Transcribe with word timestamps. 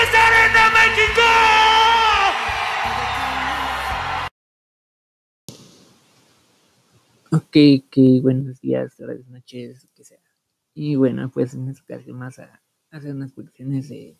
¡Desde 0.00 0.16
Arena 0.16 0.64
México! 0.80 1.26
Ok, 7.32 7.56
ok, 7.84 8.22
buenos 8.22 8.60
días, 8.62 8.96
buenas 8.98 9.28
noches, 9.28 9.86
que 9.94 10.04
sea. 10.04 10.18
Y 10.74 10.94
bueno, 10.94 11.30
pues 11.30 11.52
en 11.52 11.68
esta 11.68 11.82
ocasión 11.82 12.16
más 12.16 12.38
a, 12.38 12.62
hacer 12.90 13.14
unas 13.14 13.32
cuestiones 13.32 13.90
de, 13.90 14.16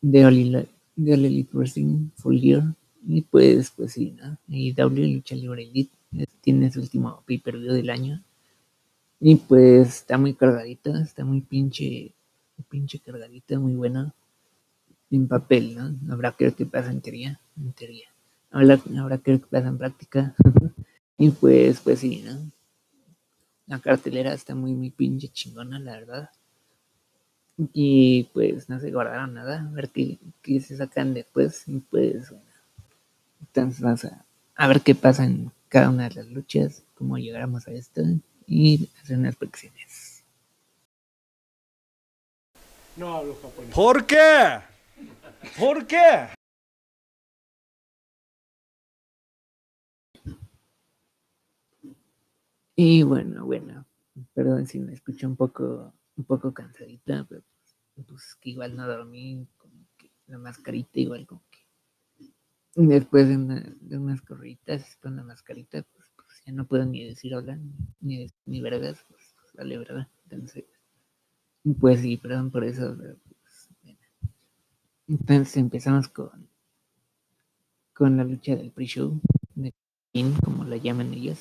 de 0.00 0.24
All, 0.24 0.66
de 0.96 1.12
Elite 1.12 1.50
Wrestling 1.52 2.08
Full 2.14 2.38
Gear. 2.38 2.62
Y 3.06 3.20
pues, 3.20 3.72
pues 3.72 3.92
sí, 3.92 4.12
¿no? 4.12 4.38
Y 4.48 4.72
W 4.72 5.08
Lucha 5.08 5.34
Libre 5.34 5.64
Elite 5.64 5.94
tiene 6.40 6.72
su 6.72 6.80
último 6.80 7.22
pay-per-view 7.26 7.74
del 7.74 7.90
año. 7.90 8.24
Y 9.20 9.36
pues 9.36 9.88
está 9.88 10.16
muy 10.16 10.32
cargadita, 10.32 10.98
está 11.02 11.22
muy 11.22 11.42
pinche, 11.42 12.14
pinche 12.70 12.98
cargadita, 12.98 13.58
muy 13.58 13.74
buena. 13.74 14.14
En 15.10 15.28
papel, 15.28 15.76
¿no? 15.76 16.12
Habrá 16.12 16.32
que 16.32 16.44
ver 16.44 16.54
qué 16.54 16.66
pasa 16.66 16.90
en 16.90 17.00
teoría, 17.00 17.40
en 17.56 17.72
teoría. 17.72 18.08
Habrá, 18.50 18.80
habrá 18.98 19.18
que 19.18 19.32
ver 19.32 19.40
qué 19.40 19.46
pasa 19.46 19.68
en 19.68 19.78
práctica. 19.78 20.34
y 21.18 21.30
pues, 21.30 21.80
pues 21.80 22.00
sí, 22.00 22.22
¿no? 22.22 22.50
La 23.66 23.80
cartelera 23.80 24.32
está 24.32 24.54
muy, 24.54 24.74
muy 24.74 24.90
pinche 24.90 25.28
chingona, 25.28 25.78
la 25.78 25.92
verdad. 25.92 26.30
Y 27.72 28.24
pues 28.34 28.68
no 28.68 28.78
se 28.78 28.90
guardaron 28.90 29.34
nada, 29.34 29.66
a 29.68 29.72
ver 29.72 29.90
qué, 29.90 30.18
qué 30.42 30.60
se 30.60 30.76
sacan 30.76 31.14
después. 31.14 31.66
Y 31.66 31.80
pues 31.80 32.30
bueno, 32.30 32.44
entonces 33.40 33.80
vamos 33.80 34.04
a, 34.04 34.24
a 34.54 34.68
ver 34.68 34.82
qué 34.82 34.94
pasa 34.94 35.24
en 35.24 35.52
cada 35.68 35.90
una 35.90 36.08
de 36.08 36.16
las 36.16 36.26
luchas, 36.26 36.84
cómo 36.94 37.18
llegáramos 37.18 37.66
a 37.66 37.72
esto 37.72 38.02
y 38.46 38.88
hacer 39.02 39.18
unas 39.18 39.36
predicciones. 39.36 40.24
No 42.96 43.14
hablo 43.14 43.36
japonés. 43.42 43.74
¿Por 43.74 44.06
qué? 44.06 44.60
¿Por 45.54 45.86
qué? 45.86 46.28
Y 52.74 53.02
bueno, 53.02 53.46
bueno, 53.46 53.86
perdón 54.34 54.66
si 54.66 54.78
me 54.80 54.92
escucho 54.92 55.26
un 55.26 55.36
poco, 55.36 55.94
un 56.16 56.24
poco 56.24 56.52
cansadita, 56.52 57.24
pero 57.28 57.42
pues, 58.06 58.34
que 58.40 58.50
igual 58.50 58.76
no 58.76 58.86
dormí, 58.86 59.46
como 59.56 59.86
que 59.96 60.10
la 60.26 60.38
mascarita 60.38 61.00
igual 61.00 61.26
como 61.26 61.42
que 61.50 61.66
después 62.76 63.28
de, 63.28 63.36
una, 63.36 63.60
de 63.80 63.98
unas 63.98 64.20
corriditas 64.20 64.96
con 64.96 65.16
la 65.16 65.22
mascarita, 65.22 65.82
pues, 65.94 66.10
pues, 66.14 66.42
ya 66.44 66.52
no 66.52 66.66
puedo 66.66 66.84
ni 66.84 67.04
decir 67.04 67.34
hola, 67.34 67.58
ni, 68.00 68.26
ni 68.44 68.60
vergas, 68.60 69.02
pues, 69.08 69.34
vale, 69.54 69.78
¿verdad? 69.78 70.08
Entonces, 70.24 70.64
pues 71.80 72.00
sí, 72.00 72.16
perdón 72.18 72.50
por 72.50 72.64
eso, 72.64 72.94
pero. 72.98 73.16
Entonces 75.08 75.56
empezamos 75.56 76.06
con, 76.08 76.48
con 77.94 78.16
la 78.16 78.24
lucha 78.24 78.54
del 78.54 78.70
pre-show, 78.70 79.20
de 79.54 79.72
como 80.44 80.64
la 80.64 80.76
llaman 80.76 81.12
ellos. 81.12 81.38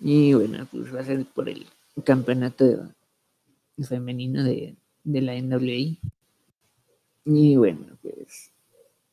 Y 0.00 0.34
bueno, 0.34 0.66
pues 0.70 0.94
va 0.94 1.00
a 1.00 1.04
ser 1.04 1.26
por 1.26 1.48
el 1.48 1.66
campeonato 2.04 2.90
femenino 3.88 4.44
de, 4.44 4.76
de 5.04 5.20
la 5.22 5.34
NWA. 5.34 5.98
Y 7.24 7.56
bueno, 7.56 7.98
pues 8.02 8.52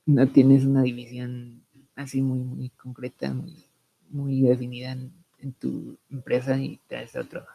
no 0.06 0.28
tienes 0.30 0.66
una 0.66 0.84
división 0.84 1.64
así 1.96 2.22
muy, 2.22 2.40
muy 2.40 2.70
concreta, 2.72 3.34
muy, 3.34 3.56
muy 4.10 4.42
definida 4.42 4.94
en, 4.94 5.14
en 5.40 5.54
tu 5.54 5.98
empresa 6.10 6.58
y 6.60 6.80
traes 6.88 7.16
otro, 7.16 7.46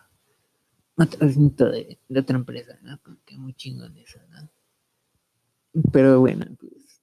otro 0.97 1.27
asunto 1.27 1.70
de, 1.70 1.98
de 2.09 2.20
otra 2.20 2.37
empresa, 2.37 2.78
¿no? 2.83 2.98
Como 3.03 3.17
que 3.25 3.39
muy 3.39 3.55
chingón 3.55 3.97
eso, 3.97 4.19
¿no? 4.31 4.48
Pero 5.92 6.20
bueno, 6.20 6.47
pues 6.58 7.02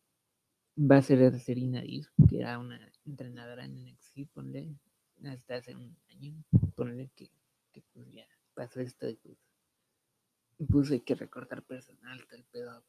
va 0.77 0.97
a 0.97 1.01
ser 1.01 1.39
Serena 1.39 1.81
Deeb, 1.81 2.05
que 2.27 2.39
era 2.39 2.59
una 2.59 2.79
entrenadora 3.05 3.65
en 3.65 3.75
NXT, 3.85 4.27
ponle, 4.33 4.75
hasta 5.23 5.55
hace 5.55 5.75
un 5.75 5.95
año, 6.09 6.33
ponle 6.75 7.09
que, 7.15 7.29
que 7.71 7.81
pues 7.93 8.11
ya 8.11 8.25
pasó 8.53 8.81
esto 8.81 9.09
y 9.09 9.15
pues, 9.15 9.37
pues 10.69 11.01
que 11.03 11.15
recortar 11.15 11.63
personal, 11.63 12.25
tal 12.27 12.43
pedo. 12.51 12.83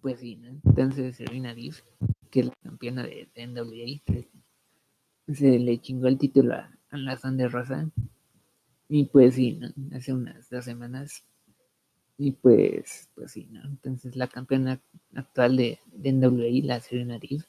Pues 0.00 0.20
sí, 0.20 0.36
¿no? 0.36 0.60
Entonces 0.64 1.16
Serena 1.16 1.54
Deeb, 1.54 1.74
que 2.30 2.40
es 2.40 2.46
la 2.46 2.54
campeona 2.62 3.02
de, 3.02 3.28
de 3.34 3.46
NWA, 3.46 4.24
se, 5.34 5.58
le 5.58 5.80
chingó 5.80 6.06
el 6.06 6.18
título 6.18 6.54
a, 6.54 6.70
a 6.90 6.96
la 6.96 7.16
de 7.16 7.48
Rosa. 7.48 7.90
Y 8.88 9.06
pues 9.06 9.34
sí, 9.34 9.52
¿no? 9.52 9.68
Hace 9.96 10.12
unas 10.12 10.48
dos 10.50 10.64
semanas. 10.64 11.24
Y 12.22 12.32
pues, 12.32 13.08
pues 13.14 13.32
sí, 13.32 13.48
¿no? 13.50 13.62
Entonces 13.64 14.14
la 14.14 14.26
campeona 14.26 14.78
actual 15.14 15.56
de, 15.56 15.78
de 15.90 16.12
NWA, 16.12 16.66
la 16.66 16.78
Serena 16.78 17.18
Deeb, 17.18 17.42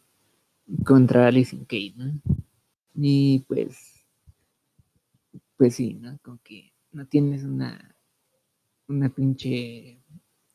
contra 0.85 1.27
Alison 1.27 1.65
Kane, 1.65 1.93
¿no? 1.97 2.21
Y 2.95 3.39
pues, 3.49 4.05
pues 5.57 5.75
sí, 5.75 5.95
¿no? 5.95 6.17
Como 6.23 6.39
que 6.41 6.71
no 6.93 7.05
tienes 7.05 7.43
una, 7.43 7.97
una 8.87 9.09
pinche 9.09 9.99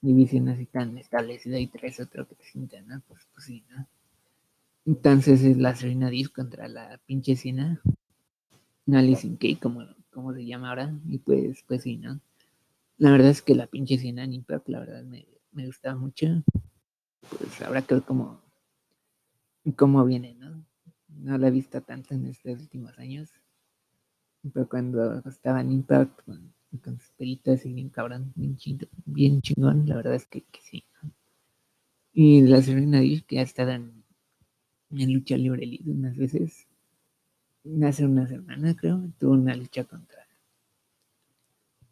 división 0.00 0.48
así 0.48 0.64
tan 0.64 0.96
establecida 0.96 1.58
y 1.58 1.66
traes 1.66 2.00
otro 2.00 2.26
que 2.26 2.36
te 2.36 2.44
sienta, 2.44 2.80
¿no? 2.80 3.02
Pues, 3.06 3.20
pues 3.34 3.44
sí, 3.44 3.64
¿no? 3.68 3.86
Entonces 4.86 5.42
es 5.42 5.58
la 5.58 5.76
Serena 5.76 6.08
Deeb 6.08 6.32
contra 6.32 6.68
la 6.68 6.98
pinche 7.04 7.36
Cena, 7.36 7.82
Alison 8.90 9.36
Kane, 9.36 9.60
como, 9.60 9.82
como 10.10 10.32
se 10.32 10.46
llama 10.46 10.70
ahora, 10.70 10.98
y 11.06 11.18
pues, 11.18 11.62
pues 11.68 11.82
sí, 11.82 11.98
¿no? 11.98 12.18
La 12.98 13.10
verdad 13.10 13.30
es 13.30 13.42
que 13.42 13.54
la 13.54 13.66
pinche 13.66 13.98
Cena 13.98 14.24
en 14.24 14.32
Impact, 14.32 14.68
la 14.68 14.80
verdad, 14.80 15.02
me, 15.04 15.26
me 15.52 15.66
gustaba 15.66 15.98
mucho. 15.98 16.42
Pues 17.28 17.60
habrá 17.60 17.82
que 17.82 17.94
ver 17.94 18.04
cómo, 18.04 18.40
cómo 19.76 20.04
viene, 20.04 20.34
¿no? 20.34 20.64
No 21.08 21.36
la 21.36 21.48
he 21.48 21.50
visto 21.50 21.82
tanto 21.82 22.14
en 22.14 22.26
estos 22.26 22.60
últimos 22.60 22.98
años. 22.98 23.30
Pero 24.52 24.68
cuando 24.68 25.18
estaba 25.28 25.60
en 25.60 25.72
Impact, 25.72 26.22
con, 26.24 26.54
sus 26.98 27.10
peritas 27.16 27.64
y 27.66 27.72
bien 27.72 27.88
cabrón, 27.88 28.32
bien, 28.34 28.56
chido, 28.56 28.86
bien 29.04 29.40
chingón, 29.40 29.86
la 29.86 29.96
verdad 29.96 30.14
es 30.14 30.26
que, 30.26 30.44
sí. 30.62 30.84
Y 32.12 32.42
la 32.42 32.62
Serena 32.62 33.00
Deeb, 33.00 33.24
que 33.26 33.40
ha 33.40 33.42
estado 33.42 33.72
en, 33.72 34.04
lucha 34.90 35.36
libre 35.36 35.80
unas 35.84 36.16
veces, 36.16 36.66
hace 37.82 38.06
una 38.06 38.26
semana 38.26 38.74
creo, 38.74 39.10
tuvo 39.18 39.32
una 39.32 39.54
lucha 39.54 39.84
contra 39.84 40.25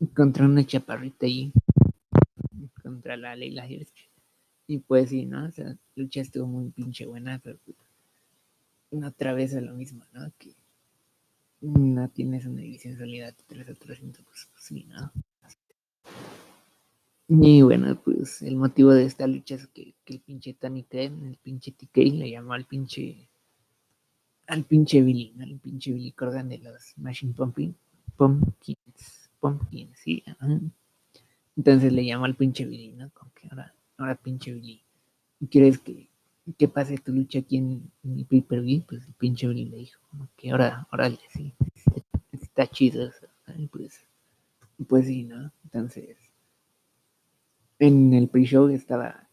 contra 0.07 0.45
una 0.45 0.65
chaparrita 0.65 1.27
ahí, 1.27 1.53
contra 2.83 3.17
la 3.17 3.37
Leila 3.37 3.69
Hirsch. 3.69 4.11
Y 4.67 4.79
pues 4.79 5.11
sí, 5.11 5.27
¿no? 5.27 5.47
O 5.47 5.51
sea, 5.51 5.77
lucha 5.95 6.21
estuvo 6.21 6.47
muy 6.47 6.71
pinche 6.71 7.07
buena, 7.07 7.39
pero 7.39 7.59
pues, 7.65 7.77
otra 9.05 9.33
vez 9.33 9.53
es 9.53 9.63
lo 9.63 9.75
mismo, 9.75 10.05
¿no? 10.13 10.33
Que 10.39 10.55
no 11.61 12.09
tienes 12.09 12.47
una 12.47 12.61
división 12.61 12.97
sólida, 12.97 13.33
te 13.33 13.43
traes 13.45 13.69
otro 13.69 13.93
asunto, 13.93 14.21
pues, 14.25 14.49
pues 14.53 14.65
sí, 14.65 14.85
¿no? 14.85 15.13
Y 17.27 17.63
bueno, 17.63 17.99
pues 18.03 18.43
el 18.43 18.57
motivo 18.57 18.93
de 18.93 19.05
esta 19.07 19.27
lucha 19.27 19.55
es 19.55 19.67
que, 19.69 19.95
el 20.07 20.21
pinche 20.21 20.55
Tony 20.55 20.87
el 20.91 21.39
pinche 21.43 21.73
TK, 21.73 21.97
le 21.97 22.31
llamó 22.31 22.53
al 22.53 22.67
pinche 22.67 23.29
al 24.47 24.65
pinche 24.65 25.01
Billy, 25.01 25.33
¿no? 25.35 25.45
Al 25.45 25.59
pinche 25.59 25.93
Billy 25.93 26.13
Corgan 26.13 26.51
de 26.51 26.59
los 26.59 26.93
Machine 26.99 27.33
Pumpkin, 27.33 27.75
Pumpkins, 28.17 29.24
Pumpkins, 29.45 29.99
sí. 29.99 30.25
Entonces 31.55 31.93
le 31.93 32.07
llamó 32.07 32.25
al 32.25 32.35
pinche 32.35 32.65
Billy, 32.65 32.93
¿no? 32.93 33.11
Como 33.11 33.31
que 33.35 33.47
ahora, 33.51 33.75
ahora 33.99 34.15
pinche 34.15 34.55
Billy, 34.55 34.81
¿quieres 35.51 35.79
que, 35.79 36.09
que 36.57 36.67
pase 36.67 36.97
tu 36.97 37.13
lucha 37.13 37.41
aquí 37.41 37.59
en, 37.59 37.91
en 38.03 38.17
mi 38.17 38.25
pay-per-view? 38.25 38.85
Pues 38.89 39.07
el 39.07 39.13
pinche 39.13 39.47
Billy 39.47 39.67
le 39.67 39.77
dijo, 39.77 40.01
como 40.11 40.29
que 40.35 40.51
ahora, 40.51 40.89
órale, 40.91 41.19
sí, 41.29 41.53
está 42.33 42.67
chido 42.67 43.07
eso. 43.07 43.27
¿no? 43.47 43.69
Pues, 43.69 44.01
pues 44.89 45.07
sí, 45.07 45.25
¿no? 45.25 45.53
Entonces, 45.65 46.17
en 47.79 48.15
el 48.15 48.29
pre-show 48.29 48.69
estaba 48.71 49.29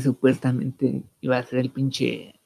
supuestamente 0.00 1.02
iba 1.22 1.38
a 1.38 1.42
ser 1.42 1.58
el 1.58 1.70
pinche 1.70 2.36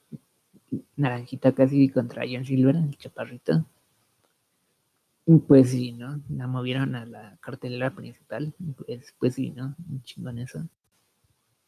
naranjita 0.97 1.52
casi 1.52 1.91
contra 1.91 2.25
John 2.26 2.47
Silver, 2.47 2.76
el 2.76 2.97
chaparrito. 2.97 3.67
Pues 5.47 5.71
sí, 5.71 5.93
¿no? 5.93 6.21
La 6.31 6.47
movieron 6.47 6.95
a 6.97 7.07
la 7.07 7.37
cartelera 7.41 7.95
principal. 7.95 8.53
Pues, 8.77 9.15
pues 9.19 9.35
sí, 9.35 9.51
¿no? 9.51 9.77
Un 9.89 10.03
chingón 10.03 10.39
eso. 10.39 10.67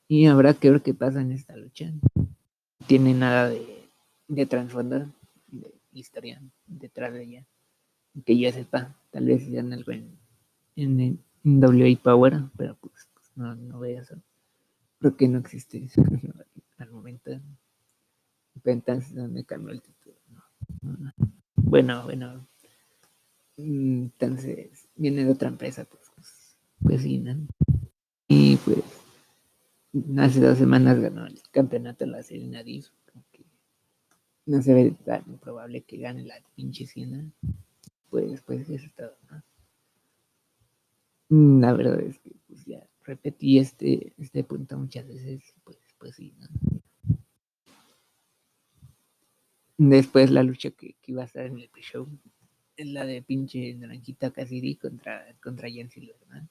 Y 0.08 0.26
habrá 0.26 0.54
que 0.54 0.70
ver 0.70 0.82
qué 0.82 0.92
pasa 0.92 1.20
en 1.20 1.32
esta 1.32 1.56
lucha. 1.56 1.90
No 1.90 2.30
tiene 2.86 3.14
nada 3.14 3.48
de, 3.48 3.88
de 4.28 4.46
trasfondo, 4.46 5.06
de 5.46 5.72
historia 5.92 6.42
detrás 6.66 7.12
de 7.12 7.22
ella. 7.22 7.46
Que 8.26 8.38
yo 8.38 8.50
sepa, 8.52 8.94
tal 9.10 9.26
vez 9.26 9.44
sean 9.44 9.72
algo 9.72 9.92
en, 9.92 10.18
en, 10.76 11.00
en 11.00 11.64
WA 11.64 11.96
Power, 12.02 12.42
pero 12.56 12.76
pues, 12.80 13.08
pues 13.14 13.30
no, 13.36 13.54
no 13.54 13.78
veo 13.78 14.02
eso. 14.02 14.16
Creo 14.98 15.16
que 15.16 15.28
no 15.28 15.38
existe 15.38 15.88
al 16.78 16.90
momento. 16.90 17.30
Entonces 18.64 19.12
me 19.14 19.44
cambió 19.44 19.72
el 19.72 19.82
título. 19.82 20.16
No, 20.82 20.92
no. 20.96 21.12
Bueno, 21.56 22.04
bueno. 22.04 22.46
Mm, 23.56 24.04
Entonces 24.04 24.88
viene 24.96 25.24
de 25.24 25.30
otra 25.32 25.48
empresa, 25.48 25.84
pues, 25.84 26.02
pues, 26.82 27.04
¿no? 27.06 27.46
Y 28.28 28.56
pues, 28.56 28.78
hace 30.18 30.40
dos 30.40 30.58
semanas 30.58 30.98
ganó 30.98 31.26
el 31.26 31.40
campeonato 31.50 32.06
la 32.06 32.22
Serena 32.22 32.62
Div. 32.62 32.86
No 34.46 34.60
se 34.60 34.74
ve 34.74 34.90
tan 35.04 35.38
probable 35.38 35.82
que 35.82 35.96
gane 35.96 36.22
la 36.24 36.34
pinche 36.54 36.86
Siena. 36.86 37.30
Pues, 38.10 38.42
pues 38.42 38.68
eso 38.68 38.86
es 38.86 38.94
todo, 38.94 39.16
¿no? 39.30 39.42
La 41.60 41.72
verdad 41.72 42.00
es 42.00 42.18
que 42.18 42.32
pues 42.46 42.64
ya 42.66 42.86
repetí 43.02 43.58
este, 43.58 44.12
este 44.18 44.44
punto 44.44 44.76
muchas 44.76 45.08
veces, 45.08 45.42
pues, 45.64 45.78
pues 45.98 46.14
sí, 46.16 46.34
¿no? 46.38 46.46
Después 49.76 50.30
la 50.30 50.42
lucha 50.42 50.70
que, 50.70 50.96
iba 51.06 51.22
a 51.22 51.26
estar 51.26 51.46
en 51.46 51.58
el 51.58 51.68
pre-show 51.68 52.06
es 52.76 52.86
la 52.86 53.04
de 53.04 53.22
pinche 53.22 53.74
Naranjita 53.74 54.30
Cassidy 54.30 54.76
contra, 54.76 55.24
contra 55.42 55.68
Jen 55.68 55.90
Silver, 55.90 56.16
¿no? 56.28 56.48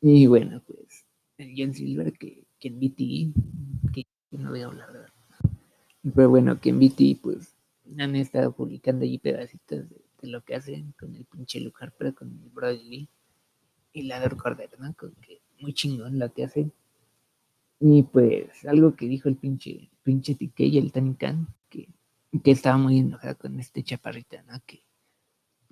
Y 0.00 0.26
bueno, 0.26 0.62
pues 0.66 1.06
el 1.38 1.54
Jen 1.54 1.74
Silver 1.74 2.12
que, 2.12 2.44
que 2.58 2.68
en 2.68 2.80
BT, 2.80 3.92
que, 3.92 4.06
no 4.32 4.50
voy 4.50 4.62
a 4.62 4.66
hablar, 4.66 4.92
¿verdad? 4.92 5.12
Pero 6.14 6.28
bueno, 6.28 6.60
que 6.60 6.70
en 6.70 6.80
BT 6.80 7.20
pues 7.22 7.54
han 7.98 8.16
estado 8.16 8.52
publicando 8.52 9.04
allí 9.04 9.18
pedacitos 9.18 9.88
de, 9.88 10.04
lo 10.22 10.42
que 10.42 10.54
hacen 10.54 10.94
con 10.98 11.14
el 11.14 11.26
pinche 11.26 11.60
Luke 11.60 11.76
Harper, 11.80 12.14
con 12.14 12.30
el 12.30 12.48
Brody 12.48 12.82
Lee 12.82 13.08
y 13.92 14.02
la 14.04 14.20
de 14.20 14.34
Corder, 14.36 14.70
¿no? 14.78 14.94
Con 14.94 15.14
que 15.16 15.42
muy 15.60 15.74
chingón 15.74 16.18
lo 16.18 16.32
que 16.32 16.44
hacen. 16.44 16.72
Y 17.78 18.04
pues 18.04 18.64
algo 18.64 18.96
que 18.96 19.06
dijo 19.06 19.28
el 19.28 19.36
pinche, 19.36 19.90
pinche 20.02 20.34
TK 20.34 20.60
y 20.60 20.78
el 20.78 20.92
Tony 20.92 21.14
Khan, 21.14 21.48
que, 21.68 21.88
que 22.42 22.50
estaba 22.50 22.78
muy 22.78 22.98
enojado 22.98 23.36
con 23.36 23.60
este 23.60 23.82
chaparrita, 23.82 24.42
¿no? 24.44 24.62
Que, 24.64 24.83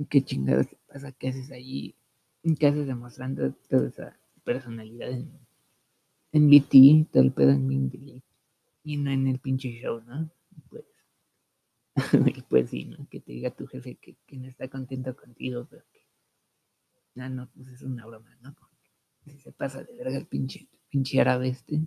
qué 0.09 0.23
chingados 0.23 0.69
te 0.69 0.79
pasa, 0.87 1.12
qué 1.12 1.29
haces 1.29 1.50
allí, 1.50 1.94
qué 2.59 2.67
haces 2.67 2.87
demostrando 2.87 3.53
toda 3.69 3.89
esa 3.89 4.19
personalidad 4.44 5.11
en, 5.11 5.31
en 6.33 6.50
BT, 6.50 7.11
todo 7.12 7.23
el 7.23 7.33
pedo 7.33 7.50
en 7.50 7.67
Mindy 7.67 8.23
y 8.85 8.97
no 8.97 9.11
en 9.11 9.27
el 9.29 9.39
pinche 9.39 9.71
show, 9.71 10.00
¿no? 10.03 10.31
Pues, 10.69 10.85
pues 12.49 12.71
sí, 12.71 12.85
¿no? 12.87 13.06
Que 13.09 13.21
te 13.21 13.33
diga 13.33 13.50
tu 13.50 13.67
jefe 13.67 13.97
que, 13.97 14.17
que 14.27 14.37
no 14.37 14.49
está 14.49 14.69
contento 14.69 15.15
contigo, 15.15 15.67
pero 15.71 15.85
que, 15.93 17.21
ah, 17.21 17.29
no, 17.29 17.49
pues 17.55 17.69
es 17.69 17.83
una 17.83 18.06
broma, 18.06 18.37
¿no? 18.43 18.55
Si 19.25 19.38
se 19.38 19.53
pasa 19.53 19.85
de 19.85 19.95
verga 19.95 20.17
el 20.17 20.27
pinche, 20.27 20.69
pinche 20.88 21.21
árabe 21.21 21.49
este, 21.49 21.81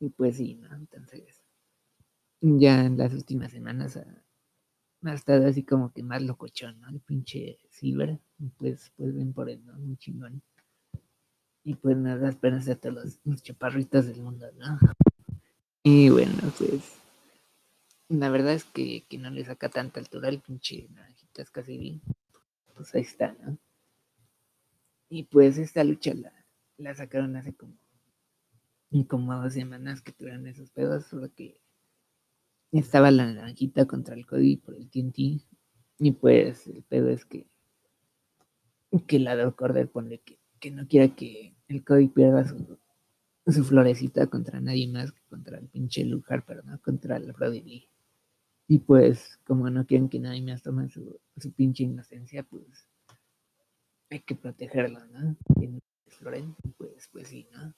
y 0.00 0.08
pues 0.10 0.36
sí, 0.36 0.56
¿no? 0.56 0.74
Entonces, 0.74 1.42
ya 2.40 2.84
en 2.84 2.98
las 2.98 3.14
últimas 3.14 3.52
semanas 3.52 3.98
ha 5.04 5.14
estado 5.14 5.46
así 5.46 5.62
como 5.62 5.92
que 5.92 6.02
más 6.02 6.22
locochón, 6.22 6.80
¿no? 6.80 6.88
El 6.88 7.00
pinche 7.00 7.58
Silver, 7.70 8.18
pues, 8.56 8.92
pues 8.96 9.14
ven 9.14 9.32
por 9.32 9.48
él, 9.48 9.64
¿no? 9.64 9.74
Muy 9.78 9.96
chingón. 9.96 10.42
Y 11.64 11.74
pues 11.74 11.96
nada, 11.96 12.28
esperanza 12.28 12.72
a 12.72 12.76
todos 12.76 13.20
los, 13.24 13.42
chaparritos 13.42 14.06
del 14.06 14.22
mundo, 14.22 14.46
¿no? 14.56 14.78
Y 15.82 16.08
bueno, 16.08 16.34
pues 16.58 16.98
la 18.08 18.30
verdad 18.30 18.54
es 18.54 18.64
que, 18.64 19.06
que 19.08 19.18
no 19.18 19.30
le 19.30 19.44
saca 19.44 19.68
tanta 19.68 20.00
altura 20.00 20.28
el 20.28 20.40
pinche 20.40 20.88
naranjitas 20.90 21.50
casi 21.50 21.78
bien. 21.78 22.02
Pues 22.74 22.94
ahí 22.94 23.02
está, 23.02 23.36
¿no? 23.40 23.58
Y 25.10 25.24
pues 25.24 25.58
esta 25.58 25.84
lucha 25.84 26.12
la, 26.14 26.32
la 26.76 26.94
sacaron 26.94 27.36
hace 27.36 27.54
como, 27.54 27.76
como 29.08 29.34
dos 29.34 29.52
semanas 29.52 30.02
que 30.02 30.12
tuvieron 30.12 30.46
esos 30.46 30.70
pedos, 30.70 31.06
porque 31.10 31.60
estaba 32.72 33.10
la 33.10 33.32
naranjita 33.32 33.86
contra 33.86 34.14
el 34.14 34.26
Cody 34.26 34.56
por 34.56 34.74
el 34.74 34.88
TNT. 34.90 35.42
Y 36.00 36.12
pues 36.12 36.66
el 36.66 36.82
pedo 36.82 37.08
es 37.10 37.24
que, 37.24 37.46
que 39.06 39.18
la 39.18 39.50
Corder 39.52 39.90
pone 39.90 40.18
que, 40.18 40.38
que 40.60 40.70
no 40.70 40.86
quiera 40.86 41.14
que 41.14 41.54
el 41.68 41.84
Cody 41.84 42.08
pierda 42.08 42.46
su, 42.46 42.78
su 43.46 43.64
florecita 43.64 44.26
contra 44.28 44.60
nadie 44.60 44.88
más 44.88 45.12
que 45.12 45.20
contra 45.28 45.58
el 45.58 45.68
pinche 45.68 46.04
Luke 46.04 46.26
Harper, 46.32 46.64
¿no? 46.64 46.80
Contra 46.80 47.16
el 47.16 47.32
Brody 47.32 47.62
Lee. 47.62 47.88
Y 48.68 48.80
pues, 48.80 49.38
como 49.46 49.70
no 49.70 49.86
quieren 49.86 50.08
que 50.08 50.18
nadie 50.18 50.42
más 50.42 50.62
tome 50.62 50.88
su, 50.90 51.18
su 51.36 51.52
pinche 51.52 51.84
inocencia, 51.84 52.42
pues 52.42 52.86
hay 54.10 54.20
que 54.20 54.34
protegerlo, 54.34 55.04
¿no? 55.06 55.36
Y 55.60 55.80
pues, 56.76 57.08
pues 57.10 57.28
sí, 57.28 57.48
¿no? 57.52 57.74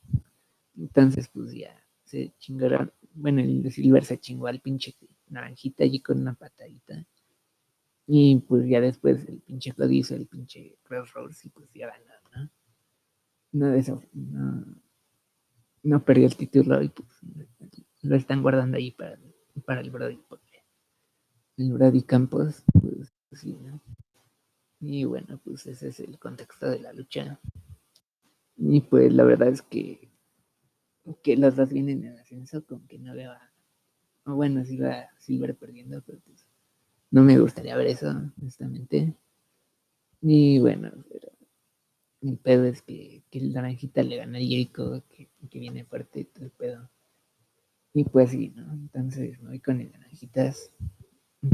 Entonces, 0.76 1.28
pues 1.28 1.52
ya 1.52 1.76
se 2.10 2.32
chingaron. 2.38 2.92
Bueno, 3.14 3.40
el 3.40 3.70
Silver 3.70 4.04
se 4.04 4.18
chingó 4.18 4.48
al 4.48 4.60
pinche 4.60 4.94
naranjita 5.28 5.84
allí 5.84 6.00
con 6.00 6.20
una 6.20 6.34
patadita. 6.34 7.06
Y 8.06 8.38
pues 8.40 8.68
ya 8.68 8.80
después 8.80 9.26
el 9.28 9.40
pinche 9.40 9.72
Cody 9.72 9.98
hizo 9.98 10.16
el 10.16 10.26
pinche 10.26 10.76
Crossroads 10.82 11.44
y 11.44 11.48
pues 11.50 11.70
ya 11.72 11.86
ganó, 11.86 12.04
¿no? 12.34 12.50
no, 13.52 13.66
de 13.70 13.78
eso, 13.78 14.02
no, 14.12 14.64
no 15.84 16.04
perdió 16.04 16.26
el 16.26 16.36
título 16.36 16.82
y 16.82 16.88
pues 16.88 17.08
lo 18.02 18.16
están 18.16 18.42
guardando 18.42 18.78
ahí 18.78 18.90
para, 18.90 19.16
para 19.64 19.80
el 19.80 19.90
Brody. 19.90 20.18
El 21.56 21.72
Brody 21.74 22.02
Campos, 22.02 22.64
pues 22.72 23.12
sí, 23.32 23.56
¿no? 23.62 23.80
Y 24.80 25.04
bueno, 25.04 25.38
pues 25.44 25.66
ese 25.66 25.88
es 25.88 26.00
el 26.00 26.18
contexto 26.18 26.68
de 26.68 26.80
la 26.80 26.92
lucha. 26.92 27.38
Y 28.56 28.80
pues 28.80 29.12
la 29.12 29.24
verdad 29.24 29.48
es 29.48 29.62
que, 29.62 30.09
que 31.22 31.36
los 31.36 31.56
dos 31.56 31.70
vienen 31.70 32.04
en 32.04 32.18
ascenso 32.18 32.64
con 32.64 32.86
que 32.86 32.98
no 32.98 33.14
veo 33.14 33.32
a, 33.32 33.50
bueno, 34.24 34.64
si 34.64 34.78
va 34.78 35.08
Silver 35.18 35.56
perdiendo, 35.56 36.02
pero 36.02 36.20
pues 36.20 36.46
no 37.10 37.22
me 37.22 37.38
gustaría 37.38 37.76
ver 37.76 37.88
eso, 37.88 38.08
honestamente. 38.40 39.14
Y 40.22 40.58
bueno, 40.58 40.92
pero 41.10 41.32
el 42.22 42.36
pedo 42.36 42.64
es 42.64 42.82
que, 42.82 43.22
el 43.30 43.52
naranjita 43.52 44.02
le 44.02 44.18
gana 44.18 44.38
a 44.38 44.40
Jericho, 44.40 45.02
que, 45.08 45.28
que 45.48 45.58
viene 45.58 45.84
fuerte 45.84 46.20
y 46.20 46.24
todo 46.24 46.44
el 46.44 46.50
pedo. 46.50 46.90
Y 47.92 48.04
pues 48.04 48.30
sí, 48.30 48.52
¿no? 48.54 48.72
Entonces 48.72 49.40
me 49.40 49.48
voy 49.48 49.60
con 49.60 49.80
el 49.80 49.90
naranjitas 49.90 50.70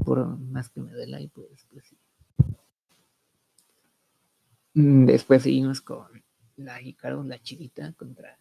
por 0.04 0.38
más 0.38 0.68
que 0.68 0.80
me 0.80 0.92
duela 0.92 1.20
y 1.20 1.28
pues, 1.28 1.66
pues 1.72 1.84
sí. 1.86 1.96
Mm, 4.74 5.06
después 5.06 5.42
seguimos 5.42 5.80
con 5.80 6.06
la 6.56 6.82
Hikaru, 6.82 7.22
la 7.24 7.40
chivita, 7.40 7.92
contra, 7.94 8.38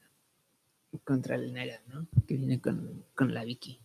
contra 1.04 1.36
el 1.36 1.54
Nera, 1.54 1.82
¿no? 1.88 2.08
Que 2.28 2.38
viene 2.38 2.62
con, 2.62 3.04
con 3.14 3.34
la 3.34 3.44
Vicky. 3.44 3.80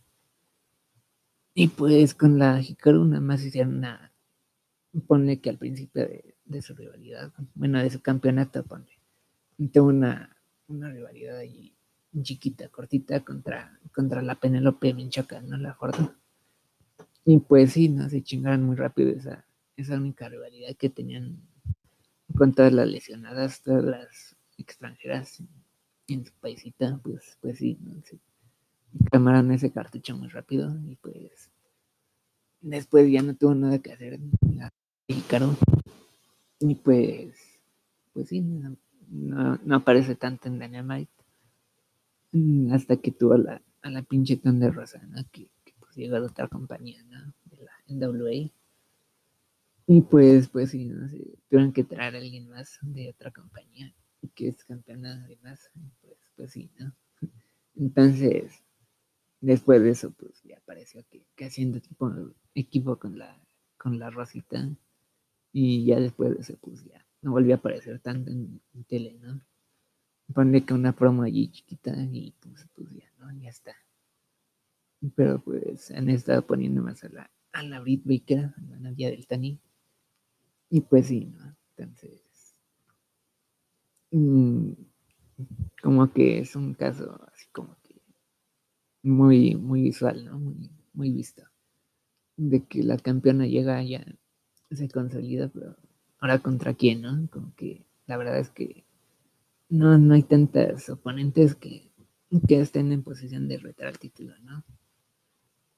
Y 1.53 1.67
pues 1.67 2.15
con 2.15 2.39
la 2.39 2.61
Hikaru 2.61 3.05
nada 3.05 3.21
más 3.21 3.43
hicieron 3.43 3.77
una. 3.77 4.11
Ponle 5.07 5.39
que 5.39 5.49
al 5.49 5.57
principio 5.57 6.03
de, 6.03 6.35
de 6.45 6.61
su 6.61 6.75
rivalidad, 6.75 7.31
bueno, 7.55 7.81
de 7.81 7.89
su 7.89 8.01
campeonato, 8.01 8.63
ponle. 8.63 8.99
Tengo 9.71 9.87
una, 9.87 10.35
una 10.67 10.89
rivalidad 10.89 11.37
ahí 11.37 11.73
chiquita, 12.21 12.67
cortita 12.69 13.23
contra, 13.23 13.79
contra 13.93 14.21
la 14.21 14.35
Penelope 14.35 14.93
Menchaca, 14.93 15.41
¿no? 15.41 15.57
La 15.57 15.73
Jordan. 15.73 16.17
Y 17.25 17.39
pues 17.39 17.73
sí, 17.73 17.89
¿no? 17.89 18.09
Se 18.09 18.21
chingaron 18.21 18.63
muy 18.63 18.75
rápido 18.75 19.11
esa, 19.11 19.45
esa 19.77 19.95
única 19.95 20.27
rivalidad 20.27 20.75
que 20.75 20.89
tenían 20.89 21.41
con 22.35 22.53
todas 22.53 22.73
las 22.73 22.87
lesionadas, 22.87 23.61
todas 23.61 23.83
las 23.83 24.35
extranjeras 24.57 25.41
en, 26.13 26.25
su 26.25 26.33
paisita, 26.33 26.99
pues, 27.03 27.37
pues 27.41 27.57
sí, 27.57 27.77
¿no? 27.81 28.01
Se 28.03 28.17
quemaron 29.11 29.51
ese 29.51 29.71
cartucho 29.71 30.17
muy 30.17 30.27
rápido 30.27 30.75
y 30.87 30.95
pues 30.95 31.49
después 32.61 33.09
ya 33.11 33.21
no 33.21 33.35
tuvo 33.35 33.55
nada 33.55 33.79
que 33.79 33.93
hacer 33.93 34.19
la 34.41 34.71
mexicano 35.07 35.57
y 36.59 36.75
pues, 36.75 37.59
pues 38.13 38.29
sí, 38.29 38.41
no, 38.41 38.77
no, 39.09 39.75
aparece 39.75 40.15
tanto 40.15 40.47
en 40.47 40.59
Dynamite. 40.59 41.11
Mm, 42.33 42.71
hasta 42.71 42.97
que 42.97 43.11
tuvo 43.11 43.33
a 43.33 43.37
la, 43.39 43.61
a 43.81 43.89
la 43.89 44.03
pinche 44.03 44.39
de 44.41 44.71
Rosa, 44.71 45.01
¿no? 45.09 45.23
Que, 45.31 45.49
pues 45.79 45.95
llegó 45.95 46.17
a 46.17 46.21
otra 46.21 46.47
compañía. 46.47 47.03
De 47.45 47.57
la 47.57 47.71
NWA. 47.87 48.51
Y 49.87 50.01
pues, 50.01 50.47
pues 50.49 50.69
sí, 50.69 50.85
¿no? 50.85 51.09
tuvieron 51.49 51.73
que 51.73 51.83
traer 51.83 52.15
a 52.15 52.19
alguien 52.19 52.47
más 52.47 52.77
de 52.81 53.09
otra 53.09 53.31
compañía 53.31 53.93
que 54.29 54.49
es 54.49 54.63
campeona 54.63 55.23
además. 55.25 55.71
Pues, 56.01 56.17
pues 56.35 56.51
sí, 56.51 56.71
¿no? 56.79 56.93
Entonces, 57.75 58.63
después 59.39 59.81
de 59.81 59.91
eso, 59.91 60.11
pues 60.11 60.41
ya 60.43 60.57
apareció 60.57 61.03
que, 61.09 61.25
que 61.35 61.45
haciendo 61.45 61.81
tipo 61.81 62.11
equipo 62.53 62.97
con 62.97 63.17
la, 63.17 63.41
con 63.77 63.99
la 63.99 64.09
Rosita 64.09 64.69
y 65.51 65.85
ya 65.85 65.99
después 65.99 66.33
de 66.33 66.41
eso, 66.41 66.57
pues 66.61 66.83
ya 66.85 67.05
no 67.21 67.31
volvió 67.31 67.53
a 67.53 67.57
aparecer 67.57 67.99
tanto 67.99 68.31
en, 68.31 68.61
tele, 68.87 69.17
¿no? 69.21 69.41
Ponle 70.33 70.63
que 70.63 70.73
una 70.73 70.93
promo 70.93 71.23
allí 71.23 71.49
chiquita 71.51 71.93
y 72.11 72.33
pues, 72.39 72.67
pues 72.73 72.89
ya, 72.91 73.11
¿no? 73.19 73.31
Ya 73.41 73.49
está. 73.49 73.75
Pero 75.15 75.41
pues 75.43 75.91
han 75.91 76.09
estado 76.09 76.45
poniendo 76.45 76.81
más 76.81 77.03
a 77.03 77.09
la, 77.09 77.31
a 77.53 77.63
la 77.63 77.79
Brit 77.79 78.03
Baker, 78.05 78.53
a 78.55 78.61
la 78.69 78.77
novia 78.77 79.09
del 79.09 79.27
Tani. 79.27 79.59
Y 80.69 80.81
pues 80.81 81.07
sí, 81.07 81.25
¿no? 81.25 81.55
Entonces. 81.75 82.30
Mmm, 84.11 84.73
como 85.81 86.11
que 86.13 86.39
es 86.39 86.55
un 86.55 86.73
caso 86.73 87.19
así 87.33 87.47
como 87.51 87.77
que 87.83 88.01
muy, 89.03 89.55
muy 89.55 89.81
visual, 89.83 90.25
¿no? 90.25 90.37
Muy, 90.39 90.69
muy 90.93 91.11
visto. 91.11 91.43
De 92.37 92.65
que 92.65 92.83
la 92.83 92.97
campeona 92.97 93.45
llega 93.45 93.83
ya 93.83 94.05
se 94.71 94.89
consolida, 94.89 95.49
pero 95.49 95.75
ahora 96.19 96.39
contra 96.39 96.73
quién, 96.73 97.01
¿no? 97.01 97.27
Como 97.29 97.53
que 97.55 97.85
la 98.07 98.17
verdad 98.17 98.39
es 98.39 98.49
que 98.49 98.85
no, 99.69 99.97
no 99.97 100.13
hay 100.13 100.23
tantas 100.23 100.89
oponentes 100.89 101.55
que, 101.55 101.91
que 102.47 102.59
estén 102.59 102.91
en 102.91 103.03
posición 103.03 103.47
de 103.47 103.57
retar 103.57 103.87
al 103.87 103.99
título, 103.99 104.33
¿no? 104.39 104.63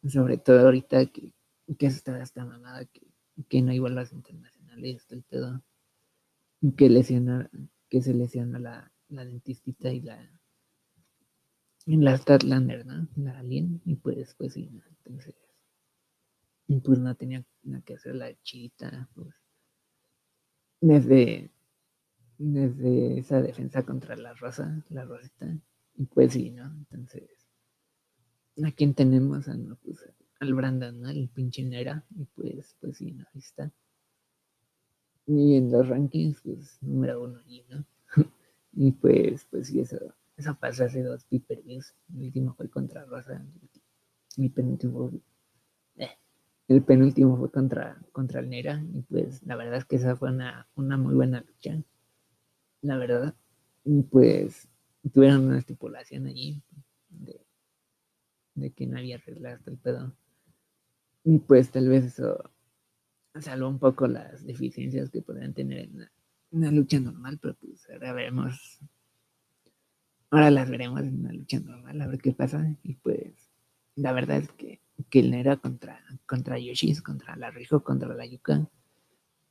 Sobre 0.07 0.37
todo 0.37 0.59
ahorita 0.59 1.05
que, 1.07 1.33
que 1.77 1.85
está 1.85 2.21
esta 2.21 2.45
mamada, 2.45 2.85
que, 2.85 3.01
que 3.47 3.61
no 3.61 3.71
hay 3.71 3.79
vuelos 3.79 4.11
internacionales, 4.11 5.05
el 5.09 5.23
pedo, 5.23 5.63
que 6.77 6.89
lesiona, 6.89 7.49
que 7.93 8.01
se 8.01 8.11
lesiona 8.11 8.57
la, 8.57 8.91
la 9.09 9.23
dentistita 9.23 9.93
y 9.93 10.01
la 10.01 10.17
en 11.85 12.03
la 12.03 12.17
Statlander, 12.17 12.87
¿no? 12.87 13.07
La 13.17 13.37
Alien, 13.37 13.83
y 13.85 13.97
pues, 13.97 14.33
pues 14.33 14.53
sí, 14.53 14.67
¿no? 14.71 14.81
entonces, 14.89 15.35
pues 16.83 16.97
no 16.97 17.13
tenía 17.13 17.45
nada 17.61 17.83
que 17.83 17.93
hacer 17.93 18.15
la 18.15 18.33
chita, 18.41 19.07
pues, 19.13 19.35
desde, 20.81 21.51
desde 22.39 23.19
esa 23.19 23.43
defensa 23.43 23.83
contra 23.83 24.15
la 24.15 24.33
rosa, 24.33 24.83
la 24.89 25.05
rosita, 25.05 25.55
y 25.95 26.05
pues 26.05 26.33
sí, 26.33 26.49
¿no? 26.49 26.73
Entonces, 26.75 27.29
¿a 28.63 28.71
quién 28.71 28.95
tenemos? 28.95 29.45
Pues, 29.83 29.99
al 30.39 30.53
Brandon, 30.55 30.99
¿no? 30.99 31.09
El 31.11 31.29
pinche 31.29 31.61
Nera, 31.61 32.03
y 32.17 32.25
pues, 32.25 32.75
pues 32.81 32.97
sí, 32.97 33.11
¿no? 33.11 33.23
Ahí 33.35 33.39
está. 33.39 33.71
Y 35.25 35.55
en 35.55 35.71
los 35.71 35.87
rankings, 35.87 36.41
pues, 36.41 36.77
número 36.81 37.23
uno 37.23 37.39
allí, 37.39 37.65
¿no? 37.69 37.85
y 38.73 38.91
pues, 38.91 39.45
pues 39.49 39.67
sí, 39.67 39.79
eso, 39.79 39.97
eso 40.35 40.57
pasó 40.59 40.85
hace 40.85 41.01
dos 41.03 41.25
pay 41.25 41.43
views 41.63 41.95
El 42.13 42.23
último 42.23 42.53
fue 42.55 42.69
contra 42.69 43.05
Rosa, 43.05 43.45
el 44.37 44.51
penúltimo, 44.51 45.11
eh, 45.97 46.09
el 46.67 46.83
penúltimo 46.83 47.37
fue 47.37 47.51
contra, 47.51 47.97
contra 48.11 48.39
el 48.39 48.49
Nera, 48.49 48.83
y 48.93 49.01
pues 49.03 49.43
la 49.43 49.55
verdad 49.55 49.77
es 49.77 49.85
que 49.85 49.95
esa 49.95 50.15
fue 50.15 50.31
una, 50.31 50.67
una 50.75 50.97
muy 50.97 51.15
buena 51.15 51.41
lucha, 51.41 51.81
la 52.81 52.97
verdad. 52.97 53.35
Y 53.85 54.01
pues 54.03 54.67
tuvieron 55.13 55.45
una 55.45 55.59
estipulación 55.59 56.27
allí 56.27 56.61
de, 57.09 57.45
de 58.55 58.71
que 58.71 58.87
no 58.87 58.97
había 58.97 59.17
reglas 59.17 59.65
el 59.67 59.77
pedo. 59.77 60.13
Y 61.23 61.39
pues 61.39 61.71
tal 61.71 61.87
vez 61.87 62.05
eso 62.05 62.49
salvó 63.41 63.67
un 63.67 63.79
poco 63.79 64.07
las 64.07 64.45
deficiencias 64.45 65.09
que 65.09 65.21
podrían 65.21 65.53
tener 65.53 65.79
en 65.79 66.09
una, 66.51 66.71
lucha 66.71 66.99
normal, 66.99 67.39
pero 67.41 67.55
pues 67.55 67.87
ahora 67.89 68.13
veremos. 68.13 68.79
Ahora 70.29 70.51
las 70.51 70.69
veremos 70.69 71.01
en 71.01 71.19
una 71.19 71.33
lucha 71.33 71.59
normal, 71.59 72.01
a 72.01 72.07
ver 72.07 72.19
qué 72.19 72.31
pasa. 72.31 72.75
Y 72.83 72.95
pues 72.95 73.49
la 73.95 74.13
verdad 74.13 74.37
es 74.37 74.51
que, 74.51 74.81
que 75.09 75.19
el 75.19 75.31
Nera 75.31 75.57
contra, 75.57 75.99
contra 76.25 76.59
Yoshis, 76.59 77.01
contra 77.01 77.35
la 77.35 77.51
Rijo, 77.51 77.83
contra 77.83 78.13
la 78.13 78.25
Yuka, 78.25 78.67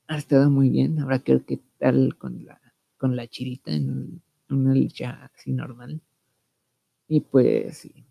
ha 0.09 0.17
estado 0.17 0.51
muy 0.51 0.69
bien. 0.69 0.97
Creo 1.25 1.45
que 1.45 1.61
tal 1.79 2.17
con 2.17 2.45
la, 2.45 2.61
con 2.99 3.17
la 3.17 3.27
Chirita 3.27 3.73
en 3.73 4.23
una 4.49 4.75
lucha 4.75 5.31
así 5.35 5.53
normal. 5.53 6.01
Y 7.09 7.21
pues 7.21 7.79
sí, 7.79 8.07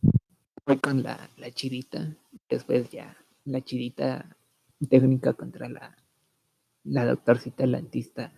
fue 0.66 0.80
con 0.80 1.04
la, 1.04 1.30
la 1.38 1.52
Chirita. 1.52 2.16
Después 2.50 2.90
ya 2.90 3.18
la 3.46 3.62
Chirita 3.62 4.38
técnica 4.88 5.34
contra 5.34 5.70
la, 5.70 5.98
la 6.84 7.06
doctorcita 7.06 7.66
lantista 7.66 8.34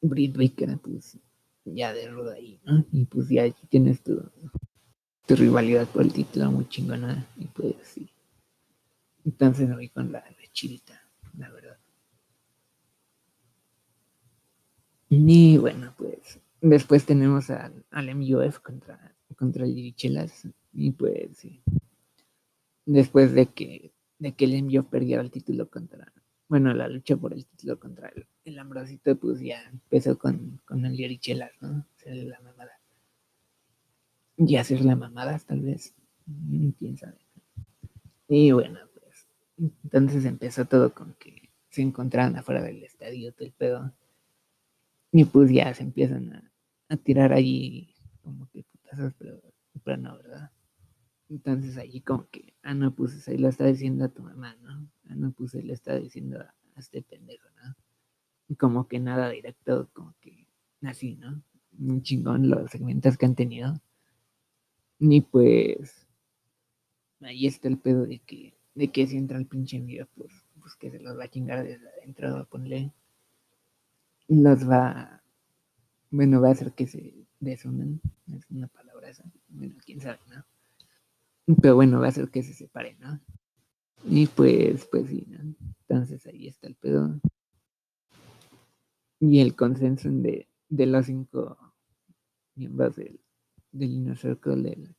Britt 0.00 0.36
Baker, 0.36 0.78
pues 0.78 1.18
ya 1.64 1.92
de 1.92 2.08
ruda 2.08 2.34
ahí, 2.34 2.60
¿no? 2.64 2.84
Y 2.92 3.06
pues 3.06 3.28
ya 3.28 3.50
tienes 3.68 4.02
tu, 4.02 4.30
tu 5.26 5.36
rivalidad 5.36 5.88
por 5.88 6.02
el 6.02 6.12
título 6.12 6.50
muy 6.50 6.68
chingona. 6.68 7.26
Y 7.36 7.46
pues 7.46 7.76
sí. 7.82 8.10
Entonces 9.24 9.68
me 9.68 9.74
voy 9.74 9.88
con 9.88 10.12
la, 10.12 10.20
la 10.20 10.52
chirita, 10.52 11.00
la 11.38 11.50
verdad. 11.50 11.78
Y 15.08 15.56
bueno, 15.58 15.94
pues 15.96 16.40
después 16.60 17.06
tenemos 17.06 17.48
al, 17.50 17.84
al 17.90 18.14
MUF 18.14 18.58
contra, 18.58 19.16
contra 19.36 19.64
el 19.64 19.74
Dirichelas. 19.74 20.48
Y 20.72 20.90
pues 20.92 21.38
sí. 21.38 21.62
Después 22.84 23.32
de 23.32 23.46
que 23.46 23.83
de 24.24 24.32
que 24.32 24.46
el 24.46 24.54
envió 24.54 24.88
perdiera 24.88 25.22
el 25.22 25.30
título 25.30 25.68
contra, 25.68 26.12
bueno, 26.48 26.72
la 26.72 26.88
lucha 26.88 27.16
por 27.16 27.32
el 27.32 27.44
título 27.46 27.78
contra 27.78 28.08
el, 28.08 28.26
el 28.44 28.58
Ambrosito, 28.58 29.16
pues 29.16 29.40
ya 29.40 29.62
empezó 29.70 30.18
con, 30.18 30.60
con 30.64 30.84
el 30.84 30.96
Yorichelas, 30.96 31.52
¿no? 31.60 31.86
Hacer 31.96 32.16
la 32.24 32.40
mamada. 32.40 32.80
Y 34.36 34.56
hacer 34.56 34.84
la 34.84 34.96
mamada, 34.96 35.38
tal 35.38 35.60
vez. 35.60 35.94
Mm, 36.26 36.70
quién 36.70 36.96
sabe. 36.96 37.18
Y 38.28 38.50
bueno, 38.52 38.80
pues. 38.94 39.28
Entonces 39.84 40.24
empezó 40.24 40.64
todo 40.64 40.94
con 40.94 41.14
que 41.14 41.50
se 41.70 41.82
encontraron 41.82 42.36
afuera 42.36 42.62
del 42.62 42.82
estadio, 42.82 43.32
todo 43.32 43.46
el 43.46 43.52
pedo. 43.52 43.92
Y 45.12 45.24
pues 45.26 45.50
ya 45.50 45.72
se 45.74 45.82
empiezan 45.82 46.32
a, 46.32 46.52
a 46.88 46.96
tirar 46.96 47.32
allí 47.32 47.94
como 48.22 48.48
que 48.50 48.64
putazos, 48.64 49.12
pero, 49.18 49.40
pero 49.84 49.96
no, 49.98 50.16
¿verdad? 50.16 50.50
Entonces 51.30 51.78
allí 51.78 52.00
como 52.00 52.28
que, 52.28 52.54
ah, 52.62 52.74
no, 52.74 52.94
pues 52.94 53.26
ahí 53.28 53.38
lo 53.38 53.48
está 53.48 53.66
diciendo 53.66 54.04
a 54.04 54.08
tu 54.08 54.22
mamá, 54.22 54.56
¿no? 54.62 54.88
Ah, 55.08 55.14
no, 55.14 55.32
pues 55.32 55.54
ahí 55.54 55.62
le 55.62 55.72
está 55.72 55.96
diciendo 55.96 56.40
a, 56.40 56.54
este 56.76 57.02
pendejo, 57.02 57.48
¿no? 57.62 57.74
Y 58.48 58.56
como 58.56 58.88
que 58.88 59.00
nada 59.00 59.30
directo, 59.30 59.88
como 59.92 60.14
que 60.20 60.46
así, 60.82 61.16
¿no? 61.16 61.42
Un 61.78 62.02
chingón 62.02 62.48
los 62.48 62.70
segmentos 62.70 63.16
que 63.16 63.26
han 63.26 63.34
tenido. 63.34 63.80
Ni 64.98 65.20
pues, 65.22 66.06
ahí 67.20 67.46
está 67.46 67.68
el 67.68 67.78
pedo 67.78 68.06
de 68.06 68.18
que, 68.20 68.54
de 68.74 68.90
que 68.92 69.06
si 69.06 69.16
entra 69.16 69.38
el 69.38 69.46
pinche 69.46 69.76
envío, 69.76 70.06
pues, 70.16 70.32
pues 70.60 70.76
que 70.76 70.90
se 70.90 71.00
los 71.00 71.18
va 71.18 71.24
a 71.24 71.30
chingar 71.30 71.64
desde 71.64 71.88
adentro, 71.88 72.46
ponle. 72.50 72.92
Los 74.28 74.68
va, 74.68 75.22
bueno, 76.10 76.40
va 76.40 76.48
a 76.48 76.52
hacer 76.52 76.72
que 76.72 76.86
se 76.86 77.14
desunan, 77.40 78.00
es 78.32 78.48
una 78.50 78.68
palabra 78.68 79.10
esa, 79.10 79.24
bueno, 79.48 79.74
quién 79.84 80.00
sabe, 80.00 80.20
¿no? 80.28 80.44
Pero 81.60 81.74
bueno, 81.74 82.00
va 82.00 82.08
a 82.08 82.12
ser 82.12 82.30
que 82.30 82.42
se 82.42 82.54
separen, 82.54 82.98
¿no? 83.00 83.20
Y 84.06 84.26
pues, 84.26 84.86
pues 84.86 85.08
sí, 85.08 85.24
¿no? 85.28 85.54
Entonces 85.88 86.26
ahí 86.26 86.46
está 86.48 86.66
el 86.66 86.74
pedo. 86.74 87.20
Y 89.20 89.40
el 89.40 89.54
consenso 89.54 90.10
de, 90.10 90.48
de 90.68 90.86
los 90.86 91.06
cinco 91.06 91.74
miembros 92.54 92.96
del, 92.96 93.20
del 93.72 93.90
Inner 93.90 94.16
Circle, 94.16 94.62
del, 94.62 94.94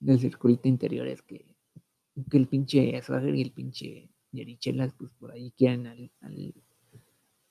del 0.00 0.20
circulito 0.20 0.68
interior, 0.68 1.06
es 1.06 1.22
que, 1.22 1.46
que 2.30 2.36
el 2.36 2.48
pinche 2.48 3.00
Swagger 3.02 3.34
y 3.34 3.42
el 3.42 3.52
pinche 3.52 4.10
Yerichelas, 4.32 4.92
pues 4.94 5.12
por 5.12 5.32
ahí 5.32 5.52
quieren 5.52 5.86
al, 5.86 6.10
al, 6.20 6.54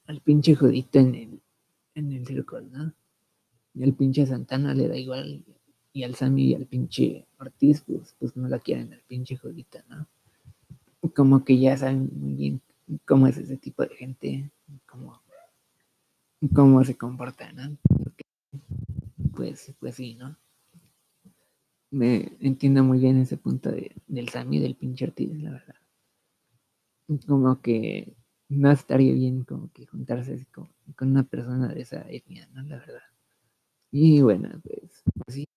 al 0.06 0.22
pinche 0.22 0.56
jodito 0.56 1.00
en 1.00 1.16
el, 1.16 1.42
en 1.96 2.12
el 2.12 2.26
círculo, 2.26 2.62
¿no? 2.62 2.94
Y 3.74 3.84
al 3.84 3.94
pinche 3.94 4.26
Santana 4.26 4.74
le 4.74 4.88
da 4.88 4.98
igual 4.98 5.46
y 5.94 6.04
al 6.04 6.16
Sammy 6.16 6.52
y 6.52 6.56
al 6.56 6.66
pinche 6.66 7.28
Ortiz, 7.40 7.82
pues, 7.82 8.16
pues 8.20 8.36
no 8.36 8.48
la 8.48 8.60
quieren 8.60 8.94
al 8.94 9.02
pinche 9.02 9.38
jodita, 9.38 9.84
¿no? 9.90 10.08
Como 11.16 11.44
que 11.44 11.60
ya 11.60 11.76
saben 11.78 12.10
muy 12.14 12.34
bien 12.34 12.62
cómo 13.06 13.28
es 13.28 13.38
ese 13.38 13.58
tipo 13.58 13.84
de 13.84 13.96
gente, 13.96 14.52
cómo, 14.86 15.22
cómo 16.54 16.84
se 16.84 16.96
comporta, 16.96 17.52
¿no? 17.54 17.78
pues, 19.34 19.74
pues 19.80 19.96
sí, 19.96 20.16
¿no? 20.16 20.38
Me 21.90 22.38
entiendo 22.40 22.84
muy 22.84 23.00
bien 23.00 23.18
ese 23.18 23.38
punto 23.38 23.70
de, 23.72 23.92
del 24.08 24.30
Sammy 24.30 24.58
y 24.58 24.62
del 24.62 24.76
pinche 24.76 25.06
Ortiz, 25.06 25.36
la 25.42 25.52
verdad. 25.52 25.76
Como 27.28 27.62
que 27.62 28.16
no 28.48 28.72
estaría 28.72 29.14
bien 29.14 29.44
como 29.44 29.72
que 29.74 29.86
juntarse 29.86 30.46
con, 30.54 30.70
con 30.96 31.12
una 31.12 31.24
persona 31.24 31.68
de 31.70 31.82
esa 31.82 32.06
etnia, 32.10 32.48
¿no? 32.54 32.64
La 32.64 32.78
verdad. 32.78 33.02
Y 33.92 34.22
bueno, 34.22 34.50
pues, 34.64 35.04
pues 35.26 35.36
sí, 35.36 35.48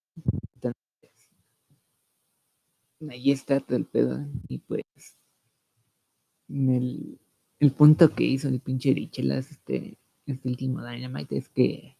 ahí 3.10 3.30
está 3.30 3.60
todo 3.60 3.76
el 3.76 3.86
pedo. 3.86 4.26
Y 4.48 4.58
pues, 4.58 4.84
el, 6.48 7.20
el 7.58 7.72
punto 7.72 8.14
que 8.14 8.24
hizo 8.24 8.48
el 8.48 8.60
pinche 8.60 8.92
Richelas 8.92 9.50
este, 9.50 9.98
este 10.26 10.48
último 10.48 10.84
Dynamite 10.84 11.36
es 11.36 11.48
que 11.48 11.96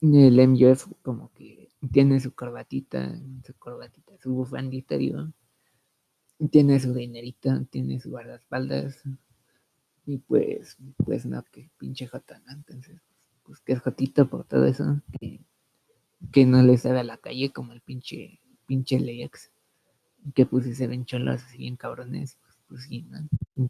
el 0.00 0.48
MJF 0.48 0.86
como 1.02 1.32
que 1.32 1.68
tiene 1.92 2.20
su 2.20 2.34
corbatita, 2.34 3.20
su 3.44 3.54
corbatita, 3.54 4.18
su 4.18 4.32
bufandita, 4.32 4.96
digo. 4.96 5.32
Tiene 6.50 6.80
su 6.80 6.92
dinerito, 6.92 7.64
tiene 7.66 8.00
su 8.00 8.10
guardaespaldas. 8.10 9.02
Y 10.06 10.18
pues, 10.18 10.76
pues 11.04 11.24
no, 11.26 11.44
que 11.44 11.70
pinche 11.78 12.08
jota, 12.08 12.40
¿no? 12.46 12.52
Entonces, 12.52 13.00
pues 13.44 13.60
que 13.60 13.74
es 13.74 13.80
jotito 13.80 14.28
por 14.28 14.44
todo 14.44 14.66
eso. 14.66 15.00
Que 16.30 16.46
no 16.46 16.62
le 16.62 16.78
sabe 16.78 17.00
a 17.00 17.04
la 17.04 17.16
calle 17.16 17.52
como 17.52 17.72
el 17.72 17.80
pinche, 17.80 18.40
pinche 18.66 19.00
Lex 19.00 19.50
que 20.34 20.46
pues 20.46 20.76
se 20.76 20.86
ven 20.86 21.04
cholas 21.04 21.44
así 21.44 21.58
bien 21.58 21.76
cabrones, 21.76 22.38
pues, 22.42 22.56
pues 22.68 22.82
sí, 22.84 23.02
¿no? 23.10 23.68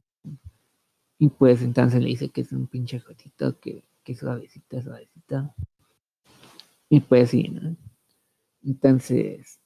Y 1.18 1.28
pues 1.28 1.62
entonces 1.62 2.02
le 2.02 2.08
dice 2.08 2.28
que 2.30 2.42
es 2.42 2.52
un 2.52 2.66
pinche 2.66 3.00
jotito, 3.00 3.58
que, 3.60 3.84
que 4.02 4.14
suavecita, 4.14 4.82
suavecita. 4.82 5.54
Y 6.88 7.00
pues 7.00 7.30
sí, 7.30 7.48
¿no? 7.48 7.76
Entonces, 8.64 9.60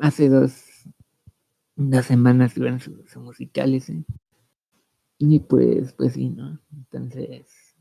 hace 0.00 0.28
dos, 0.28 0.64
dos 1.76 2.06
semanas 2.06 2.54
tuvieron 2.54 2.80
su, 2.80 3.04
su 3.06 3.20
musical 3.20 3.74
ese. 3.74 4.04
Y 5.18 5.40
pues, 5.40 5.92
pues 5.92 6.14
sí, 6.14 6.30
¿no? 6.30 6.60
Entonces, 6.72 7.76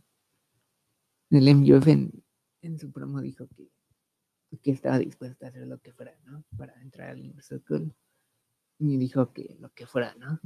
el 1.30 1.48
MJF 1.56 1.88
en, 1.88 2.24
en 2.62 2.80
su 2.80 2.92
promo 2.92 3.22
dijo 3.22 3.48
que, 3.56 3.73
que 4.58 4.72
estaba 4.72 5.00
dispuesta 5.00 5.46
a 5.46 5.50
hacer 5.50 5.68
lo 5.68 5.80
que 5.80 5.94
fuera, 5.94 6.14
¿no? 6.26 6.44
Para 6.58 6.80
entrar 6.82 7.10
al 7.10 7.20
Inner 7.20 7.44
Circle. 7.44 7.92
Y 8.80 8.98
dijo 8.98 9.32
que 9.34 9.56
lo 9.60 9.72
que 9.74 9.86
fuera, 9.86 10.16
¿no? 10.16 10.40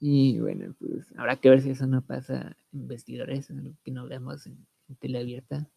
Y 0.00 0.38
bueno, 0.38 0.74
pues 0.78 1.12
habrá 1.16 1.36
que 1.36 1.48
ver 1.50 1.62
si 1.62 1.70
eso 1.70 1.86
no 1.86 2.02
pasa 2.02 2.56
en 2.72 2.88
vestidores, 2.88 3.48
lo 3.50 3.72
que 3.82 3.90
no 3.90 4.06
vemos 4.06 4.46
en, 4.46 4.66
en 4.88 4.96
tele 4.96 5.18
abierta. 5.18 5.68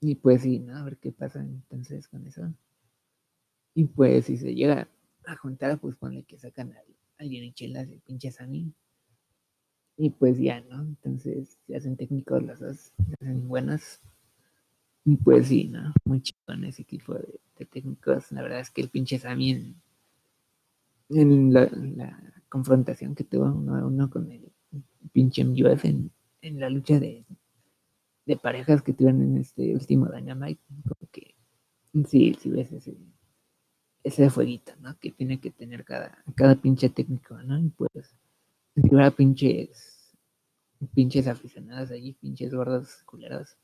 Y 0.00 0.14
pues 0.14 0.42
sí, 0.42 0.60
¿no? 0.60 0.76
A 0.76 0.84
ver 0.84 0.98
qué 0.98 1.10
pasa 1.10 1.40
entonces 1.40 2.06
con 2.08 2.26
eso. 2.26 2.52
Y 3.74 3.84
pues 3.84 4.26
si 4.26 4.36
se 4.36 4.54
llega 4.54 4.88
a 5.26 5.36
juntar, 5.36 5.78
pues 5.78 5.96
ponle 5.96 6.22
que 6.24 6.38
sacan 6.38 6.72
al, 6.72 6.84
al 7.18 7.28
Yerichelas 7.28 7.90
y 7.90 7.98
pinche 7.98 8.30
Sammy. 8.30 8.72
Y 9.96 10.10
pues 10.10 10.38
ya, 10.38 10.60
¿no? 10.60 10.80
Entonces 10.82 11.58
se 11.66 11.76
hacen 11.76 11.96
técnicos 11.96 12.42
las 12.44 12.60
dos, 12.60 12.92
se 12.96 13.14
hacen 13.20 13.48
buenas. 13.48 14.00
Y 15.08 15.16
pues 15.16 15.46
sí, 15.48 15.68
¿no? 15.68 15.94
Muy 16.04 16.20
chingón 16.20 16.64
ese 16.64 16.82
equipo 16.82 17.14
de, 17.14 17.64
técnicos. 17.64 18.30
La 18.30 18.42
verdad 18.42 18.60
es 18.60 18.70
que 18.70 18.82
el 18.82 18.90
pinche 18.90 19.18
Sammy 19.18 19.74
en, 21.08 21.50
la, 21.50 21.66
confrontación 22.50 23.14
que 23.14 23.24
tuvo 23.24 23.46
uno 23.46 23.74
a 23.74 23.86
uno 23.86 24.10
con 24.10 24.30
el 24.30 24.52
pinche 25.12 25.46
MUF 25.46 25.86
en, 25.86 26.10
en 26.42 26.60
la 26.60 26.68
lucha 26.68 27.00
de, 27.00 27.24
de 28.26 28.36
parejas 28.36 28.82
que 28.82 28.92
tuvieron 28.92 29.22
en 29.22 29.38
este 29.38 29.72
último 29.72 30.10
Dynamite, 30.12 30.60
como 30.82 31.10
que 31.10 31.34
sí, 32.06 32.36
sí 32.38 32.50
ves 32.50 32.70
ese, 32.72 32.98
ese 34.04 34.28
fueguito, 34.28 34.72
¿no? 34.80 34.98
Que 34.98 35.10
tiene 35.10 35.40
que 35.40 35.50
tener 35.50 35.86
cada, 35.86 36.22
cada 36.34 36.54
pinche 36.54 36.90
técnico, 36.90 37.42
¿no? 37.44 37.58
Y 37.58 37.70
pues, 37.70 38.14
si 38.74 38.88
hubiera 38.90 39.10
pinches, 39.10 40.14
pinches 40.92 41.26
aficionados 41.28 41.90
allí, 41.92 42.12
pinches 42.12 42.52
gordos 42.52 43.02
culeros, 43.06 43.56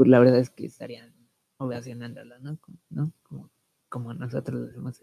pues 0.00 0.08
la 0.08 0.18
verdad 0.18 0.38
es 0.38 0.48
que 0.48 0.64
estarían 0.64 1.12
ovacionándolo, 1.58 2.38
¿no? 2.38 2.56
Como, 2.56 2.78
¿no? 2.88 3.12
Como, 3.22 3.50
como 3.90 4.14
nosotros 4.14 4.58
lo 4.58 4.68
hacemos 4.68 5.02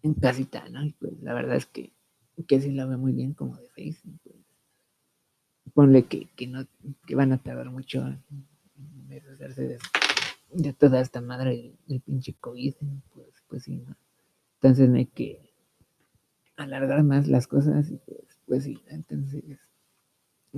en, 0.00 0.14
casita, 0.14 0.66
¿no? 0.70 0.82
Y 0.86 0.94
pues 0.94 1.20
la 1.20 1.34
verdad 1.34 1.56
es 1.56 1.66
que, 1.66 1.92
que 2.48 2.62
sí 2.62 2.70
la 2.70 2.86
ve 2.86 2.96
muy 2.96 3.12
bien 3.12 3.34
como 3.34 3.58
de 3.58 3.68
face, 3.68 4.00
pues, 4.24 4.36
ponle 5.74 6.04
que, 6.04 6.30
que 6.34 6.46
no, 6.46 6.66
que 7.06 7.14
van 7.14 7.32
a 7.32 7.42
tardar 7.42 7.68
mucho 7.68 8.06
en 8.06 8.46
deshacerse 9.06 9.76
de, 10.50 10.72
toda 10.72 11.02
esta 11.02 11.20
madre 11.20 11.74
del, 11.86 12.00
pinche 12.00 12.32
COVID, 12.32 12.76
pues, 13.12 13.28
pues 13.48 13.64
sí, 13.64 13.76
¿no? 13.86 13.94
Entonces 14.62 14.88
no 14.88 14.96
hay 14.96 15.08
que 15.08 15.52
alargar 16.56 17.02
más 17.02 17.28
las 17.28 17.46
cosas 17.46 17.90
y 17.90 17.98
pues, 17.98 18.40
pues 18.46 18.64
sí, 18.64 18.82
entonces 18.86 19.44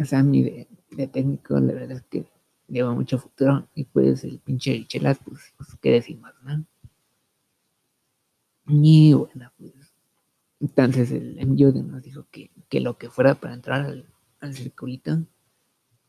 Sammy 0.05 0.45
de, 0.45 0.69
de 0.93 1.09
técnico, 1.09 1.59
la 1.59 1.73
verdad 1.73 1.97
es 1.97 2.03
que 2.03 2.32
lleva 2.73 2.95
mucho 2.95 3.19
futuro 3.19 3.69
y 3.75 3.85
pues 3.85 4.25
el 4.25 4.39
pinche 4.39 4.85
Chelas, 4.87 5.19
pues, 5.25 5.53
pues 5.57 5.69
qué 5.81 5.91
decimos, 5.91 6.33
¿no? 6.43 6.65
Y 8.67 9.13
bueno, 9.13 9.53
pues 9.59 9.73
entonces 10.61 11.11
el 11.11 11.39
envío 11.39 11.73
nos 11.73 12.03
dijo 12.03 12.27
que, 12.31 12.51
que 12.69 12.81
lo 12.81 12.97
que 12.97 13.11
fuera 13.11 13.35
para 13.35 13.55
entrar 13.55 13.83
al, 13.83 14.07
al 14.41 14.55
circulito. 14.55 15.19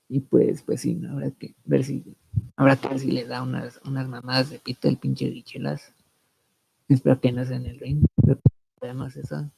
Y 0.08 0.20
pues, 0.20 0.62
pues 0.62 0.82
sí, 0.82 0.94
¿no? 0.94 1.14
habrá 1.14 1.32
que 1.32 1.56
ver 1.66 1.84
si, 1.84 2.16
habrá 2.56 2.78
si 2.98 3.12
le 3.12 3.26
da 3.26 3.42
unas, 3.42 3.82
unas 3.84 4.08
mamadas 4.08 4.52
de 4.52 4.60
pito 4.60 4.88
el 4.88 4.98
pinche 4.98 5.30
Richelas. 5.30 5.92
Espero 6.88 7.20
que 7.20 7.32
no 7.32 7.44
sea 7.44 7.58
en 7.58 7.66
el 7.66 7.80
ring, 7.80 8.06
pero 8.16 8.40
podemos 8.80 9.16
eso. 9.16 9.50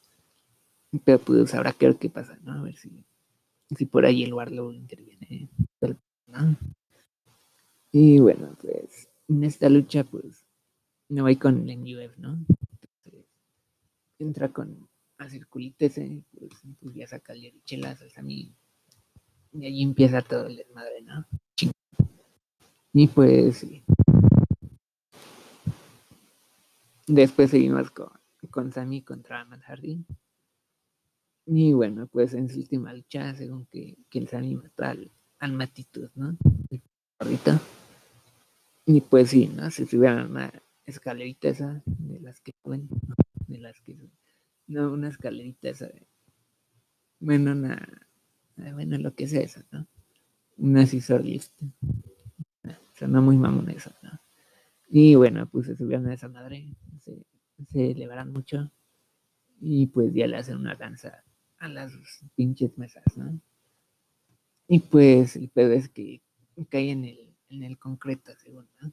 Pero 1.04 1.18
pues 1.18 1.54
habrá 1.54 1.72
que 1.72 1.86
ver 1.86 1.96
qué 1.96 2.08
pasa, 2.08 2.38
¿no? 2.42 2.52
A 2.52 2.62
ver 2.62 2.76
si, 2.76 3.04
si 3.76 3.84
por 3.84 4.06
ahí 4.06 4.24
el 4.24 4.32
Warlow 4.32 4.72
interviene. 4.72 5.50
¿no? 6.26 6.56
Y 7.98 8.18
bueno, 8.18 8.54
pues 8.60 9.08
en 9.26 9.42
esta 9.42 9.70
lucha, 9.70 10.04
pues 10.04 10.44
me 11.08 11.22
voy 11.22 11.36
con 11.36 11.66
el 11.66 11.78
MUF, 11.78 12.18
¿no? 12.18 12.38
Entra 14.18 14.50
con 14.50 14.86
a 15.16 15.30
circulito 15.30 15.86
ese, 15.86 16.22
pues, 16.38 16.52
pues 16.78 16.94
ya 16.94 17.06
saca 17.06 17.32
el 17.32 17.50
Richelas 17.50 18.02
al 18.02 18.10
Sammy 18.10 18.54
y 19.54 19.66
allí 19.66 19.82
empieza 19.82 20.20
todo 20.20 20.46
el 20.46 20.56
desmadre, 20.56 21.00
¿no? 21.04 21.24
Y 22.92 23.06
pues 23.06 23.56
sí. 23.56 23.82
Después 27.06 27.50
seguimos 27.50 27.90
con, 27.92 28.10
con 28.50 28.72
Sammy 28.74 29.00
contra 29.00 29.46
Matt 29.46 29.62
Hardy. 29.62 30.04
Y 31.46 31.72
bueno, 31.72 32.08
pues 32.08 32.34
en 32.34 32.50
su 32.50 32.58
última 32.58 32.92
lucha, 32.92 33.34
según 33.34 33.64
que, 33.64 33.96
que 34.10 34.18
el 34.18 34.28
Sammy 34.28 34.54
mató 34.56 34.84
al, 34.84 35.10
al 35.38 35.52
Matitud, 35.54 36.10
¿no? 36.14 36.36
El 36.68 36.82
perrito. 37.16 37.58
Y 38.86 39.00
pues 39.00 39.30
sí, 39.30 39.48
¿no? 39.48 39.70
Se 39.70 39.84
subieron 39.84 40.18
a 40.20 40.26
una 40.26 40.62
escalerita 40.84 41.48
esa 41.48 41.82
de 41.84 42.20
las 42.20 42.40
que 42.40 42.54
suben, 42.62 42.88
de 43.48 43.58
las 43.58 43.80
que 43.80 43.98
no, 44.68 44.92
una 44.92 45.08
escalerita 45.08 45.68
esa 45.68 45.86
de, 45.86 46.06
bueno, 47.18 47.52
una 47.52 48.06
bueno, 48.56 48.96
lo 48.98 49.14
que 49.14 49.26
sea 49.26 49.42
eso, 49.42 49.60
¿no? 49.70 49.86
Una 50.56 50.86
scissor 50.86 51.24
lift. 51.24 51.52
Sonó 52.94 53.20
muy 53.20 53.36
mamón 53.36 53.68
eso, 53.70 53.92
¿no? 54.02 54.20
Y 54.88 55.14
bueno, 55.16 55.48
pues 55.50 55.66
se 55.66 55.76
subieron 55.76 56.06
a 56.06 56.14
esa 56.14 56.28
madre, 56.28 56.74
se, 57.00 57.26
se 57.66 57.90
elevaron 57.90 58.32
mucho 58.32 58.70
y 59.60 59.88
pues 59.88 60.14
ya 60.14 60.26
le 60.26 60.36
hacen 60.36 60.56
una 60.56 60.74
danza 60.76 61.24
a 61.58 61.68
las 61.68 61.92
pinches 62.34 62.78
mesas, 62.78 63.04
¿no? 63.16 63.40
Y 64.68 64.78
pues 64.78 65.36
el 65.36 65.48
pedo 65.50 65.72
es 65.72 65.88
que 65.88 66.22
cae 66.70 66.90
en 66.90 67.04
el, 67.04 67.25
en 67.48 67.62
el 67.62 67.78
concreto, 67.78 68.32
según, 68.38 68.68
¿no? 68.80 68.92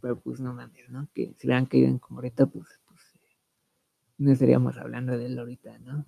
Pero 0.00 0.20
pues 0.20 0.40
no 0.40 0.54
mames, 0.54 0.88
¿no? 0.90 1.08
Que 1.14 1.34
si 1.38 1.46
hubieran 1.46 1.66
caído 1.66 1.88
en 1.88 1.98
concreto, 1.98 2.48
pues, 2.48 2.80
pues 2.86 3.00
no 4.18 4.30
estaríamos 4.32 4.76
hablando 4.78 5.18
de 5.18 5.26
él 5.26 5.38
ahorita, 5.38 5.78
¿no? 5.78 6.04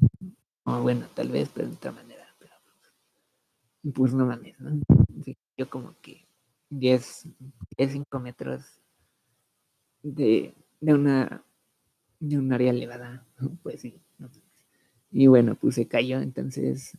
O 0.64 0.80
bueno, 0.80 1.06
tal 1.14 1.28
vez, 1.28 1.50
pero 1.52 1.68
de 1.68 1.74
otra 1.74 1.92
manera 1.92 2.24
pues 3.92 4.14
no 4.14 4.26
mames, 4.26 4.58
¿no? 4.60 4.80
Sí, 5.24 5.36
yo 5.56 5.68
como 5.68 5.94
que 6.00 6.26
10, 6.70 7.28
10 7.76 7.92
5 7.92 8.20
metros 8.20 8.80
de, 10.02 10.54
de 10.80 10.94
una 10.94 11.44
de 12.20 12.38
un 12.38 12.52
área 12.52 12.70
elevada, 12.70 13.26
pues 13.62 13.82
sí. 13.82 14.00
¿no? 14.18 14.30
Y 15.10 15.26
bueno, 15.26 15.54
pues 15.54 15.74
se 15.74 15.86
cayó, 15.86 16.20
entonces, 16.20 16.96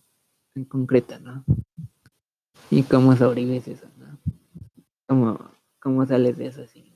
en 0.54 0.66
concreto, 0.66 1.20
¿no? 1.20 1.44
¿Y 2.70 2.84
cómo 2.84 3.16
sobrevives 3.16 3.68
eso? 3.68 3.88
¿Cómo, 5.08 5.52
cómo 5.80 6.06
sales 6.06 6.38
de 6.38 6.48
eso 6.48 6.64
así? 6.64 6.92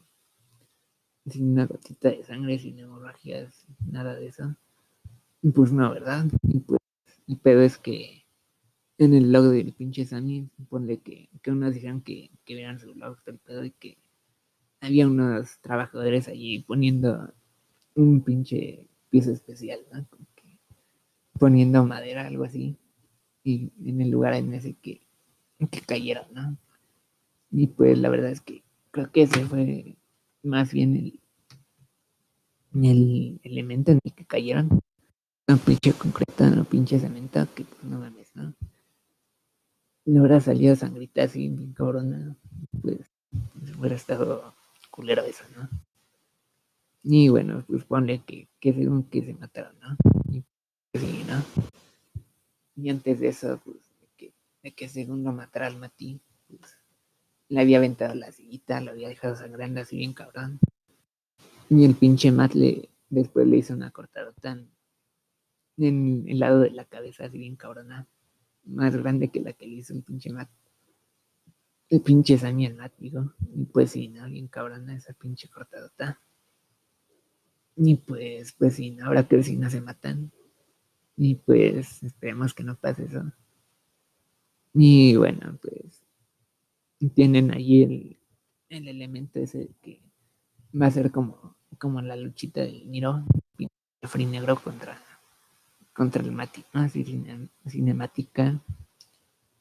Sin 1.25 1.51
una 1.51 1.67
gotita 1.67 2.09
de 2.09 2.23
sangre, 2.23 2.57
sin 2.57 2.79
hemorragias, 2.79 3.65
nada 3.85 4.15
de 4.15 4.27
eso. 4.27 4.55
Pues 5.53 5.71
no, 5.71 5.91
¿verdad? 5.91 6.25
Y 6.43 6.59
pues 6.59 6.79
el 7.27 7.37
pedo 7.37 7.61
es 7.61 7.77
que 7.77 8.25
en 8.97 9.13
el 9.13 9.31
log 9.31 9.45
del 9.45 9.73
pinche 9.73 10.05
Sammy, 10.05 10.49
ponle 10.69 10.97
que, 10.97 11.29
que 11.41 11.51
unos 11.51 11.73
dijeron 11.73 12.01
que, 12.01 12.31
que 12.45 12.55
vieran 12.55 12.79
su 12.79 12.93
log 12.95 13.21
todo 13.23 13.35
el 13.35 13.39
pedo 13.39 13.63
y 13.63 13.71
que 13.71 13.97
había 14.81 15.07
unos 15.07 15.59
trabajadores 15.61 16.27
allí 16.27 16.59
poniendo 16.63 17.31
un 17.95 18.21
pinche 18.21 18.87
piso 19.09 19.31
especial, 19.31 19.79
¿no? 19.93 20.05
Como 20.09 20.25
que 20.35 20.57
poniendo 21.39 21.85
madera, 21.85 22.27
algo 22.27 22.43
así, 22.43 22.75
y 23.43 23.71
en 23.85 24.01
el 24.01 24.09
lugar 24.09 24.33
en 24.33 24.53
ese 24.53 24.73
que, 24.73 25.01
que 25.71 25.81
cayeron, 25.81 26.25
¿no? 26.33 26.57
Y 27.51 27.67
pues 27.67 27.97
la 27.97 28.09
verdad 28.09 28.31
es 28.31 28.41
que 28.41 28.63
creo 28.91 29.11
que 29.11 29.23
ese 29.23 29.45
fue 29.45 29.97
más 30.43 30.71
bien 30.71 30.95
el, 30.95 31.19
el 32.73 33.39
elemento 33.43 33.91
en 33.91 33.99
el 34.03 34.13
que 34.13 34.25
cayeron. 34.25 34.79
No 35.47 35.57
pinche 35.57 35.93
concreto, 35.93 36.49
no 36.49 36.63
pinche 36.63 36.99
cemento, 36.99 37.47
que 37.55 37.63
pues 37.63 37.83
no 37.83 37.99
mames, 37.99 38.35
¿no? 38.35 38.53
no 40.09 40.21
hubiera 40.21 40.39
salido 40.39 40.75
sangrita 40.75 41.23
así, 41.23 41.49
bien 41.49 41.73
cabrona, 41.73 42.35
pues 42.81 42.99
hubiera 43.77 43.95
estado 43.95 44.55
culero 44.89 45.23
eso, 45.23 45.43
¿no? 45.55 45.69
Y 47.03 47.29
bueno, 47.29 47.63
pues 47.67 47.85
ponle 47.85 48.23
que, 48.25 48.49
que 48.59 48.73
según 48.73 49.03
que 49.03 49.23
se 49.23 49.33
mataron, 49.33 49.79
¿no? 49.79 49.95
Y 50.29 50.43
pues, 50.91 51.03
sí, 51.03 51.23
¿no? 51.27 51.43
Y 52.75 52.89
antes 52.89 53.19
de 53.19 53.27
eso, 53.27 53.59
pues, 53.63 53.77
de 53.99 54.07
que, 54.17 54.33
de 54.63 54.73
que 54.73 54.89
según 54.89 55.23
lo 55.23 55.31
matara 55.31 55.67
al 55.67 55.77
Mati, 55.77 56.19
pues, 56.47 56.77
le 57.49 57.59
había 57.59 57.79
aventado 57.79 58.13
la 58.15 58.31
sillita, 58.31 58.79
lo 58.79 58.91
había 58.91 59.09
dejado 59.09 59.35
sangrando 59.35 59.81
así 59.81 59.97
bien 59.97 60.13
cabrón. 60.13 60.59
Y 61.69 61.83
el 61.83 61.95
pinche 61.95 62.31
Matt 62.31 62.53
le, 62.53 62.89
después 63.09 63.47
le 63.47 63.57
hizo 63.57 63.73
una 63.73 63.91
cortadota 63.91 64.57
en, 65.77 66.25
el 66.27 66.39
lado 66.39 66.61
de 66.61 66.71
la 66.71 66.85
cabeza, 66.85 67.25
así 67.25 67.37
bien 67.37 67.55
cabrona 67.55 68.07
más 68.65 68.95
grande 68.95 69.29
que 69.29 69.41
la 69.41 69.53
que 69.53 69.67
le 69.67 69.75
hizo 69.75 69.93
el 69.93 70.03
pinche 70.03 70.31
Matt. 70.31 70.49
El 71.89 72.01
pinche 72.01 72.37
Sammy 72.37 72.67
el 72.67 72.75
Matt, 72.75 72.93
digo. 72.99 73.33
Y 73.55 73.65
pues 73.65 73.91
sí, 73.91 74.09
¿no? 74.09 74.27
Bien 74.27 74.47
cabrona 74.47 74.95
esa 74.95 75.13
pinche 75.13 75.49
cortadota. 75.49 76.19
Y 77.75 77.95
pues, 77.95 78.53
pues 78.53 78.75
sí, 78.75 78.91
¿no? 78.91 79.07
ahora 79.07 79.27
que 79.27 79.41
si 79.41 79.57
no 79.57 79.69
se 79.71 79.81
matan. 79.81 80.31
Y 81.17 81.35
pues 81.35 82.03
esperemos 82.03 82.53
que 82.53 82.63
no 82.63 82.75
pase 82.75 83.05
eso. 83.05 83.23
Y 84.73 85.15
bueno, 85.15 85.57
pues 85.61 86.03
tienen 87.07 87.53
ahí 87.53 87.83
el, 87.83 88.19
el 88.69 88.87
elemento 88.87 89.39
ese 89.39 89.69
que 89.81 90.01
va 90.79 90.87
a 90.87 90.91
ser 90.91 91.11
como, 91.11 91.55
como 91.77 92.01
la 92.01 92.15
luchita 92.15 92.61
del 92.61 92.85
Miro, 92.85 93.23
Free 94.01 94.25
Negro 94.25 94.61
contra, 94.61 95.01
contra 95.93 96.21
el 96.21 96.31
Mati. 96.31 96.63
Así 96.73 97.03
cinemática 97.65 98.61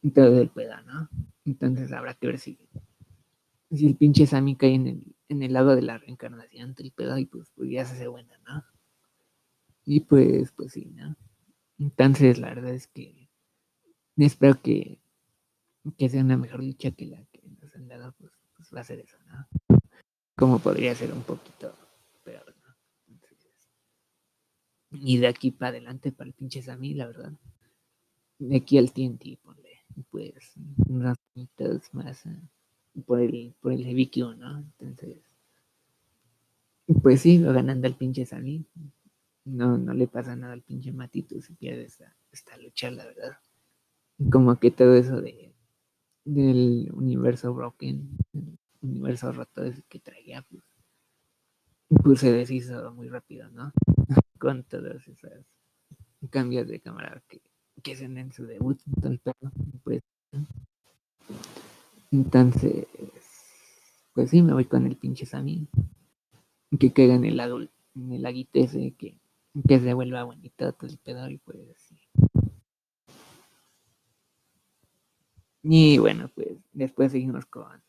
y 0.02 0.10
todo 0.10 0.40
el 0.40 0.48
pedo, 0.48 0.80
¿no? 0.82 1.08
Entonces 1.44 1.92
habrá 1.92 2.14
que 2.14 2.26
ver 2.26 2.38
si, 2.38 2.58
si 3.70 3.86
el 3.86 3.96
pinche 3.96 4.26
Sammy 4.26 4.56
cae 4.56 4.74
en 4.74 4.86
el, 4.86 5.16
en 5.28 5.42
el 5.42 5.52
lado 5.52 5.74
de 5.74 5.82
la 5.82 5.98
reencarnación, 5.98 6.74
el 6.78 6.92
pedo, 6.92 7.18
y 7.18 7.26
pues, 7.26 7.50
pues 7.54 7.70
ya 7.70 7.84
se 7.84 7.94
hace 7.94 8.08
buena, 8.08 8.38
¿no? 8.46 8.64
Y 9.84 10.00
pues, 10.00 10.52
pues 10.52 10.72
sí, 10.72 10.86
¿no? 10.94 11.16
Entonces 11.78 12.38
la 12.38 12.48
verdad 12.48 12.74
es 12.74 12.86
que 12.86 13.30
espero 14.16 14.60
que, 14.60 15.00
que 15.96 16.08
sea 16.08 16.22
una 16.22 16.36
mejor 16.36 16.62
lucha 16.62 16.90
que 16.90 17.06
la 17.06 17.24
dado, 17.86 18.12
pues, 18.18 18.32
pues 18.56 18.68
va 18.74 18.80
a 18.80 18.84
ser 18.84 19.00
eso, 19.00 19.16
¿no? 19.26 19.78
Como 20.36 20.58
podría 20.58 20.94
ser 20.94 21.12
un 21.12 21.22
poquito 21.22 21.74
peor, 22.24 22.54
¿no? 22.62 22.74
y 24.90 25.18
de 25.18 25.26
aquí 25.26 25.50
para 25.50 25.70
adelante, 25.70 26.12
para 26.12 26.28
el 26.28 26.34
pinche 26.34 26.62
Sammy, 26.62 26.94
la 26.94 27.06
verdad. 27.06 27.32
De 28.38 28.56
aquí 28.56 28.78
al 28.78 28.92
TNT, 28.92 29.38
ponle, 29.42 29.80
pues, 30.10 30.54
unas 30.88 31.16
minutos 31.34 31.92
más 31.92 32.24
eh, 32.26 32.40
por 33.06 33.20
el, 33.20 33.54
por 33.60 33.72
el 33.72 33.84
BQ, 33.84 34.38
¿no? 34.38 34.58
Entonces, 34.58 35.18
pues 37.02 37.20
sí, 37.20 37.38
lo 37.38 37.52
ganando 37.52 37.86
el 37.86 37.94
pinche 37.94 38.24
Sammy. 38.24 38.64
No, 39.44 39.78
no 39.78 39.94
le 39.94 40.06
pasa 40.06 40.36
nada 40.36 40.52
al 40.52 40.62
pinche 40.62 40.92
Matito 40.92 41.40
si 41.40 41.54
pierde 41.54 41.84
esta, 41.84 42.14
esta 42.32 42.56
lucha, 42.56 42.90
la 42.90 43.04
verdad. 43.04 43.38
Como 44.30 44.58
que 44.58 44.70
todo 44.70 44.94
eso 44.94 45.20
de 45.20 45.47
del 46.34 46.90
universo 46.92 47.54
broken, 47.54 48.18
el 48.32 48.58
universo 48.82 49.32
roto 49.32 49.62
que 49.88 50.00
traía, 50.00 50.42
pues, 50.42 50.62
pues 52.02 52.20
se 52.20 52.32
deshizo 52.32 52.92
muy 52.92 53.08
rápido, 53.08 53.48
¿no? 53.50 53.72
Con 54.38 54.64
todos 54.64 55.06
esos 55.08 55.18
cambios 56.30 56.68
de 56.68 56.80
cámara 56.80 57.22
que, 57.28 57.40
que 57.82 57.92
hacen 57.92 58.18
en 58.18 58.32
su 58.32 58.44
debut, 58.46 58.78
pues. 59.84 60.02
Entonces, 62.10 62.86
pues 64.12 64.30
sí, 64.30 64.42
me 64.42 64.52
voy 64.52 64.64
con 64.64 64.86
el 64.86 64.96
pinche 64.96 65.26
Sammy. 65.26 65.68
Que 66.78 66.92
caiga 66.92 67.14
en 67.14 67.24
el 67.24 67.36
lago, 67.36 67.60
en 67.60 68.12
el 68.12 68.22
laguito 68.22 68.58
ese, 68.58 68.92
que, 68.98 69.16
que 69.66 69.80
se 69.80 69.94
vuelva 69.94 70.24
bonito 70.24 70.72
todo 70.72 70.90
el 70.90 70.98
pedo 70.98 71.28
y 71.30 71.38
pues 71.38 71.58
sí. 71.78 71.96
Y 75.62 75.98
bueno, 75.98 76.30
pues 76.34 76.48
después 76.72 77.12
seguimos 77.12 77.46
con, 77.46 77.82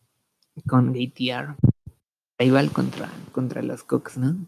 con 0.67 0.89
ATR. 0.89 1.55
Rival 2.37 2.71
contra, 2.71 3.09
contra 3.33 3.61
los 3.61 3.83
Cox, 3.83 4.17
¿no? 4.17 4.47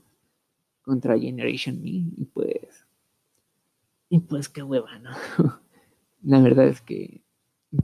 Contra 0.81 1.19
Generation 1.19 1.81
Me. 1.81 1.89
Y 1.89 2.29
pues. 2.33 2.85
Y 4.09 4.19
pues 4.19 4.49
qué 4.49 4.63
hueva, 4.63 4.97
¿no? 4.99 5.11
La 6.23 6.39
verdad 6.39 6.67
es 6.67 6.81
que 6.81 7.21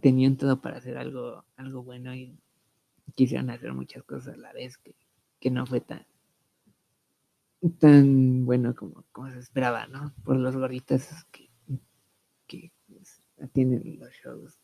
tenían 0.02 0.38
todo 0.38 0.62
para 0.62 0.78
hacer 0.78 0.98
algo, 0.98 1.44
algo 1.56 1.84
bueno 1.84 2.14
y 2.14 2.38
quisieron 3.16 3.50
hacer 3.50 3.74
muchas 3.74 4.04
cosas 4.04 4.36
a 4.36 4.38
la 4.38 4.54
vez 4.54 4.78
que, 4.78 4.96
que 5.40 5.50
no 5.50 5.66
fue 5.66 5.82
tan 5.82 6.06
tan 7.80 8.46
bueno 8.46 8.76
como, 8.76 9.04
como 9.12 9.32
se 9.32 9.40
esperaba, 9.40 9.88
¿no? 9.88 10.14
Por 10.24 10.38
los 10.38 10.56
gorditos 10.56 11.04
que, 11.32 11.50
que 12.46 12.72
pues, 12.88 13.22
atienden 13.42 14.00
los 14.00 14.12
shows, 14.14 14.60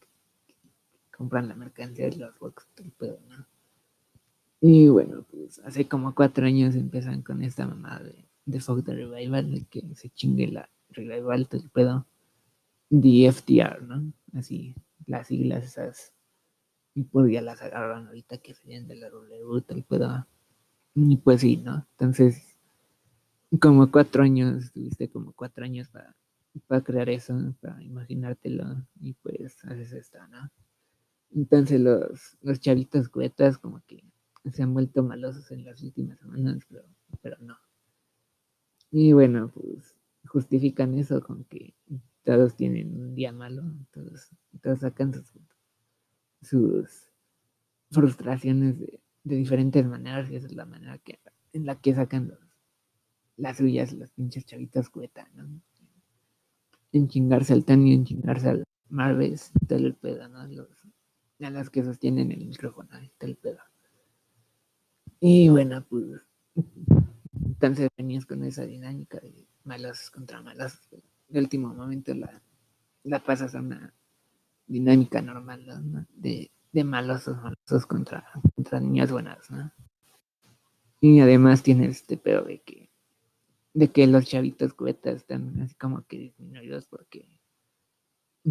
compran 1.16 1.48
la 1.48 1.56
mercancía 1.56 2.10
de 2.10 2.18
los 2.18 2.38
box, 2.40 2.68
todo 2.76 3.20
¿no? 3.30 3.46
Y 4.62 4.88
bueno, 4.88 5.26
pues 5.30 5.60
hace 5.60 5.88
como 5.88 6.16
cuatro 6.16 6.46
años 6.46 6.76
empiezan 6.76 7.22
con 7.22 7.44
esta 7.44 7.68
mamada 7.68 8.04
de, 8.04 8.26
de 8.46 8.60
Fuck 8.60 8.86
the 8.86 8.94
Revival, 8.94 9.52
de 9.52 9.66
que 9.66 9.84
se 9.96 10.10
chingue 10.10 10.48
la 10.48 10.70
revival, 10.90 11.48
todo 11.48 11.62
el 11.62 11.70
pedo. 11.70 12.06
DFTR, 12.90 13.82
¿no? 13.82 14.14
Así, 14.34 14.76
las 15.06 15.28
siglas 15.28 15.66
esas. 15.66 16.14
Y 16.96 17.04
pues 17.04 17.32
ya 17.32 17.42
las 17.42 17.62
agarran 17.62 18.08
ahorita 18.08 18.38
que 18.38 18.54
serían 18.54 18.88
de 18.88 18.96
la 18.96 19.10
ruta, 19.10 19.74
el 19.74 19.84
pedo. 19.84 20.26
Y 20.96 21.18
pues 21.18 21.42
sí, 21.42 21.58
¿no? 21.58 21.86
Entonces, 21.98 22.58
como 23.60 23.92
cuatro 23.92 24.24
años, 24.24 24.72
tuviste 24.72 25.10
como 25.10 25.34
cuatro 25.34 25.66
años 25.66 25.90
para, 25.90 26.16
para 26.68 26.82
crear 26.82 27.10
eso, 27.10 27.36
para 27.62 27.82
imaginártelo. 27.84 28.86
Y 29.02 29.14
pues 29.14 29.64
haces 29.66 29.92
esto, 29.92 30.20
¿no? 30.28 30.52
Entonces 31.36 31.80
los, 31.82 32.38
los 32.42 32.60
chavitos 32.60 33.10
cuetas 33.10 33.58
como 33.58 33.82
que 33.88 34.04
se 34.52 34.64
han 34.64 34.74
vuelto 34.74 35.04
malosos 35.04 35.50
en 35.52 35.66
las 35.66 35.82
últimas 35.82 36.20
semanas, 36.20 36.64
pero, 36.70 36.84
pero 37.22 37.38
no. 37.40 37.58
Y 38.92 39.14
bueno, 39.14 39.52
pues 39.54 39.96
justifican 40.26 40.94
eso 40.94 41.22
con 41.22 41.44
que 41.46 41.74
todos 42.24 42.56
tienen 42.56 43.00
un 43.00 43.16
día 43.16 43.32
malo, 43.32 43.64
todos, 43.92 44.30
todos 44.62 44.80
sacan 44.80 45.14
sus, 45.14 45.32
sus 46.42 47.12
frustraciones 47.90 48.80
de, 48.80 49.02
de, 49.24 49.36
diferentes 49.36 49.86
maneras 49.86 50.30
y 50.30 50.36
esa 50.36 50.48
es 50.48 50.56
la 50.56 50.66
manera 50.66 50.98
que, 51.00 51.20
en 51.54 51.66
la 51.66 51.80
que 51.80 51.96
sacan 51.96 52.28
los, 52.28 52.40
las 53.38 53.58
suyas, 53.58 53.94
los 53.94 54.12
pinches 54.12 54.46
chavitos 54.46 54.90
cueta, 54.90 55.30
¿no? 55.34 55.62
En 56.92 57.08
chingarse 57.08 57.54
al 57.54 57.66
Tani, 57.66 57.94
en 57.94 58.06
chingarse 58.06 58.50
al 58.50 58.64
Marves, 58.90 59.52
todo 59.68 59.80
el 59.80 59.96
pedo, 59.96 60.28
¿no? 60.30 60.48
Los, 60.48 60.83
a 61.46 61.50
las 61.50 61.70
que 61.70 61.84
sostienen 61.84 62.32
el 62.32 62.46
micrófono, 62.46 62.90
todo 63.18 63.30
el 63.30 63.36
pedo. 63.36 63.60
Y 65.20 65.50
bueno, 65.50 65.86
pues 65.90 66.22
entonces 67.36 67.90
venías 67.98 68.26
con 68.26 68.44
esa 68.44 68.66
dinámica 68.66 69.20
de 69.20 69.48
malas 69.64 70.12
contra 70.12 70.42
malas. 70.42 70.80
De 71.28 71.40
último 71.40 71.74
momento 71.74 72.14
la, 72.14 72.42
la 73.04 73.24
pasas 73.24 73.56
a 73.56 73.60
una 73.60 73.94
dinámica 74.68 75.22
normal, 75.22 75.66
¿no? 75.66 76.06
De, 76.14 76.52
de 76.72 76.84
malosos, 76.84 77.38
malosos 77.38 77.86
contra, 77.86 78.26
contra 78.56 78.80
niñas 78.80 79.12
buenas, 79.12 79.50
¿no? 79.50 79.72
Y 81.00 81.20
además 81.20 81.64
tienes 81.64 81.98
este 81.98 82.18
pedo 82.18 82.44
de 82.44 82.62
que 82.62 82.94
de 83.74 83.92
que 83.92 84.06
los 84.08 84.26
chavitos 84.26 84.74
cuetas 84.74 85.16
están 85.16 85.60
así 85.62 85.76
como 85.76 86.06
que 86.06 86.18
disminuidos 86.18 86.86
porque 86.86 87.28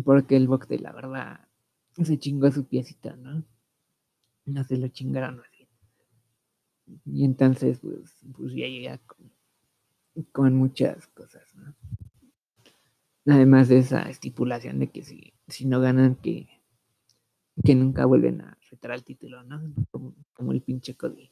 porque 0.04 0.36
el 0.36 0.48
box 0.48 0.68
de 0.68 0.78
la 0.80 0.92
verdad 0.92 1.48
se 1.96 2.18
chingó 2.18 2.50
su 2.50 2.66
piecita, 2.66 3.16
¿no? 3.16 3.44
No 4.44 4.64
se 4.64 4.76
lo 4.76 4.88
chingaron 4.88 5.42
y 7.04 7.24
entonces, 7.24 7.80
pues, 7.80 8.16
pues 8.36 8.52
ya 8.54 8.66
llega 8.66 9.00
con, 10.32 10.54
muchas 10.54 11.06
cosas, 11.08 11.54
¿no? 11.54 11.74
Además 13.26 13.68
de 13.68 13.78
esa 13.78 14.02
estipulación 14.10 14.78
de 14.80 14.90
que 14.90 15.02
si, 15.02 15.32
si 15.48 15.64
no 15.64 15.80
ganan, 15.80 16.16
que, 16.16 16.48
que 17.64 17.74
nunca 17.74 18.04
vuelven 18.04 18.40
a 18.40 18.58
retar 18.70 18.92
al 18.92 19.04
título, 19.04 19.42
¿no? 19.44 19.62
Como, 20.32 20.52
el 20.52 20.62
pinche 20.62 20.96
Cody. 20.96 21.30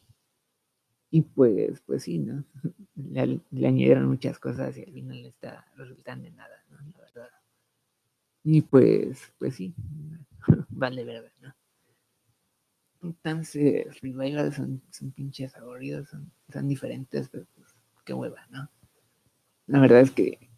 Y 1.11 1.23
pues, 1.23 1.81
pues 1.81 2.05
sí, 2.05 2.19
¿no? 2.19 2.45
Le, 2.95 3.41
le, 3.51 3.67
añadieron 3.67 4.07
muchas 4.07 4.39
cosas 4.39 4.77
y 4.77 4.83
al 4.85 4.93
final 4.93 5.23
le 5.23 5.29
está 5.29 5.67
resultando 5.75 6.25
de 6.25 6.33
nada, 6.33 6.65
¿no? 6.69 6.77
La 6.93 6.99
verdad. 6.99 7.31
Y 8.45 8.63
pues, 8.63 9.33
pues 9.39 9.55
sí, 9.55 9.75
vale 10.71 11.05
verdad, 11.05 11.33
¿no? 11.41 11.55
Entonces, 13.03 14.01
revivals 14.01 14.57
son, 14.57 14.83
son 14.91 15.11
pinches 15.13 15.57
aburridos, 15.57 16.09
son, 16.11 16.31
son 16.53 16.69
diferentes, 16.69 17.29
pero 17.31 17.47
pues, 17.55 17.75
qué 18.05 18.13
hueva, 18.13 18.47
¿no? 18.51 18.71
La 19.67 19.81
verdad 19.81 20.01
es 20.01 20.11
que 20.11 20.51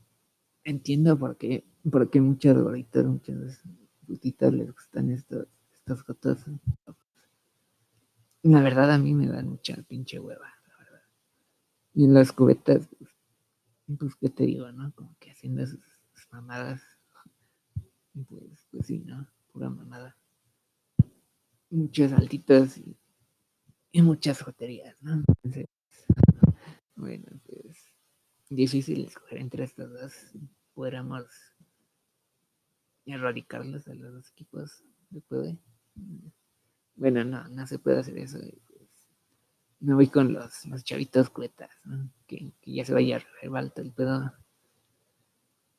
entiendo 0.65 1.19
por 1.19 1.37
qué, 1.37 1.65
por 1.91 2.11
qué 2.11 2.21
muchas 2.21 2.57
gorritas, 2.57 3.05
muchas 3.05 3.63
putitas 4.07 4.53
les 4.53 4.73
gustan 4.73 5.11
estos, 5.11 5.47
estos 5.73 6.03
fotos. 6.03 6.45
La 8.43 8.61
verdad 8.61 8.91
a 8.91 8.99
mí 8.99 9.15
me 9.15 9.29
dan 9.29 9.49
mucha 9.49 9.77
pinche 9.83 10.19
hueva, 10.19 10.49
la 10.67 10.77
verdad. 10.79 11.03
Y 11.95 12.05
en 12.05 12.15
las 12.15 12.33
cubetas, 12.33 12.89
pues, 12.99 13.11
pues 13.99 14.17
qué 14.17 14.31
te 14.31 14.45
digo, 14.45 14.73
¿no? 14.73 14.93
Como 14.95 15.15
que 15.21 15.31
haciendo 15.31 15.65
sus, 15.65 15.85
sus 16.15 16.33
mamadas. 16.33 16.83
Pues, 18.29 18.67
pues 18.71 18.87
sí, 18.87 18.99
¿no? 19.01 19.29
Pura 19.53 19.71
mamada 19.71 20.17
muchos 21.73 22.11
saltitos 22.11 22.79
y, 22.79 24.03
muchas 24.03 24.43
joterías, 24.43 24.97
¿no? 25.03 25.23
Bueno, 26.95 27.27
pues 27.45 27.79
difícil 28.49 29.07
escoger 29.07 29.39
entre 29.39 29.65
estos 29.65 29.91
dos. 29.91 30.13
Podríamos 30.75 31.27
erradicarlos 33.07 33.89
a 33.89 33.95
los 33.95 34.13
dos 34.13 34.31
equipos. 34.31 34.85
¿Se 35.11 35.21
puede? 35.23 35.59
Bueno, 36.95 37.25
no, 37.25 37.49
no 37.49 37.67
se 37.67 37.79
puede 37.79 38.01
hacer 38.01 38.19
eso. 38.19 38.39
Pues, 38.39 38.89
me 39.81 39.95
voy 39.95 40.09
con 40.09 40.33
los, 40.33 40.65
los 40.67 40.85
chavitos 40.85 41.31
cuetas, 41.31 41.71
¿no? 41.85 42.09
que, 42.27 42.53
ya 42.65 42.85
se 42.85 42.95
vaya 42.95 43.17
a 43.17 43.41
rebalto 43.41 43.83
el 43.83 43.93
pedo. 43.93 44.33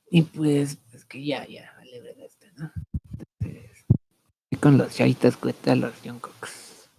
Y 0.09 0.23
pues, 0.23 0.77
pues 0.91 1.05
que 1.05 1.25
ya, 1.25 1.47
ya, 1.47 1.73
vale, 1.77 2.01
verdad, 2.01 2.25
esto, 2.25 2.47
¿no? 2.57 2.71
con 4.63 4.77
los 4.77 4.93
Shaitas 4.93 5.35
contra 5.35 5.75
los 5.75 5.93
Jungkooks. 6.05 6.89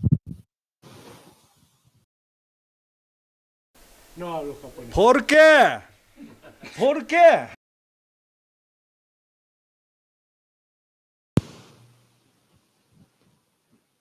No 4.16 4.34
hablo 4.34 4.54
japonés. 4.60 4.94
¿Por 4.94 5.24
qué? 5.24 5.80
¿Por 6.78 7.06
qué? 7.06 7.48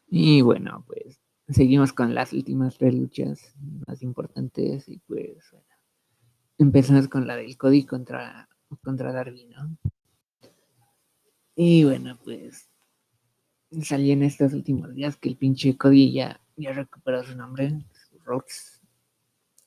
Y 0.08 0.42
bueno, 0.42 0.84
pues 0.86 1.22
seguimos 1.48 1.94
con 1.94 2.14
las 2.14 2.34
últimas 2.34 2.78
tres 2.78 2.94
luchas 2.94 3.56
más 3.88 4.04
importantes 4.04 4.90
y 4.90 4.98
pues 5.08 5.38
bueno, 5.52 5.68
empezamos 6.58 7.08
con 7.08 7.28
la 7.28 7.38
del 7.38 7.56
Cody 7.56 7.86
contra, 7.86 8.50
contra 8.84 9.14
Darby, 9.14 9.46
¿no? 9.46 9.78
Y 11.56 11.86
bueno, 11.86 12.20
pues 12.26 12.73
salí 13.82 14.12
en 14.12 14.24
estos 14.24 14.54
últimos 14.54 14.94
días 14.94 15.18
que 15.18 15.30
el 15.30 15.36
pinche 15.36 15.78
Cody 15.78 16.12
ya, 16.12 16.40
ya 16.56 16.74
recuperó 16.74 17.24
su 17.24 17.36
nombre, 17.36 17.84
Rhodes. 18.26 18.82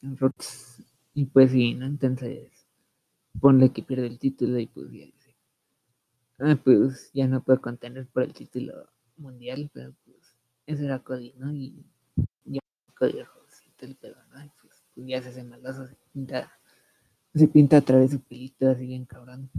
Rhodes. 0.03 0.83
Y 1.15 1.25
pues 1.27 1.51
sí, 1.51 1.75
¿no? 1.75 1.87
Entonces, 1.87 2.51
ponle 3.41 3.73
que 3.73 3.83
pierde 3.83 4.07
el 4.07 4.19
título 4.19 4.59
y 4.59 4.67
pues 4.67 4.91
ya 4.93 5.07
dice. 5.07 5.37
Ah, 6.39 6.59
pues 6.63 7.11
ya 7.15 7.27
no 7.27 7.43
puedo 7.43 7.61
contener 7.61 8.07
por 8.07 8.23
el 8.23 8.35
título 8.35 8.89
mundial, 9.17 9.71
pero 9.73 9.95
pues 10.05 10.37
ese 10.67 10.85
era 10.85 10.99
Cody, 10.99 11.33
¿no? 11.39 11.53
Y 11.53 11.85
ya 12.45 12.61
Cody 12.99 13.23
Rhodes 13.23 13.63
y 13.67 13.71
todo 13.71 13.91
el 13.91 13.97
pedo, 13.97 14.17
¿no? 14.33 14.45
Y 14.45 14.51
pues, 14.61 14.85
pues 14.95 15.07
ya 15.07 15.23
se 15.23 15.31
hace 15.31 15.45
malazo, 15.45 15.87
se 15.87 15.97
pinta, 16.13 16.53
se 17.35 17.49
pinta 17.49 17.79
a 17.79 17.81
través 17.81 18.11
de 18.11 18.19
su 18.19 18.23
pelito 18.23 18.69
así 18.69 18.87
bien 18.87 19.07
cabrón. 19.07 19.51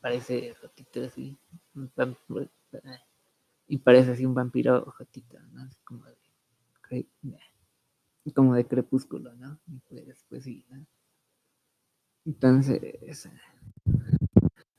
parece 0.00 0.54
rotito 0.60 1.02
así. 1.02 1.36
Y 3.66 3.78
parece 3.78 4.12
así 4.12 4.26
un 4.26 4.34
vampiro 4.34 4.84
ojotito, 4.86 5.40
¿no? 5.52 5.62
Así 5.62 5.78
como 5.84 6.04
de, 6.04 7.06
como 8.34 8.54
de 8.54 8.66
crepúsculo, 8.66 9.34
¿no? 9.34 9.58
Y 9.66 9.78
pues, 9.88 10.24
pues 10.28 10.44
sí, 10.44 10.64
¿no? 10.70 10.86
Entonces, 12.26 13.28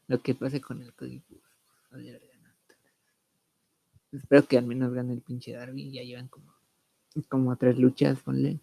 lo 0.07 0.21
que 0.21 0.35
pase 0.35 0.61
con 0.61 0.81
el. 0.81 0.89
Entonces, 0.89 2.21
espero 4.11 4.47
que 4.47 4.57
al 4.57 4.65
menos 4.65 4.93
gane 4.93 5.13
el 5.13 5.21
pinche 5.21 5.53
Darby. 5.53 5.91
Ya 5.91 6.03
llevan 6.03 6.27
como, 6.27 6.53
como 7.29 7.55
tres 7.55 7.77
luchas, 7.77 8.19
ponle. 8.21 8.59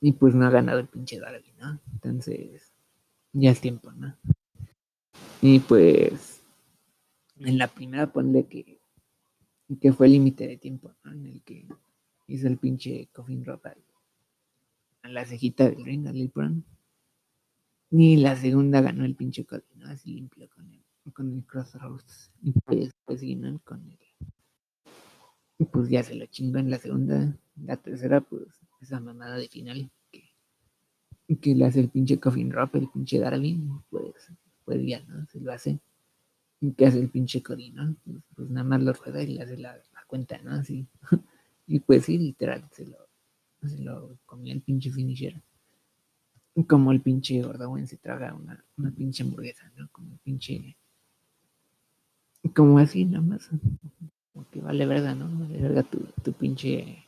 Y 0.00 0.12
pues 0.12 0.34
no 0.34 0.46
ha 0.46 0.50
ganado 0.50 0.78
el 0.78 0.88
pinche 0.88 1.20
Darby, 1.20 1.52
¿no? 1.58 1.78
Entonces, 1.92 2.72
ya 3.32 3.50
es 3.50 3.60
tiempo, 3.60 3.92
¿no? 3.92 4.16
Y 5.42 5.58
pues, 5.60 6.42
en 7.38 7.58
la 7.58 7.68
primera 7.68 8.10
ponle 8.10 8.46
que, 8.46 8.79
que 9.78 9.92
fue 9.92 10.06
el 10.06 10.12
límite 10.12 10.46
de 10.46 10.56
tiempo. 10.56 10.92
En 11.04 11.26
el 11.26 11.42
que 11.42 11.66
hizo 12.26 12.46
el 12.48 12.58
pinche 12.58 13.08
coffin 13.12 13.44
al- 13.48 13.84
a 15.02 15.08
la 15.08 15.24
cejita 15.24 15.68
del 15.68 15.84
ring, 15.84 16.06
al 16.06 16.14
Lil 16.14 16.30
Brown. 16.34 16.64
Y 17.90 18.16
la 18.18 18.36
segunda 18.36 18.80
ganó 18.80 19.04
el 19.04 19.16
pinche 19.16 19.44
Cody, 19.44 19.62
¿no? 19.76 19.88
Así 19.88 20.12
limpio 20.12 20.48
con 20.50 20.70
el, 20.72 20.84
con 21.12 21.34
el 21.34 21.44
Crossroads. 21.44 22.30
Y 22.42 22.52
pues, 22.52 22.92
pues 23.04 23.22
¿no? 23.22 23.58
Con 23.64 23.84
el, 23.90 23.98
pues 25.72 25.88
ya 25.88 26.02
se 26.02 26.14
lo 26.14 26.26
chingó 26.26 26.58
en 26.58 26.70
la 26.70 26.78
segunda. 26.78 27.36
La 27.56 27.76
tercera, 27.76 28.20
pues, 28.20 28.44
esa 28.80 29.00
mamada 29.00 29.36
de 29.36 29.48
final 29.48 29.90
que, 30.12 30.30
que 31.40 31.54
le 31.54 31.64
hace 31.64 31.80
el 31.80 31.88
pinche 31.90 32.20
coffin 32.20 32.48
drop, 32.48 32.76
el 32.76 32.88
pinche 32.88 33.18
Darby, 33.18 33.60
pues, 33.90 34.14
pues 34.64 34.86
ya, 34.86 35.00
¿no? 35.00 35.26
Se 35.26 35.40
lo 35.40 35.52
hace. 35.52 35.80
¿Y 36.60 36.72
qué 36.72 36.86
hace 36.86 37.00
el 37.00 37.08
pinche 37.08 37.42
Cody, 37.42 37.70
no? 37.70 37.96
Pues, 38.04 38.18
pues 38.34 38.50
nada 38.50 38.64
más 38.64 38.82
lo 38.82 38.92
rueda 38.92 39.22
y 39.22 39.28
le 39.28 39.42
hace 39.42 39.56
la, 39.56 39.80
cuenta, 40.06 40.38
¿no? 40.38 40.52
Así. 40.52 40.86
y 41.66 41.80
pues 41.80 42.04
sí, 42.04 42.18
literal, 42.18 42.68
se 42.72 42.84
lo, 42.86 42.98
se 43.66 43.78
lo 43.78 44.18
comió 44.26 44.52
el 44.52 44.60
pinche 44.60 44.90
finisher. 44.90 45.40
Como 46.66 46.92
el 46.92 47.00
pinche 47.00 47.40
Gordowen 47.42 47.86
se 47.86 47.96
traga 47.96 48.34
una, 48.34 48.62
una 48.76 48.90
pinche 48.90 49.22
hamburguesa, 49.22 49.70
¿no? 49.76 49.88
Como 49.92 50.12
el 50.12 50.18
pinche. 50.18 50.76
Como 52.54 52.78
así, 52.78 53.04
nada 53.04 53.24
más. 53.24 53.48
Como 54.32 54.50
que 54.50 54.60
vale 54.60 54.84
verga, 54.84 55.14
¿no? 55.14 55.30
Vale 55.38 55.62
verga 55.62 55.82
tu, 55.84 56.00
tu 56.22 56.32
pinche. 56.32 57.04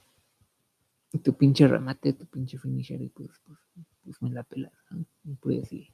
Tu 1.23 1.35
pinche 1.35 1.69
remate, 1.69 2.15
tu 2.15 2.25
pinche 2.25 2.57
finisher, 2.57 3.03
y 3.03 3.09
pues, 3.11 3.29
pues, 3.45 3.59
pues 4.03 4.23
me 4.23 4.31
la 4.31 4.45
pelas, 4.45 4.73
¿no? 4.91 5.05
Y 5.25 5.35
pues 5.35 5.69
sí. 5.69 5.91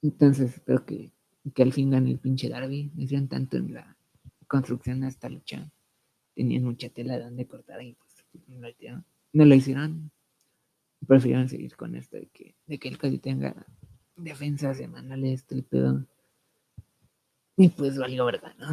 Entonces 0.00 0.54
espero 0.54 0.86
que, 0.86 1.12
que 1.52 1.62
al 1.62 1.72
fin 1.72 1.90
gane 1.90 2.10
el 2.10 2.18
pinche 2.18 2.48
Darby. 2.48 2.90
Me 2.94 3.04
hicieron 3.04 3.28
tanto 3.28 3.56
en 3.56 3.74
la 3.74 3.96
construcción 4.46 5.00
de 5.00 5.08
esta 5.08 5.28
lucha. 5.28 5.70
Tenían 6.34 6.64
mucha 6.64 6.88
tela 6.88 7.16
de 7.18 7.24
donde 7.24 7.46
cortar 7.46 7.82
y 7.82 7.94
pues 7.94 8.24
no 8.48 8.60
lo 9.44 9.54
hicieron. 9.54 10.02
No. 10.02 10.10
Prefirieron 11.06 11.48
seguir 11.48 11.76
con 11.76 11.94
esto 11.94 12.16
de 12.16 12.26
que, 12.26 12.54
de 12.66 12.78
que 12.78 12.88
el 12.88 12.98
Cody 12.98 13.18
tenga 13.18 13.66
defensas 14.16 14.78
semanales, 14.78 15.44
todo 15.44 15.58
el 15.58 15.64
pedo. 15.64 16.06
Y 17.56 17.68
pues 17.68 17.96
valió 17.98 18.24
verga, 18.24 18.54
¿no? 18.58 18.68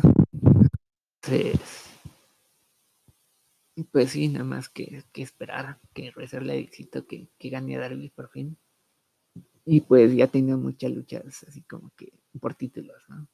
Entonces, 1.21 1.89
pues 3.91 4.12
sí, 4.12 4.27
nada 4.27 4.45
más 4.45 4.69
que, 4.69 5.03
que 5.12 5.21
esperar, 5.21 5.79
que 5.93 6.12
rezarle 6.12 6.57
éxito 6.57 7.05
que, 7.05 7.29
que 7.38 7.49
gane 7.49 7.75
a 7.75 7.79
Darby 7.79 8.09
por 8.09 8.29
fin. 8.29 8.57
Y 9.65 9.81
pues 9.81 10.13
ya 10.13 10.27
tenido 10.27 10.57
muchas 10.57 10.91
luchas 10.91 11.45
así 11.47 11.62
como 11.62 11.91
que 11.95 12.12
por 12.39 12.55
títulos, 12.55 13.03
¿no? 13.09 13.27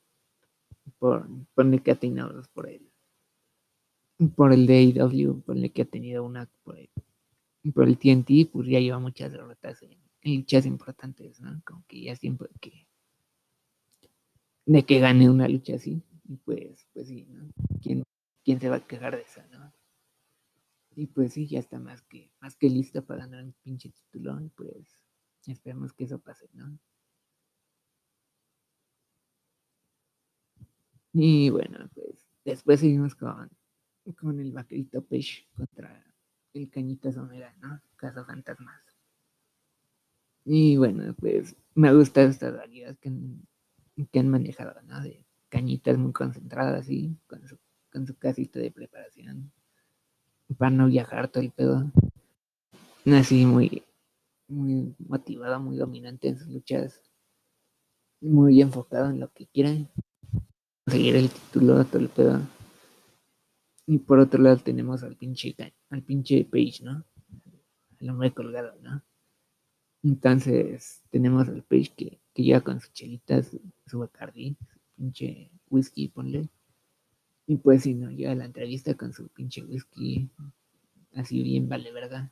Por, 0.97 1.27
ponle 1.53 1.79
que 1.79 1.91
ha 1.91 1.95
tenido 1.95 2.29
dos 2.29 2.47
por 2.49 2.67
el, 2.67 2.91
por 4.35 4.53
el 4.53 4.65
de 4.65 4.77
AEW, 4.77 5.41
ponle 5.41 5.71
que 5.71 5.83
ha 5.83 5.85
tenido 5.85 6.23
una 6.23 6.49
por 6.63 6.77
el, 6.77 6.89
por 7.73 7.87
el 7.87 7.97
TNT, 7.97 8.51
pues 8.51 8.67
ya 8.67 8.79
lleva 8.79 8.99
muchas 8.99 9.31
derrotas 9.31 9.81
en, 9.83 9.97
luchas 10.23 10.65
importantes, 10.65 11.39
¿no? 11.39 11.61
Como 11.65 11.83
que 11.87 12.01
ya 12.01 12.15
siempre 12.15 12.49
que 12.59 12.87
de 14.65 14.85
que 14.85 14.99
gane 14.99 15.29
una 15.29 15.47
lucha 15.47 15.75
así, 15.75 16.03
y 16.27 16.35
pues, 16.37 16.87
pues 16.93 17.07
sí, 17.07 17.25
¿no? 17.29 17.49
¿Quién, 17.81 18.03
quién 18.43 18.59
se 18.59 18.69
va 18.69 18.75
a 18.75 18.87
quejar 18.87 19.15
de 19.15 19.23
esa, 19.23 19.47
no? 19.47 19.73
Y 20.95 21.07
pues 21.07 21.33
sí, 21.33 21.47
ya 21.47 21.59
está 21.59 21.79
más 21.79 22.01
que, 22.03 22.31
más 22.39 22.55
que 22.55 22.69
listo 22.69 23.03
para 23.03 23.21
ganar 23.21 23.43
un 23.43 23.53
pinche 23.63 23.89
título, 23.89 24.37
pues 24.55 25.03
esperemos 25.47 25.93
que 25.93 26.03
eso 26.03 26.19
pase, 26.19 26.49
¿no? 26.53 26.77
Y 31.13 31.49
bueno, 31.49 31.89
pues 31.93 32.27
después 32.45 32.79
seguimos 32.79 33.15
con, 33.15 33.49
con 34.19 34.39
el 34.39 34.51
vaquerito 34.51 35.03
Page 35.03 35.47
contra 35.55 36.05
el 36.53 36.69
cañita 36.69 37.11
sonera, 37.11 37.55
¿no? 37.61 37.81
Caso 37.95 38.25
Fantasmas. 38.25 38.81
Y 40.45 40.77
bueno, 40.77 41.13
pues 41.19 41.55
me 41.75 41.93
gusta 41.93 42.23
esta 42.23 42.51
realidad 42.51 42.97
que 42.99 43.09
han, 43.09 43.47
que 44.11 44.19
han 44.19 44.29
manejado, 44.29 44.81
¿no? 44.83 45.01
De 45.01 45.23
cañitas 45.49 45.97
muy 45.97 46.11
concentradas, 46.11 46.81
así, 46.81 47.15
con 47.27 47.47
su, 47.47 47.57
con 47.91 48.07
su 48.07 48.17
casita 48.17 48.59
de 48.59 48.71
preparación, 48.71 49.51
para 50.57 50.71
no 50.71 50.87
viajar 50.87 51.27
todo 51.27 51.43
el 51.43 51.51
pedo. 51.51 51.91
Así 53.05 53.45
muy, 53.45 53.83
muy 54.47 54.95
motivado, 54.99 55.59
muy 55.59 55.77
dominante 55.77 56.29
en 56.29 56.37
sus 56.37 56.47
luchas, 56.47 57.01
muy 58.21 58.61
enfocado 58.61 59.09
en 59.09 59.19
lo 59.19 59.31
que 59.31 59.47
quieren, 59.47 59.89
conseguir 60.89 61.17
el 61.17 61.29
título, 61.29 61.85
todo 61.85 62.01
el 62.01 62.09
pedo. 62.09 62.41
Y 63.85 63.99
por 63.99 64.17
otro 64.17 64.41
lado 64.41 64.57
tenemos 64.57 65.03
al 65.03 65.15
pinche, 65.15 65.55
al 65.91 66.01
pinche 66.01 66.43
Page, 66.45 66.79
¿no? 66.81 67.05
El 67.99 68.09
hombre 68.09 68.33
colgado, 68.33 68.73
¿no? 68.81 69.03
Entonces 70.01 71.03
tenemos 71.11 71.47
al 71.47 71.61
Page 71.61 71.93
que, 71.95 72.19
que 72.33 72.41
llega 72.43 72.61
con 72.61 72.79
sus 72.79 72.91
chelitas, 72.91 73.49
su, 73.49 73.61
su 73.85 73.99
Bacardi, 73.99 74.57
su 74.71 74.79
pinche 74.95 75.51
whisky, 75.69 76.07
ponle. 76.07 76.49
Y 77.45 77.57
pues 77.57 77.83
si 77.83 77.93
no, 77.93 78.09
llega 78.09 78.31
a 78.31 78.35
la 78.35 78.45
entrevista 78.45 78.95
con 78.95 79.13
su 79.13 79.27
pinche 79.27 79.63
whisky, 79.63 80.27
así 81.13 81.43
bien 81.43 81.69
vale 81.69 81.91
verga. 81.91 82.31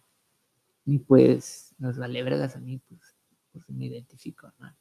Y 0.83 0.97
pues 0.97 1.75
los 1.77 1.99
vale 1.99 2.23
vergas 2.23 2.55
a 2.55 2.59
mí, 2.59 2.79
pues, 2.89 3.01
pues 3.51 3.69
me 3.69 3.85
identifico, 3.85 4.51
¿no? 4.57 4.73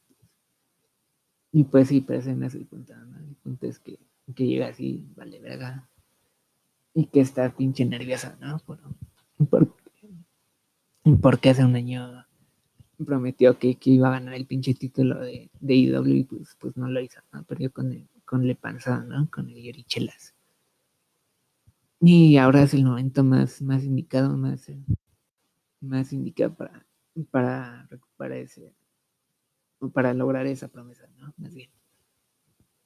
Y 1.51 1.65
pues 1.65 1.89
sí, 1.89 1.99
pero 1.99 2.19
ese 2.19 2.33
no 2.35 2.45
es 2.45 2.55
el 2.55 2.65
punto, 2.65 2.95
¿no? 2.95 3.19
El 3.19 3.35
punto 3.35 3.67
es 3.67 3.79
que, 3.79 3.99
que 4.33 4.45
llega 4.47 4.67
así, 4.67 5.05
vale 5.15 5.39
verga. 5.41 5.89
Y 6.93 7.05
que 7.05 7.21
está 7.21 7.55
pinche 7.55 7.85
nerviosa, 7.85 8.37
¿no? 8.41 8.59
Por, 8.59 8.79
por- 9.49 9.73
porque 11.21 11.49
hace 11.49 11.65
un 11.65 11.75
año 11.75 12.25
prometió 13.05 13.59
que, 13.59 13.75
que 13.77 13.91
iba 13.91 14.09
a 14.09 14.11
ganar 14.19 14.33
el 14.35 14.47
pinche 14.47 14.73
título 14.75 15.19
de, 15.21 15.51
de 15.59 15.75
IW 15.75 16.15
y 16.15 16.23
pues, 16.25 16.55
pues 16.59 16.77
no 16.77 16.89
lo 16.89 17.01
hizo, 17.01 17.21
¿no? 17.33 17.43
Perdió 17.45 17.71
con 17.73 17.91
el, 17.93 18.07
con 18.25 18.47
Le 18.47 18.55
Panzado, 18.55 19.03
¿no? 19.05 19.29
Con 19.31 19.49
el 19.49 19.61
Yorichelas. 19.63 20.35
Y 21.99 22.37
ahora 22.37 22.63
es 22.63 22.73
el 22.73 22.83
momento 22.83 23.23
más, 23.23 23.61
más 23.61 23.83
indicado, 23.83 24.35
más, 24.35 24.67
más 25.81 26.13
indicado 26.13 26.53
para, 26.55 26.85
para 27.31 27.87
recuperar 27.89 28.37
ese, 28.39 28.73
para 29.93 30.13
lograr 30.13 30.47
esa 30.47 30.67
promesa, 30.69 31.07
¿no? 31.17 31.33
Más 31.37 31.53
bien. 31.53 31.69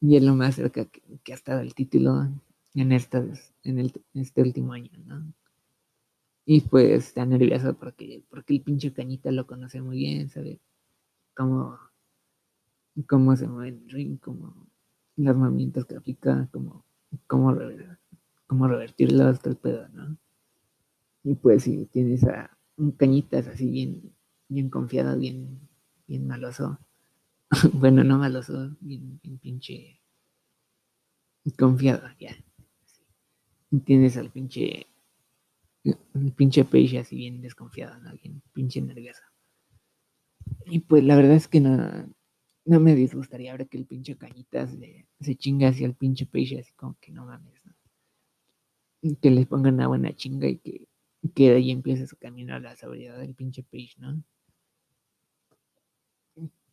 Y 0.01 0.17
es 0.17 0.23
lo 0.23 0.36
más 0.36 0.56
cerca 0.56 0.84
que, 0.84 1.01
ha 1.32 1.36
estado 1.36 1.62
el 1.62 1.73
título 1.73 2.27
en, 2.73 2.91
estas, 2.91 3.54
en, 3.63 3.80
el, 3.80 3.93
este 4.13 4.41
último 4.41 4.73
año, 4.73 4.91
¿no? 5.06 5.34
Y 6.45 6.62
pues 6.62 7.08
está 7.08 7.25
nervioso 7.25 7.73
porque, 7.75 8.23
porque 8.30 8.54
el 8.54 8.62
pinche 8.62 8.93
cañita 8.93 9.32
lo 9.32 9.47
conoce 9.47 9.82
muy 9.82 9.97
bien, 9.97 10.30
sabe 10.30 10.60
cómo, 11.36 11.80
cómo 13.08 13.36
se 13.36 13.47
mueve 13.47 13.69
el 13.77 13.89
ring, 13.89 14.17
cómo 14.19 14.67
los 15.17 15.36
movimientos 15.36 15.86
que 15.86 15.95
aplica, 15.97 16.47
cómo, 16.51 16.86
cómo, 17.27 17.51
rever- 17.51 17.97
cómo 18.47 18.67
el 18.67 19.58
pedo, 19.58 19.89
¿no? 19.89 20.17
Y 21.23 21.34
pues 21.36 21.63
si 21.63 21.86
tienes 21.88 22.23
a 22.25 22.56
un 22.77 22.91
cañitas 22.91 23.47
así 23.47 23.69
bien, 23.69 24.13
bien 24.49 24.69
confiado, 24.69 25.17
bien, 25.17 25.60
bien 26.12 26.28
maloso. 26.28 26.78
bueno, 27.74 28.04
no 28.04 28.17
maloso, 28.17 28.76
bien, 28.82 29.17
pinche 29.41 30.02
confiado, 31.58 32.06
ya. 32.19 32.36
Tienes 33.86 34.17
al 34.17 34.30
pinche 34.30 34.88
el 35.86 36.34
pinche 36.34 36.65
Page 36.65 37.00
así 37.00 37.15
bien 37.15 37.41
desconfiado, 37.41 37.97
¿no? 38.02 38.12
Bien 38.21 38.41
pinche 38.52 38.82
nervioso. 38.82 39.21
Y 40.65 40.80
pues 40.80 41.02
la 41.06 41.15
verdad 41.15 41.36
es 41.36 41.47
que 41.47 41.62
no, 41.62 42.13
no 42.65 42.80
me 42.82 42.93
disgustaría 42.93 43.52
ahora 43.52 43.65
que 43.65 43.78
el 43.78 43.86
pinche 43.86 44.17
Cañitas 44.17 44.78
se 45.21 45.36
chinga 45.36 45.69
hacia 45.69 45.88
el 45.88 45.95
pinche 45.95 46.26
Page 46.26 46.60
así 46.60 46.74
como 46.74 46.97
que 47.00 47.13
no 47.13 47.26
mames, 47.26 47.62
¿no? 47.63 47.74
Que 49.21 49.32
le 49.32 49.45
pongan 49.45 49.76
una 49.76 49.88
buena 49.88 50.13
chinga 50.13 50.50
y 50.50 50.58
que, 50.58 50.89
que 51.34 51.52
de 51.52 51.56
ahí 51.56 51.71
empiece 51.71 52.06
su 52.06 52.17
camino 52.17 52.54
a 52.54 52.60
la 52.60 52.76
sobriedad 52.76 53.17
del 53.17 53.34
pinche 53.34 53.63
Page, 53.63 53.93
¿no? 53.97 54.21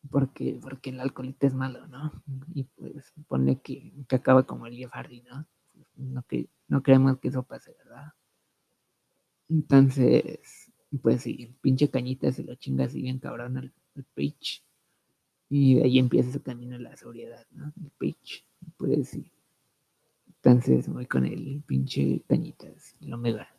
Porque, 0.09 0.59
porque 0.61 0.89
el 0.89 0.99
alcoholito 0.99 1.45
es 1.45 1.53
malo, 1.53 1.87
¿no? 1.87 2.23
Y 2.53 2.63
pues 2.63 3.13
pone 3.27 3.61
que, 3.61 3.93
que 4.07 4.15
acaba 4.15 4.43
como 4.43 4.65
el 4.65 4.75
Jeff 4.75 4.91
Hardy, 4.91 5.21
¿no? 5.21 5.47
No, 5.95 6.23
que, 6.23 6.49
no 6.67 6.81
creemos 6.81 7.19
que 7.19 7.27
eso 7.27 7.43
pase, 7.43 7.75
¿verdad? 7.77 8.13
Entonces, 9.49 10.71
pues 11.01 11.21
sí, 11.23 11.37
el 11.39 11.55
pinche 11.55 11.89
cañita 11.89 12.31
se 12.31 12.43
lo 12.43 12.55
chinga 12.55 12.85
así 12.85 13.01
bien 13.01 13.19
cabrón 13.19 13.57
al, 13.57 13.73
al 13.95 14.03
Page. 14.15 14.63
Y 15.49 15.75
de 15.75 15.83
ahí 15.83 15.99
empieza 15.99 16.31
su 16.31 16.41
camino 16.41 16.75
a 16.75 16.79
la 16.79 16.95
sobriedad, 16.95 17.45
¿no? 17.51 17.73
El 17.81 17.91
Page. 17.91 18.45
Pues 18.77 19.09
sí. 19.09 19.31
Entonces 20.27 20.87
voy 20.87 21.05
con 21.05 21.25
el 21.25 21.61
pinche 21.65 22.23
cañitas, 22.27 22.95
el 23.01 23.13
Omega. 23.13 23.49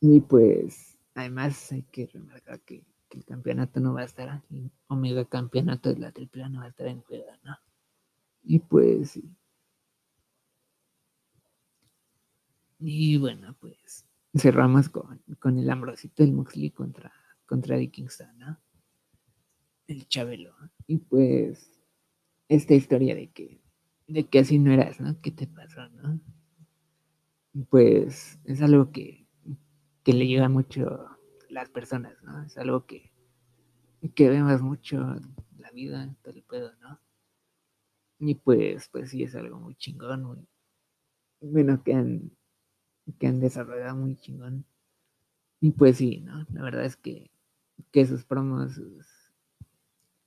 Y 0.00 0.20
pues, 0.20 0.98
además 1.14 1.70
hay 1.72 1.82
que 1.84 2.06
remarcar 2.06 2.60
que, 2.60 2.84
que 3.08 3.18
el 3.18 3.24
campeonato 3.24 3.80
no 3.80 3.94
va 3.94 4.02
a 4.02 4.04
estar, 4.04 4.42
Omega 4.88 5.24
campeonato 5.24 5.92
de 5.92 6.00
la 6.00 6.12
triple 6.12 6.44
A 6.44 6.48
no 6.48 6.60
va 6.60 6.66
a 6.66 6.68
estar 6.68 6.86
en 6.86 7.00
juego, 7.02 7.30
¿no? 7.44 7.56
Y 8.42 8.58
pues 8.58 9.10
sí. 9.10 9.36
Y 12.78 13.16
bueno, 13.16 13.56
pues 13.60 14.04
cerramos 14.34 14.88
con, 14.88 15.22
con 15.40 15.58
el 15.58 15.68
Ambrosito 15.70 16.22
del 16.22 16.32
Moxley 16.32 16.70
contra, 16.70 17.12
contra 17.46 17.76
The 17.76 17.90
Kingston, 17.90 18.38
¿no? 18.38 18.58
El 19.86 20.06
Chabelo. 20.08 20.54
Y 20.86 20.98
pues 20.98 21.80
esta 22.48 22.74
historia 22.74 23.14
de 23.14 23.30
que, 23.30 23.60
de 24.06 24.26
que 24.28 24.40
así 24.40 24.58
no 24.58 24.72
eras, 24.72 25.00
¿no? 25.00 25.20
¿Qué 25.20 25.30
te 25.30 25.46
pasó, 25.46 25.88
no? 25.88 26.20
Pues 27.70 28.38
es 28.44 28.60
algo 28.60 28.92
que, 28.92 29.26
que 30.04 30.12
le 30.12 30.26
llega 30.26 30.48
mucho 30.48 31.15
las 31.56 31.70
personas, 31.70 32.22
¿no? 32.22 32.42
Es 32.42 32.56
algo 32.58 32.84
que, 32.84 33.10
que 34.14 34.28
vemos 34.28 34.60
mucho 34.60 34.96
en 34.98 35.34
la 35.58 35.70
vida, 35.70 36.14
todo 36.22 36.34
el 36.34 36.42
pedo, 36.42 36.72
¿no? 36.82 37.00
Y 38.18 38.34
pues, 38.34 38.88
pues 38.90 39.10
sí, 39.10 39.22
es 39.22 39.34
algo 39.34 39.58
muy 39.58 39.74
chingón, 39.76 40.22
muy, 40.22 40.46
bueno, 41.40 41.82
que 41.82 41.94
han, 41.94 42.30
que 43.18 43.26
han 43.26 43.40
desarrollado 43.40 43.96
muy 43.96 44.16
chingón. 44.16 44.66
Y 45.60 45.70
pues 45.70 45.96
sí, 45.96 46.20
¿no? 46.20 46.46
La 46.52 46.62
verdad 46.62 46.84
es 46.84 46.96
que, 46.96 47.30
que 47.90 48.04
sus 48.04 48.24
promos, 48.24 48.78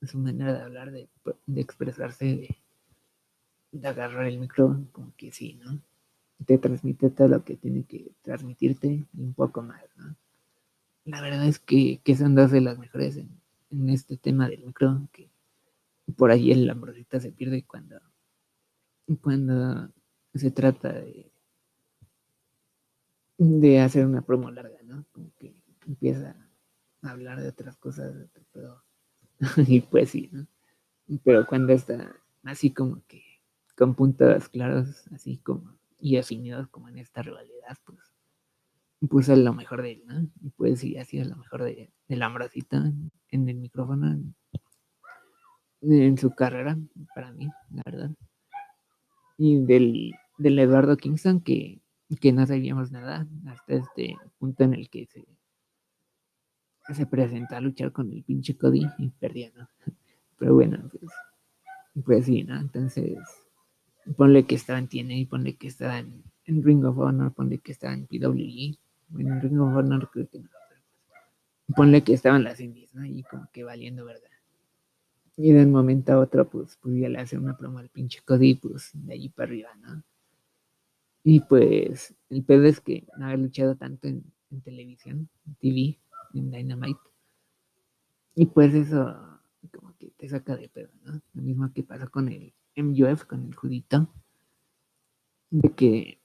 su 0.02 0.18
manera 0.18 0.52
de 0.52 0.62
hablar, 0.62 0.90
de, 0.90 1.08
de 1.46 1.60
expresarse, 1.60 2.24
de, 2.24 2.56
de 3.70 3.88
agarrar 3.88 4.26
el 4.26 4.40
micro, 4.40 4.84
como 4.90 5.14
que 5.16 5.30
sí, 5.30 5.54
¿no? 5.54 5.80
Te 6.44 6.58
transmite 6.58 7.10
todo 7.10 7.28
lo 7.28 7.44
que 7.44 7.56
tiene 7.56 7.84
que 7.84 8.12
transmitirte 8.22 8.88
y 8.88 9.22
un 9.22 9.34
poco 9.34 9.62
más, 9.62 9.84
¿no? 9.96 10.16
La 11.04 11.20
verdad 11.20 11.46
es 11.46 11.58
que, 11.58 12.00
que 12.04 12.16
son 12.16 12.34
dos 12.34 12.50
de 12.50 12.60
las 12.60 12.78
mejores 12.78 13.16
en, 13.16 13.40
este 13.88 14.16
tema 14.16 14.48
del 14.48 14.64
micro, 14.64 15.08
que 15.12 15.30
por 16.16 16.30
ahí 16.30 16.50
el 16.50 16.68
Ambrosita 16.68 17.20
se 17.20 17.30
pierde 17.30 17.64
cuando, 17.64 18.00
cuando 19.22 19.92
se 20.34 20.50
trata 20.50 20.92
de, 20.92 21.30
de 23.38 23.80
hacer 23.80 24.06
una 24.06 24.22
promo 24.22 24.50
larga, 24.50 24.78
¿no? 24.82 25.04
Como 25.12 25.30
que 25.38 25.54
empieza 25.86 26.36
a 27.02 27.10
hablar 27.10 27.40
de 27.40 27.48
otras 27.48 27.76
cosas, 27.76 28.12
pedo. 28.52 28.82
y 29.68 29.80
pues 29.80 30.10
sí, 30.10 30.28
¿no? 30.32 30.46
Pero 31.24 31.46
cuando 31.46 31.72
está 31.72 32.14
así 32.44 32.72
como 32.72 33.02
que 33.06 33.22
con 33.76 33.94
puntos 33.94 34.48
claros, 34.48 35.06
así 35.12 35.38
como 35.38 35.78
y 35.98 36.16
definidos 36.16 36.68
como 36.68 36.88
en 36.88 36.98
esta 36.98 37.22
rivalidad, 37.22 37.76
pues 37.84 37.98
puso 39.06 39.34
lo 39.34 39.54
mejor 39.54 39.82
de 39.82 39.92
él, 39.92 40.02
¿no? 40.06 40.28
Y 40.42 40.50
pues 40.50 40.80
sí, 40.80 40.96
ha 40.98 41.04
sido 41.04 41.24
lo 41.24 41.36
mejor 41.36 41.64
de, 41.64 41.90
de 42.08 42.16
la 42.16 42.26
Ambrosita 42.26 42.92
en 43.30 43.48
el 43.48 43.56
micrófono 43.56 44.18
en, 45.80 46.18
su 46.18 46.30
carrera, 46.34 46.78
para 47.14 47.32
mí, 47.32 47.48
la 47.70 47.82
verdad. 47.86 48.10
Y 49.38 49.64
del, 49.64 50.12
del 50.36 50.58
Eduardo 50.58 50.96
Kingston, 50.96 51.40
que, 51.40 51.80
que 52.20 52.32
no 52.32 52.46
sabíamos 52.46 52.92
nada 52.92 53.26
hasta 53.46 53.74
este 53.74 54.16
punto 54.38 54.64
en 54.64 54.74
el 54.74 54.90
que 54.90 55.06
se, 55.06 55.24
se 56.92 57.06
presentó 57.06 57.56
a 57.56 57.60
luchar 57.60 57.92
con 57.92 58.12
el 58.12 58.22
pinche 58.24 58.56
Cody 58.56 58.86
y 58.98 59.10
perdía, 59.10 59.50
¿no? 59.56 59.68
Pero 60.38 60.54
bueno, 60.54 60.90
pues, 60.90 61.10
pues 62.04 62.26
sí, 62.26 62.44
¿no? 62.44 62.58
Entonces, 62.58 63.18
ponle 64.16 64.44
que 64.44 64.54
estaba 64.54 64.78
en 64.78 64.88
TNA, 64.88 65.28
ponle 65.28 65.56
que 65.56 65.68
estaba 65.68 65.98
en, 65.98 66.24
en 66.44 66.62
Ring 66.62 66.84
of 66.84 66.98
Honor, 66.98 67.32
ponle 67.32 67.58
que 67.58 67.72
estaba 67.72 67.94
en 67.94 68.06
PWG. 68.06 68.78
Bueno, 69.10 69.36
of 69.36 69.76
Honor 69.76 70.10
creo 70.10 70.28
que 70.28 70.38
no, 70.38 70.48
pues, 70.48 71.76
ponle 71.76 72.02
que 72.02 72.14
estaban 72.14 72.44
las 72.44 72.60
indies, 72.60 72.94
¿no? 72.94 73.04
Y 73.04 73.22
como 73.24 73.48
que 73.52 73.64
valiendo 73.64 74.04
verdad. 74.04 74.28
Y 75.36 75.52
de 75.52 75.64
un 75.64 75.72
momento 75.72 76.12
a 76.12 76.18
otro, 76.18 76.48
pues, 76.48 76.78
pues 76.82 76.96
ya 76.96 77.08
le 77.08 77.18
hace 77.18 77.38
una 77.38 77.56
promo 77.56 77.78
al 77.78 77.88
pinche 77.88 78.20
Cody, 78.24 78.54
pues, 78.54 78.90
de 78.94 79.14
allí 79.14 79.28
para 79.28 79.48
arriba, 79.48 79.70
¿no? 79.80 80.02
Y 81.22 81.40
pues, 81.40 82.14
el 82.30 82.42
pedo 82.44 82.64
es 82.64 82.80
que 82.80 83.06
no 83.18 83.26
había 83.26 83.36
luchado 83.36 83.76
tanto 83.76 84.08
en, 84.08 84.24
en 84.50 84.60
televisión, 84.62 85.28
en 85.46 85.54
TV, 85.56 85.98
en 86.34 86.50
Dynamite. 86.50 87.00
Y 88.34 88.46
pues 88.46 88.74
eso, 88.74 89.40
como 89.72 89.94
que 89.98 90.10
te 90.16 90.28
saca 90.28 90.56
de 90.56 90.68
pedo, 90.68 90.90
¿no? 91.04 91.20
Lo 91.34 91.42
mismo 91.42 91.72
que 91.72 91.82
pasó 91.82 92.10
con 92.10 92.28
el 92.28 92.54
MUF, 92.76 93.24
con 93.24 93.42
el 93.42 93.54
Judito, 93.54 94.08
de 95.50 95.72
que 95.72 96.19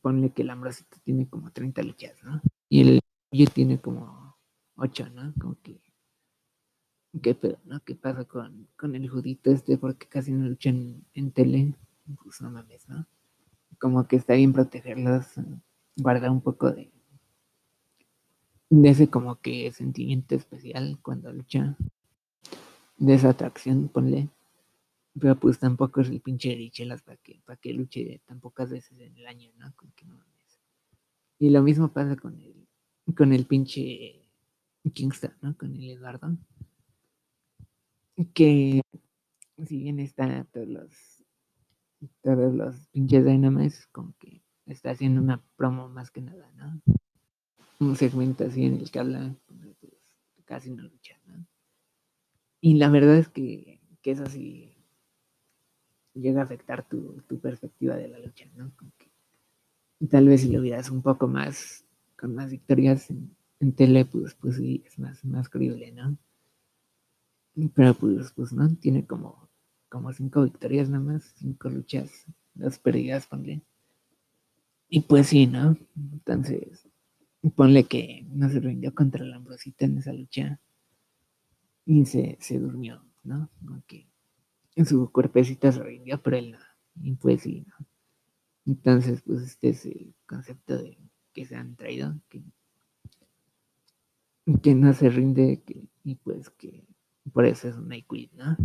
ponle 0.00 0.32
que 0.32 0.42
el 0.42 0.50
Ambrosito 0.50 0.96
tiene 1.04 1.28
como 1.28 1.50
30 1.50 1.82
luchas, 1.82 2.22
¿no? 2.22 2.40
Y 2.68 2.80
el 2.82 3.00
yo 3.30 3.46
tiene 3.46 3.80
como 3.80 4.36
8, 4.76 5.08
¿no? 5.10 5.32
Como 5.40 5.56
que 5.62 5.80
¿Qué 7.20 7.34
pedo, 7.34 7.58
no? 7.64 7.80
¿Qué 7.84 7.94
pasa 7.94 8.24
con, 8.24 8.68
con 8.76 8.94
el 8.94 9.08
judito 9.08 9.50
este? 9.50 9.76
Porque 9.76 10.06
casi 10.06 10.32
no 10.32 10.48
luchan 10.48 10.76
en, 10.76 11.04
en 11.12 11.30
tele. 11.32 11.74
Pues 12.22 12.40
no 12.40 12.50
mames, 12.50 12.88
¿no? 12.88 13.06
Como 13.78 14.06
que 14.08 14.16
está 14.16 14.34
bien 14.34 14.52
protegerlos, 14.52 15.26
guardar 15.96 16.30
un 16.30 16.40
poco 16.40 16.70
de, 16.70 16.90
de 18.70 18.88
ese 18.88 19.10
como 19.10 19.40
que 19.40 19.70
sentimiento 19.72 20.34
especial 20.34 20.98
cuando 21.02 21.32
lucha, 21.32 21.76
de 22.96 23.14
esa 23.14 23.30
atracción, 23.30 23.88
ponle. 23.88 24.30
Pero 25.18 25.38
pues 25.38 25.58
tampoco 25.58 26.00
es 26.00 26.08
el 26.08 26.20
pinche 26.20 26.54
Richelas 26.54 27.02
para 27.02 27.18
que, 27.18 27.42
para 27.44 27.58
que 27.58 27.72
luche 27.72 28.22
tan 28.26 28.40
pocas 28.40 28.70
veces 28.70 28.98
en 28.98 29.16
el 29.16 29.26
año, 29.26 29.50
¿no? 29.58 29.72
Como 29.76 29.92
que 29.94 30.06
no 30.06 30.16
mames. 30.16 30.60
Y 31.38 31.50
lo 31.50 31.62
mismo 31.62 31.92
pasa 31.92 32.16
con 32.16 32.40
el, 32.40 32.66
con 33.14 33.32
el 33.32 33.46
pinche 33.46 34.28
Kingston, 34.92 35.32
¿no? 35.42 35.56
Con 35.56 35.74
el 35.74 35.90
Eduardo 35.90 36.38
que 38.34 38.82
si 39.66 39.78
bien 39.78 39.98
está 39.98 40.44
todos 40.52 40.68
los 40.68 41.24
todos 42.20 42.54
los 42.54 42.76
pinches 42.88 43.24
Dynamites 43.24 43.86
como 43.92 44.14
que 44.18 44.42
está 44.66 44.90
haciendo 44.90 45.20
una 45.20 45.42
promo 45.56 45.88
más 45.88 46.10
que 46.10 46.20
nada, 46.20 46.50
¿no? 46.56 46.80
Un 47.80 47.96
segmento 47.96 48.44
así 48.44 48.64
en 48.64 48.74
el 48.74 48.90
que 48.90 48.98
habla 48.98 49.34
pues, 49.46 49.76
casi 50.44 50.70
no 50.70 50.82
lucha, 50.82 51.16
¿no? 51.26 51.46
Y 52.60 52.74
la 52.74 52.88
verdad 52.88 53.16
es 53.16 53.28
que, 53.28 53.80
que 54.02 54.12
eso 54.12 54.26
sí 54.26 54.71
llega 56.14 56.40
a 56.40 56.44
afectar 56.44 56.86
tu, 56.88 57.22
tu, 57.28 57.40
perspectiva 57.40 57.96
de 57.96 58.08
la 58.08 58.18
lucha, 58.18 58.46
¿no? 58.56 58.72
Tal 60.10 60.28
vez 60.28 60.42
si 60.42 60.50
lo 60.50 60.60
vieras 60.60 60.90
un 60.90 61.02
poco 61.02 61.28
más 61.28 61.84
con 62.18 62.34
más 62.34 62.50
victorias 62.50 63.10
en, 63.10 63.34
en 63.60 63.72
tele, 63.72 64.04
pues, 64.04 64.34
pues 64.34 64.56
sí, 64.56 64.82
es 64.86 64.98
más, 64.98 65.24
más 65.24 65.48
creíble, 65.48 65.92
¿no? 65.92 66.16
Pero 67.74 67.94
pues, 67.94 68.32
pues 68.32 68.52
no, 68.52 68.74
tiene 68.76 69.06
como, 69.06 69.48
como 69.88 70.12
cinco 70.12 70.42
victorias 70.42 70.88
nada 70.88 71.04
más, 71.04 71.34
cinco 71.36 71.68
luchas, 71.68 72.26
dos 72.54 72.78
perdidas, 72.78 73.26
ponle. 73.26 73.62
Y 74.88 75.00
pues 75.00 75.28
sí, 75.28 75.46
¿no? 75.46 75.76
Entonces, 75.96 76.88
ponle 77.56 77.84
que 77.84 78.26
no 78.30 78.48
se 78.48 78.60
rindió 78.60 78.94
contra 78.94 79.24
la 79.24 79.36
Ambrosita 79.36 79.84
en 79.84 79.98
esa 79.98 80.12
lucha 80.12 80.60
y 81.84 82.04
se, 82.04 82.36
se 82.40 82.58
durmió, 82.58 83.04
¿no? 83.24 83.50
Como 83.58 83.82
que 83.86 84.06
en 84.76 84.86
su 84.86 85.10
cuerpecito 85.10 85.70
se 85.72 85.82
rindió, 85.82 86.22
pero 86.22 86.36
él 86.36 86.52
no. 86.52 86.58
Y 87.02 87.14
pues 87.14 87.42
sí, 87.42 87.64
¿no? 87.66 87.86
Entonces, 88.66 89.22
pues 89.22 89.42
este 89.42 89.70
es 89.70 89.86
el 89.86 90.14
concepto 90.26 90.78
de 90.78 90.98
que 91.32 91.46
se 91.46 91.56
han 91.56 91.76
traído, 91.76 92.14
que, 92.28 92.42
que 94.62 94.74
no 94.74 94.92
se 94.92 95.08
rinde 95.08 95.62
que, 95.64 95.88
y 96.04 96.14
pues 96.16 96.50
que 96.50 96.84
por 97.32 97.44
eso 97.46 97.68
es 97.68 97.76
equity, 97.90 98.36
¿no? 98.36 98.56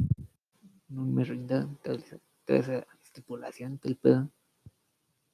No 0.89 1.05
me 1.05 1.24
rindo 1.24 1.68
toda 1.84 1.97
toda 2.45 2.60
esa 2.60 2.88
estipulación, 3.03 3.78
todo 3.78 3.91
el 3.91 3.97
pedo. 3.97 4.32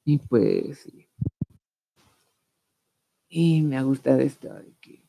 Y 0.04 0.18
pues 0.18 0.78
sí. 0.80 1.08
Y 3.28 3.62
me 3.62 3.76
ha 3.76 3.82
gustado 3.82 4.20
esto 4.20 4.52
de 4.54 4.72
que, 4.80 5.02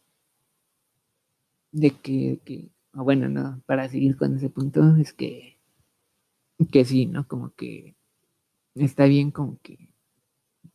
de 1.71 1.91
que, 1.91 2.71
o 2.93 3.03
bueno, 3.03 3.29
no, 3.29 3.61
para 3.65 3.87
seguir 3.89 4.17
con 4.17 4.35
ese 4.35 4.49
punto, 4.49 4.95
es 4.95 5.13
que, 5.13 5.54
que 6.71 6.85
sí, 6.85 7.05
¿no? 7.05 7.27
Como 7.27 7.53
que 7.53 7.95
está 8.75 9.05
bien 9.05 9.31
como 9.31 9.59
que 9.61 9.93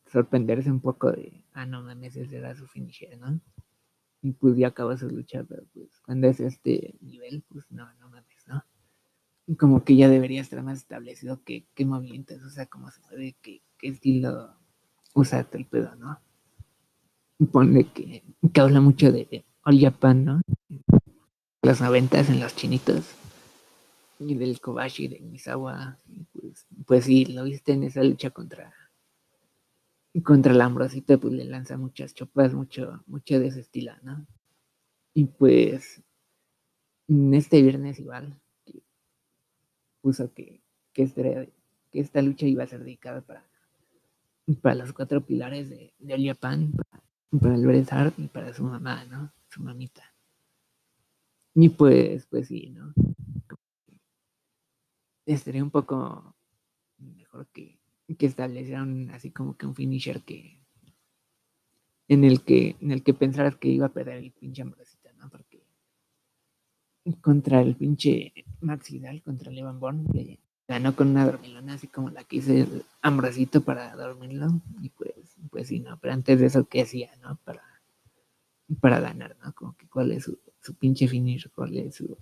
sorprenderse 0.06 0.70
un 0.70 0.80
poco 0.80 1.10
de, 1.12 1.44
ah, 1.52 1.66
no 1.66 1.82
mames, 1.82 2.16
ese 2.16 2.38
era 2.38 2.54
su 2.56 2.66
finisher, 2.66 3.16
¿no? 3.18 3.40
Y 4.22 4.32
pues 4.32 4.56
ya 4.56 4.68
acabó 4.68 4.96
su 4.96 5.08
lucha, 5.08 5.44
pero 5.44 5.62
pues 5.72 6.00
cuando 6.04 6.28
es 6.28 6.40
este 6.40 6.94
nivel, 7.00 7.42
pues 7.48 7.64
no, 7.70 7.92
no 7.94 8.08
mames, 8.10 8.46
¿no? 8.46 8.64
Como 9.56 9.84
que 9.84 9.96
ya 9.96 10.08
debería 10.08 10.40
estar 10.40 10.62
más 10.62 10.78
establecido 10.78 11.42
qué, 11.44 11.66
qué 11.74 11.84
movimientos, 11.84 12.42
o 12.42 12.50
sea, 12.50 12.66
cómo 12.66 12.90
se 12.90 13.00
mueve, 13.02 13.36
qué, 13.40 13.62
qué 13.78 13.88
estilo 13.88 14.54
usa 15.14 15.46
el 15.52 15.66
pedo, 15.66 15.94
¿no? 15.96 16.20
Ponle 17.50 17.84
que, 17.90 18.22
que 18.52 18.60
habla 18.60 18.80
mucho 18.80 19.10
de 19.10 19.44
All 19.62 19.80
Japan, 19.80 20.24
¿no? 20.24 20.42
Las 21.62 21.80
noventas 21.80 22.28
en 22.28 22.40
los 22.40 22.54
chinitos 22.54 23.19
y 24.20 24.34
del 24.34 24.60
Kobashi 24.60 25.08
de 25.08 25.20
Misawa. 25.20 25.98
Pues, 26.32 26.66
pues 26.86 27.04
sí, 27.04 27.24
lo 27.26 27.44
viste 27.44 27.72
en 27.72 27.84
esa 27.84 28.02
lucha 28.02 28.30
contra 28.30 28.72
contra 30.24 30.52
la 30.52 30.64
Ambrosita, 30.64 31.18
pues 31.18 31.32
le 31.32 31.44
lanza 31.44 31.76
muchas 31.76 32.14
chopas, 32.14 32.52
mucho, 32.52 33.04
mucho 33.06 33.38
de 33.38 33.46
ese 33.46 33.60
estilo, 33.60 33.92
¿no? 34.02 34.26
Y 35.14 35.26
pues 35.26 36.02
este 37.32 37.62
viernes 37.62 37.98
igual 38.00 38.40
puso 40.00 40.32
que, 40.32 40.60
que, 40.92 41.02
este, 41.04 41.52
que 41.90 42.00
esta 42.00 42.22
lucha 42.22 42.46
iba 42.46 42.64
a 42.64 42.68
ser 42.68 42.80
dedicada 42.80 43.20
para, 43.20 43.44
para 44.60 44.74
los 44.74 44.92
cuatro 44.92 45.20
pilares 45.24 45.70
de, 45.70 45.94
de 45.98 46.26
Japan, 46.26 46.72
para, 46.72 47.02
para 47.40 47.54
el 47.54 47.66
Bret 47.66 47.92
Hart 47.92 48.18
y 48.18 48.28
para 48.28 48.52
su 48.52 48.64
mamá, 48.64 49.04
¿no? 49.04 49.32
Su 49.48 49.62
mamita. 49.62 50.02
Y 51.54 51.68
pues, 51.68 52.26
pues 52.26 52.48
sí, 52.48 52.70
¿no? 52.70 52.94
Estaría 55.32 55.62
un 55.62 55.70
poco 55.70 56.34
mejor 56.98 57.46
que, 57.52 57.78
que 58.18 58.26
establecieran 58.26 59.10
así 59.10 59.30
como 59.30 59.56
que 59.56 59.66
un 59.66 59.74
finisher 59.74 60.22
que 60.22 60.60
en 62.08 62.24
el 62.24 62.42
que 62.42 62.76
en 62.80 62.90
el 62.90 63.04
que 63.04 63.14
pensaras 63.14 63.56
que 63.56 63.68
iba 63.68 63.86
a 63.86 63.92
perder 63.92 64.18
el 64.18 64.32
pinche 64.32 64.62
Ambrosita, 64.62 65.12
¿no? 65.12 65.30
Porque 65.30 65.62
contra 67.20 67.60
el 67.62 67.76
pinche 67.76 68.32
Max 68.60 68.90
Hidal, 68.90 69.22
contra 69.22 69.50
el 69.50 69.58
Evan 69.58 69.78
Bourne, 69.78 70.10
que 70.12 70.40
ganó 70.66 70.96
con 70.96 71.08
una 71.08 71.24
dormilona 71.24 71.74
así 71.74 71.86
como 71.86 72.10
la 72.10 72.24
que 72.24 72.36
hice 72.36 72.62
el 72.62 72.84
Ambrosito 73.00 73.62
para 73.62 73.94
dormirlo 73.94 74.60
y 74.82 74.88
pues 74.90 75.36
pues 75.50 75.68
sí, 75.68 75.78
¿no? 75.78 75.98
Pero 76.00 76.14
antes 76.14 76.40
de 76.40 76.46
eso, 76.46 76.66
¿qué 76.66 76.82
hacía, 76.82 77.10
no? 77.22 77.36
Para, 77.44 77.62
para 78.80 79.00
ganar, 79.00 79.36
¿no? 79.42 79.54
Como 79.54 79.76
que 79.76 79.88
cuál 79.88 80.12
es 80.12 80.24
su, 80.24 80.38
su 80.60 80.74
pinche 80.74 81.08
finisher, 81.08 81.50
cuál 81.52 81.76
es 81.76 81.94
su, 81.94 82.18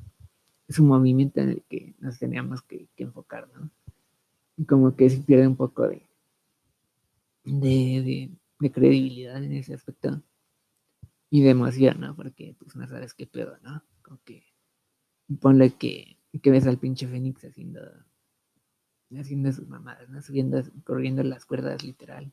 su 0.69 0.85
movimiento 0.85 1.41
en 1.41 1.51
el 1.51 1.63
que 1.69 1.95
nos 1.99 2.19
teníamos 2.19 2.63
que, 2.63 2.89
enfocar, 2.97 3.49
¿no? 3.55 3.71
como 4.67 4.95
que 4.97 5.09
se 5.09 5.19
pierde 5.19 5.47
un 5.47 5.57
poco 5.57 5.87
de, 5.87 6.03
de, 7.45 8.31
de, 8.59 8.73
credibilidad 8.73 9.43
en 9.43 9.53
ese 9.53 9.75
aspecto 9.75 10.21
y 11.31 11.43
de 11.43 11.51
emoción, 11.51 12.01
¿no? 12.01 12.17
Porque 12.17 12.57
pues 12.59 12.75
no 12.75 12.87
sabes 12.89 13.15
qué 13.15 13.27
pedo, 13.27 13.57
¿no? 13.63 13.83
Como 14.03 14.21
que 14.25 14.43
ponle 15.41 15.71
que, 15.71 16.19
que 16.43 16.51
ves 16.51 16.67
al 16.67 16.79
pinche 16.79 17.07
Fénix 17.07 17.45
haciendo 17.45 17.81
haciendo 19.17 19.53
sus 19.53 19.69
mamadas, 19.69 20.09
¿no? 20.09 20.21
Subiendo, 20.21 20.63
corriendo 20.85 21.23
las 21.23 21.47
cuerdas 21.47 21.83
literal, 21.83 22.33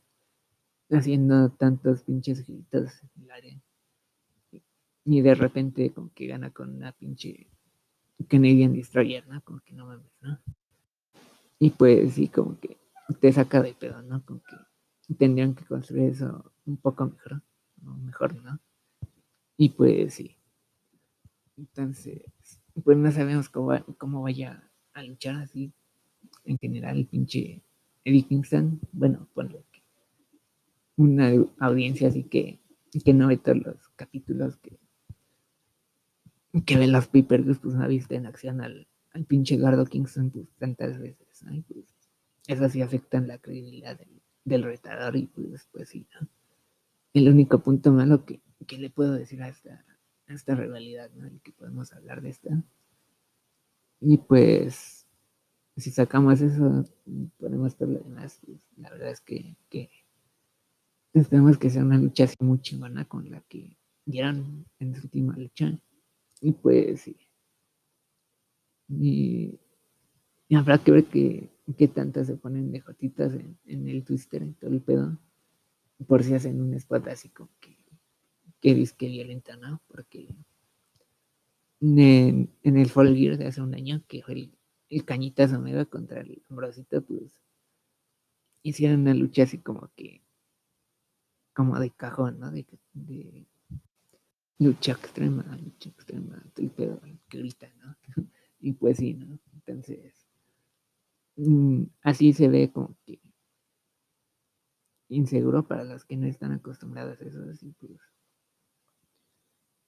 haciendo 0.90 1.50
tantos 1.50 2.02
pinches 2.02 2.46
gritos 2.46 3.02
en 3.02 3.22
el 3.22 3.30
área. 3.30 3.60
Y 5.04 5.20
de 5.20 5.34
repente 5.34 5.92
como 5.92 6.12
que 6.12 6.26
gana 6.26 6.50
con 6.50 6.74
una 6.74 6.92
pinche 6.92 7.48
Canadian 8.28 8.72
Destroyer, 8.72 9.26
¿no? 9.26 9.42
Como 9.42 9.60
que 9.60 9.72
no 9.72 9.86
mames, 9.86 10.10
¿no? 10.20 10.38
Y 11.58 11.70
pues 11.70 12.14
sí, 12.14 12.28
como 12.28 12.58
que 12.58 12.76
te 13.20 13.32
saca 13.32 13.62
de 13.62 13.74
pedo, 13.74 14.02
¿no? 14.02 14.24
Como 14.24 14.42
que 14.42 15.14
tendrían 15.14 15.54
que 15.54 15.64
construir 15.64 16.10
eso 16.10 16.52
un 16.64 16.76
poco 16.76 17.06
mejor, 17.06 17.42
¿no? 17.82 17.96
Mejor, 17.98 18.34
¿no? 18.42 18.58
Y 19.56 19.70
pues 19.70 20.14
sí. 20.14 20.36
Entonces, 21.56 22.22
pues 22.84 22.98
no 22.98 23.10
sabemos 23.10 23.48
cómo, 23.48 23.72
cómo 23.96 24.22
vaya 24.22 24.70
a 24.92 25.02
luchar 25.02 25.36
así 25.36 25.72
en 26.44 26.58
general 26.58 26.98
el 26.98 27.06
pinche 27.06 27.62
Eddie 28.04 28.26
Kingston. 28.26 28.80
Bueno, 28.92 29.28
ponle 29.32 29.64
una 30.96 31.32
audiencia 31.58 32.08
así 32.08 32.24
que, 32.24 32.60
que 33.04 33.12
no 33.14 33.28
ve 33.28 33.36
todos 33.36 33.58
los 33.58 33.88
capítulos 33.96 34.56
que, 34.56 34.78
que 36.64 36.76
ven 36.76 36.92
los 36.92 37.06
papers, 37.06 37.58
pues 37.58 37.74
no 37.74 37.84
ha 37.84 37.88
visto 37.88 38.14
en 38.14 38.26
acción 38.26 38.60
al, 38.60 38.86
al 39.12 39.24
pinche 39.24 39.56
Gardo 39.56 39.84
Kingston 39.84 40.30
pues, 40.30 40.46
tantas 40.58 40.98
veces. 40.98 41.26
Pues, 41.68 41.86
eso 42.46 42.68
sí 42.68 42.82
afecta 42.82 43.18
en 43.18 43.28
la 43.28 43.38
credibilidad 43.38 43.98
del, 44.44 44.62
retador 44.62 45.16
y 45.16 45.26
pues, 45.26 45.68
pues 45.72 45.88
sí, 45.88 46.06
¿no? 46.20 46.28
El 47.12 47.28
único 47.28 47.60
punto 47.60 47.92
malo 47.92 48.24
que, 48.24 48.40
le 48.78 48.90
puedo 48.90 49.12
decir 49.12 49.42
a 49.42 49.48
esta, 49.48 49.84
esta 50.28 50.54
rivalidad, 50.54 51.10
¿no? 51.12 51.26
El 51.26 51.40
que 51.40 51.52
podemos 51.52 51.92
hablar 51.92 52.20
de 52.20 52.28
esta. 52.30 52.62
Y 54.00 54.18
pues, 54.18 55.06
si 55.76 55.90
sacamos 55.90 56.40
eso, 56.40 56.84
podemos 57.38 57.76
ver 57.78 57.88
lo 57.88 58.00
demás. 58.00 58.38
Pues, 58.44 58.60
la 58.76 58.90
verdad 58.90 59.10
es 59.10 59.20
que, 59.20 59.56
que 59.70 59.90
esperemos 61.14 61.58
que 61.58 61.70
sea 61.70 61.82
una 61.82 61.98
lucha 61.98 62.24
así 62.24 62.36
muy 62.40 62.60
chingona 62.60 63.06
con 63.06 63.30
la 63.30 63.40
que 63.42 63.76
dieron 64.04 64.66
en 64.78 64.94
su 64.94 65.04
última 65.04 65.36
lucha. 65.36 65.78
Y 66.40 66.52
pues 66.52 67.00
sí. 67.02 67.16
Y 68.88 69.58
habrá 70.54 70.78
que 70.78 70.92
ver 70.92 71.04
qué, 71.06 71.50
qué 71.76 71.88
tantas 71.88 72.28
se 72.28 72.36
ponen 72.36 72.70
de 72.70 72.80
jotitas 72.80 73.32
en, 73.34 73.88
el 73.88 74.04
twister, 74.04 74.42
en 74.42 74.54
todo 74.54 74.70
el 74.70 74.80
pedo. 74.80 75.18
Por 76.06 76.22
si 76.22 76.34
hacen 76.34 76.60
un 76.60 76.74
spot 76.74 77.08
así 77.08 77.30
como 77.30 77.50
que, 77.60 77.76
que 78.60 78.74
disque 78.74 79.08
violenta, 79.08 79.56
¿no? 79.56 79.80
Porque 79.88 80.28
en, 81.80 82.50
el 82.62 82.90
Fall 82.90 83.16
Gear 83.16 83.38
de 83.38 83.46
hace 83.46 83.60
un 83.60 83.74
año, 83.74 84.02
que 84.06 84.22
fue 84.22 84.34
el, 84.34 84.58
el 84.90 85.04
Cañitas 85.04 85.52
Omega 85.52 85.84
contra 85.86 86.20
el 86.20 86.42
Ambrosito, 86.48 87.02
pues 87.02 87.22
hicieron 88.62 89.00
una 89.00 89.14
lucha 89.14 89.44
así 89.44 89.58
como 89.58 89.90
que, 89.96 90.22
como 91.54 91.78
de 91.78 91.90
cajón, 91.90 92.38
¿no? 92.38 92.50
De 92.50 92.66
lucha 94.58 94.92
extrema, 94.92 95.44
lucha 95.62 95.88
extrema, 95.90 96.42
el 96.56 96.70
pedo 96.70 97.00
que 97.28 97.38
grita, 97.38 97.68
¿no? 97.78 97.96
y 98.60 98.72
pues 98.72 98.98
sí, 98.98 99.14
¿no? 99.14 99.38
Entonces, 99.54 100.26
Mm, 101.36 101.84
así 102.02 102.32
se 102.32 102.48
ve 102.48 102.70
como 102.72 102.96
que 103.04 103.20
inseguro 105.08 105.66
para 105.66 105.84
los 105.84 106.04
que 106.04 106.16
no 106.16 106.26
están 106.26 106.52
acostumbrados 106.52 107.20
a 107.20 107.24
eso 107.24 107.42
así 107.50 107.72
pues 107.78 108.00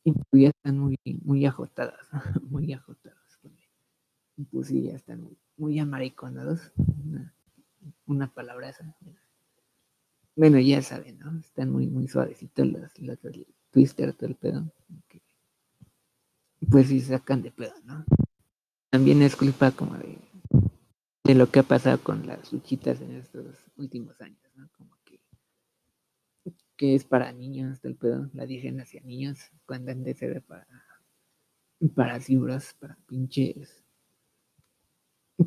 y 0.05 0.13
pues 0.13 0.43
ya 0.43 0.49
están 0.49 0.79
muy 0.79 0.99
muy 1.25 1.47
ajotadas 1.47 2.09
muy 2.51 2.73
ajotadas 2.73 3.41
y 4.37 4.45
pues 4.45 4.69
sí 4.69 4.85
ya 4.85 4.95
están 4.95 5.23
muy, 5.23 5.37
muy 5.57 5.79
amariconados 5.79 6.73
una, 6.77 7.35
una 8.07 8.33
palabra 8.33 8.69
esa 8.69 8.95
bueno 10.37 10.59
ya 10.61 10.83
saben 10.83 11.19
no 11.19 11.39
están 11.41 11.71
muy 11.71 11.87
muy 11.87 12.09
suavecitos 12.09 12.67
los, 12.67 12.99
los, 13.01 13.19
twister 13.79 14.13
todo 14.13 14.29
el 14.29 14.35
pedo 14.35 14.73
pues 16.71 16.89
sí 16.89 17.01
sacan 17.01 17.43
de 17.43 17.51
pedo 17.51 17.75
no 17.85 18.05
también 18.91 19.23
es 19.23 19.37
culpa 19.37 19.71
como 19.71 19.97
de 19.97 20.19
de 21.29 21.35
lo 21.35 21.51
que 21.51 21.59
ha 21.59 21.63
pasado 21.63 22.03
con 22.03 22.27
las 22.27 22.51
luchitas 22.55 23.03
en 23.03 23.17
estos 23.17 23.55
últimos 23.77 24.19
años, 24.23 24.41
¿no? 24.55 24.67
Como 24.79 24.97
que, 25.05 25.21
que 26.75 26.95
es 26.95 27.05
para 27.05 27.33
niños 27.33 27.83
del 27.83 27.97
pedo, 27.97 28.31
la 28.33 28.47
dicen 28.47 28.81
hacia 28.81 29.03
niños, 29.03 29.39
cuando 29.67 29.91
han 29.91 30.05
de 30.05 30.15
ser 30.15 30.41
para, 30.41 30.67
para 31.95 32.19
cibras, 32.19 32.75
para 32.81 32.97
pinches, 33.07 33.85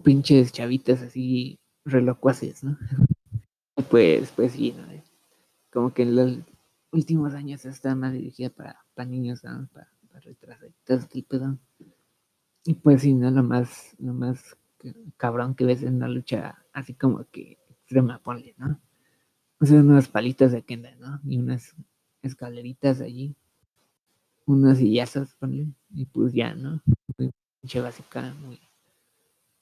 pinches 0.04 0.52
chavitas 0.52 1.02
así 1.02 1.60
relocuaces, 1.84 2.64
¿no? 2.64 2.78
pues, 3.90 4.32
pues 4.36 4.52
sí, 4.52 4.74
¿no? 4.74 4.86
Como 5.72 5.96
que 5.96 6.06
últimos 6.92 7.34
años 7.34 7.66
está 7.66 7.96
más 7.96 8.14
dirigida 8.14 8.50
para, 8.50 8.86
para 8.94 9.10
niños, 9.10 9.44
¿no? 9.44 9.68
para, 9.74 9.90
para 10.08 10.20
retrasaditos, 10.20 11.08
el 11.14 11.24
pedo. 11.24 11.58
Y 12.66 12.76
pues 12.76 13.02
sí, 13.02 13.14
¿no? 13.14 13.32
Lo 13.32 13.44
más, 13.44 13.96
lo 14.00 14.14
más 14.14 14.58
cabrón 15.18 15.56
que 15.56 15.66
ves 15.66 15.84
en 15.84 15.96
una 15.96 16.08
lucha 16.08 16.64
así 16.74 16.94
como 16.94 17.26
que 17.32 17.60
extrema, 17.70 18.20
ponle, 18.20 18.56
¿no? 18.58 18.80
O 19.60 19.66
sea, 19.66 19.80
unos 19.80 20.08
palitos 20.08 20.52
de 20.52 20.64
Kenda, 20.64 20.96
¿no? 20.96 21.20
Y 21.24 21.38
unas 21.38 21.76
escaleritas 22.22 23.02
allí. 23.02 23.36
Unos 24.46 24.80
sillazos, 24.80 25.36
ponle. 25.36 25.68
Y 25.94 26.06
pues 26.06 26.34
ya, 26.34 26.56
¿no? 26.56 26.82
Muy 27.18 27.32
pinche 27.62 27.82
básica, 27.82 28.34
muy, 28.42 28.60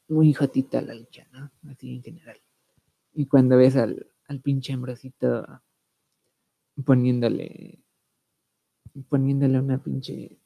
muy 0.08 0.34
jotita 0.34 0.82
la 0.82 0.96
lucha, 0.96 1.28
¿no? 1.32 1.52
Así 1.70 1.96
en 1.96 2.04
general. 2.04 2.38
Y 3.14 3.26
cuando 3.26 3.58
ves 3.58 3.76
al, 3.76 4.08
al 4.28 4.40
pinche 4.40 4.72
Ambrosito 4.74 5.62
poniéndole 6.86 7.84
poniéndole 9.08 9.60
una 9.60 9.82
pinche 9.82 10.40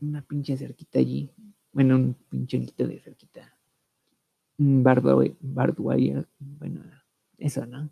una 0.00 0.22
pinche 0.22 0.56
cerquita 0.56 0.98
allí. 0.98 1.30
Bueno 1.72 1.96
un 1.96 2.14
pinche 2.28 2.58
de 2.76 3.00
cerquita. 3.00 3.58
Un 4.58 4.82
barbed 4.82 5.36
barbed 5.40 5.78
wire 5.78 6.26
bueno 6.38 6.82
eso 7.38 7.66
no 7.66 7.90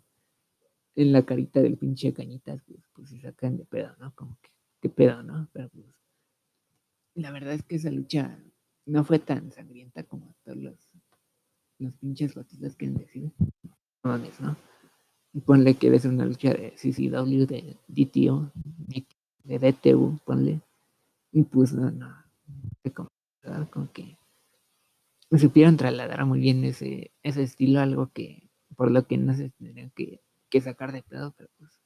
en 0.95 1.11
la 1.11 1.23
carita 1.23 1.61
del 1.61 1.77
pinche 1.77 2.13
cañitas 2.13 2.63
pues, 2.63 2.79
pues 2.93 3.09
se 3.09 3.19
sacan 3.19 3.57
de 3.57 3.65
pedo 3.65 3.95
no 3.99 4.15
como 4.15 4.37
que 4.41 4.49
qué 4.81 4.89
pedo 4.89 5.21
no 5.21 5.47
pero 5.53 5.69
pues 5.69 5.85
la 7.13 7.31
verdad 7.31 7.53
es 7.53 7.63
que 7.63 7.75
esa 7.75 7.91
lucha 7.91 8.43
no 8.85 9.03
fue 9.03 9.19
tan 9.19 9.51
sangrienta 9.51 10.03
como 10.03 10.35
todos 10.43 10.57
los 10.57 10.91
los 11.77 11.93
pinches 11.95 12.33
gotitas 12.33 12.75
quieren 12.75 12.97
decir. 12.97 13.31
No 14.03 14.11
mames, 14.11 14.39
no 14.39 14.55
ponle 15.41 15.75
que 15.75 15.89
ves 15.89 16.05
una 16.05 16.25
lucha 16.25 16.53
de 16.53 16.73
CCW, 16.77 17.45
de 17.45 17.77
DTO, 17.87 18.51
de 19.43 19.59
DTU, 19.59 20.19
ponle. 20.25 20.61
Y 21.31 21.43
pues 21.43 21.73
no, 21.73 21.91
no, 21.91 22.15
¿verdad? 23.43 23.69
como 23.69 23.91
que 23.91 24.17
supieron 25.37 25.77
trasladar 25.77 26.25
muy 26.25 26.39
bien 26.39 26.63
ese, 26.63 27.11
ese 27.23 27.43
estilo, 27.43 27.79
algo 27.81 28.11
que 28.13 28.49
por 28.75 28.91
lo 28.91 29.05
que 29.07 29.17
no 29.17 29.33
se 29.33 29.49
tendrían 29.51 29.91
que, 29.91 30.21
que 30.49 30.61
sacar 30.61 30.91
de 30.91 31.03
pedo, 31.03 31.33
pero 31.37 31.49
pues, 31.57 31.79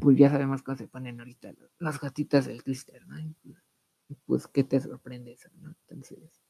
pues 0.00 0.16
ya 0.18 0.30
sabemos 0.30 0.62
cómo 0.62 0.76
se 0.76 0.88
ponen 0.88 1.20
ahorita 1.20 1.52
los, 1.52 1.70
las 1.78 2.00
gatitas 2.00 2.46
del 2.46 2.62
Twister, 2.62 3.06
¿no? 3.06 3.18
Y 3.18 3.34
pues, 3.42 3.56
y 4.08 4.14
pues, 4.26 4.46
¿qué 4.48 4.64
te 4.64 4.80
sorprende 4.80 5.32
eso, 5.32 5.48
no? 5.60 5.74
Entonces, 5.88 6.42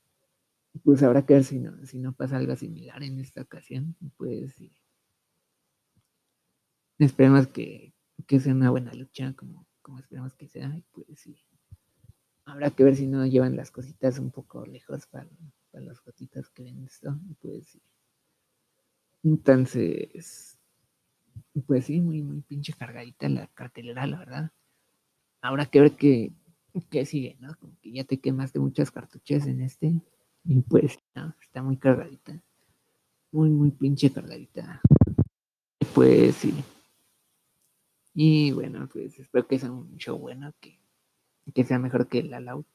pues 0.84 1.02
habrá 1.02 1.26
que 1.26 1.34
ver 1.34 1.44
si 1.44 1.58
no, 1.58 1.84
si 1.84 1.98
no 1.98 2.12
pasa 2.12 2.36
algo 2.36 2.56
similar 2.56 3.02
en 3.02 3.18
esta 3.18 3.42
ocasión, 3.42 3.96
pues 4.16 4.54
sí. 4.54 4.72
Esperemos 7.00 7.46
que, 7.46 7.94
que 8.26 8.40
sea 8.40 8.52
una 8.52 8.68
buena 8.70 8.92
lucha, 8.92 9.32
como, 9.32 9.66
como 9.80 9.98
esperamos 9.98 10.34
que 10.34 10.48
sea, 10.48 10.68
y 10.76 10.82
pues 10.92 11.18
sí. 11.18 11.34
Habrá 12.44 12.70
que 12.70 12.84
ver 12.84 12.94
si 12.94 13.06
no 13.06 13.24
llevan 13.24 13.56
las 13.56 13.70
cositas 13.70 14.18
un 14.18 14.30
poco 14.30 14.66
lejos 14.66 15.06
para, 15.06 15.30
para 15.72 15.82
las 15.82 16.04
gotitas 16.04 16.50
que 16.50 16.62
ven 16.62 16.84
esto, 16.84 17.18
y 17.30 17.34
pues 17.34 17.68
sí. 17.68 17.80
Entonces, 19.22 20.58
pues 21.66 21.86
sí, 21.86 22.02
muy, 22.02 22.22
muy 22.22 22.42
pinche 22.42 22.74
cargadita 22.74 23.30
la 23.30 23.46
cartelera, 23.46 24.06
la 24.06 24.18
verdad. 24.18 24.52
Habrá 25.40 25.64
que 25.64 25.80
ver 25.80 25.92
qué, 25.92 26.34
qué 26.90 27.06
sigue, 27.06 27.38
¿no? 27.40 27.54
Como 27.56 27.78
que 27.80 27.92
ya 27.92 28.04
te 28.04 28.20
quemaste 28.20 28.58
muchas 28.58 28.90
cartuchas 28.90 29.46
en 29.46 29.62
este, 29.62 30.02
y 30.44 30.60
pues, 30.60 30.98
¿no? 31.14 31.34
Está 31.40 31.62
muy 31.62 31.78
cargadita. 31.78 32.42
Muy, 33.32 33.48
muy 33.48 33.70
pinche 33.70 34.12
cargadita. 34.12 34.82
Pues 35.94 36.34
sí. 36.34 36.52
Y 38.22 38.52
bueno, 38.52 38.86
pues 38.92 39.18
espero 39.18 39.46
que 39.46 39.58
sea 39.58 39.72
un 39.72 39.96
show 39.96 40.18
bueno, 40.18 40.52
que, 40.60 40.78
que 41.54 41.64
sea 41.64 41.78
mejor 41.78 42.06
que 42.06 42.22
la 42.22 42.38
Loud. 42.38 42.66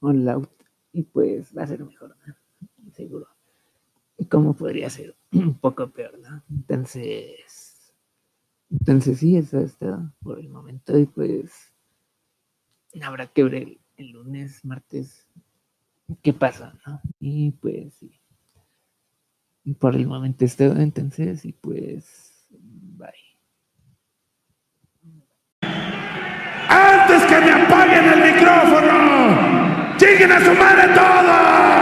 O 0.00 0.12
Loud. 0.12 0.48
Y 0.92 1.04
pues 1.04 1.56
va 1.56 1.62
a 1.62 1.68
ser 1.68 1.84
mejor, 1.84 2.16
¿no? 2.26 2.34
Seguro. 2.92 3.28
Y 4.18 4.24
como 4.24 4.54
podría 4.54 4.90
ser 4.90 5.14
un 5.30 5.54
poco 5.54 5.90
peor, 5.90 6.18
¿no? 6.18 6.42
Entonces. 6.50 7.92
Entonces 8.68 9.20
sí, 9.20 9.36
eso 9.36 9.60
es 9.60 9.76
todo 9.76 10.12
por 10.20 10.40
el 10.40 10.48
momento. 10.48 10.98
Y 10.98 11.06
pues. 11.06 11.72
Habrá 13.00 13.28
que 13.28 13.44
ver 13.44 13.54
el, 13.54 13.80
el 13.96 14.10
lunes, 14.10 14.64
martes. 14.64 15.28
¿Qué 16.20 16.32
pasa, 16.32 16.76
no? 16.84 17.00
Y 17.20 17.52
pues 17.52 17.94
sí. 17.94 18.10
Por 19.78 19.94
el 19.94 20.08
momento 20.08 20.44
es 20.44 20.56
todo. 20.56 20.74
Entonces, 20.80 21.44
y 21.44 21.52
pues. 21.52 22.33
¡Antes 26.68 27.22
que 27.24 27.40
me 27.40 27.52
apaguen 27.52 28.12
el 28.12 28.32
micrófono! 28.32 29.96
¡Lleguen 29.98 30.32
a 30.32 30.40
su 30.40 30.54
madre 30.54 30.88
todos! 30.94 31.73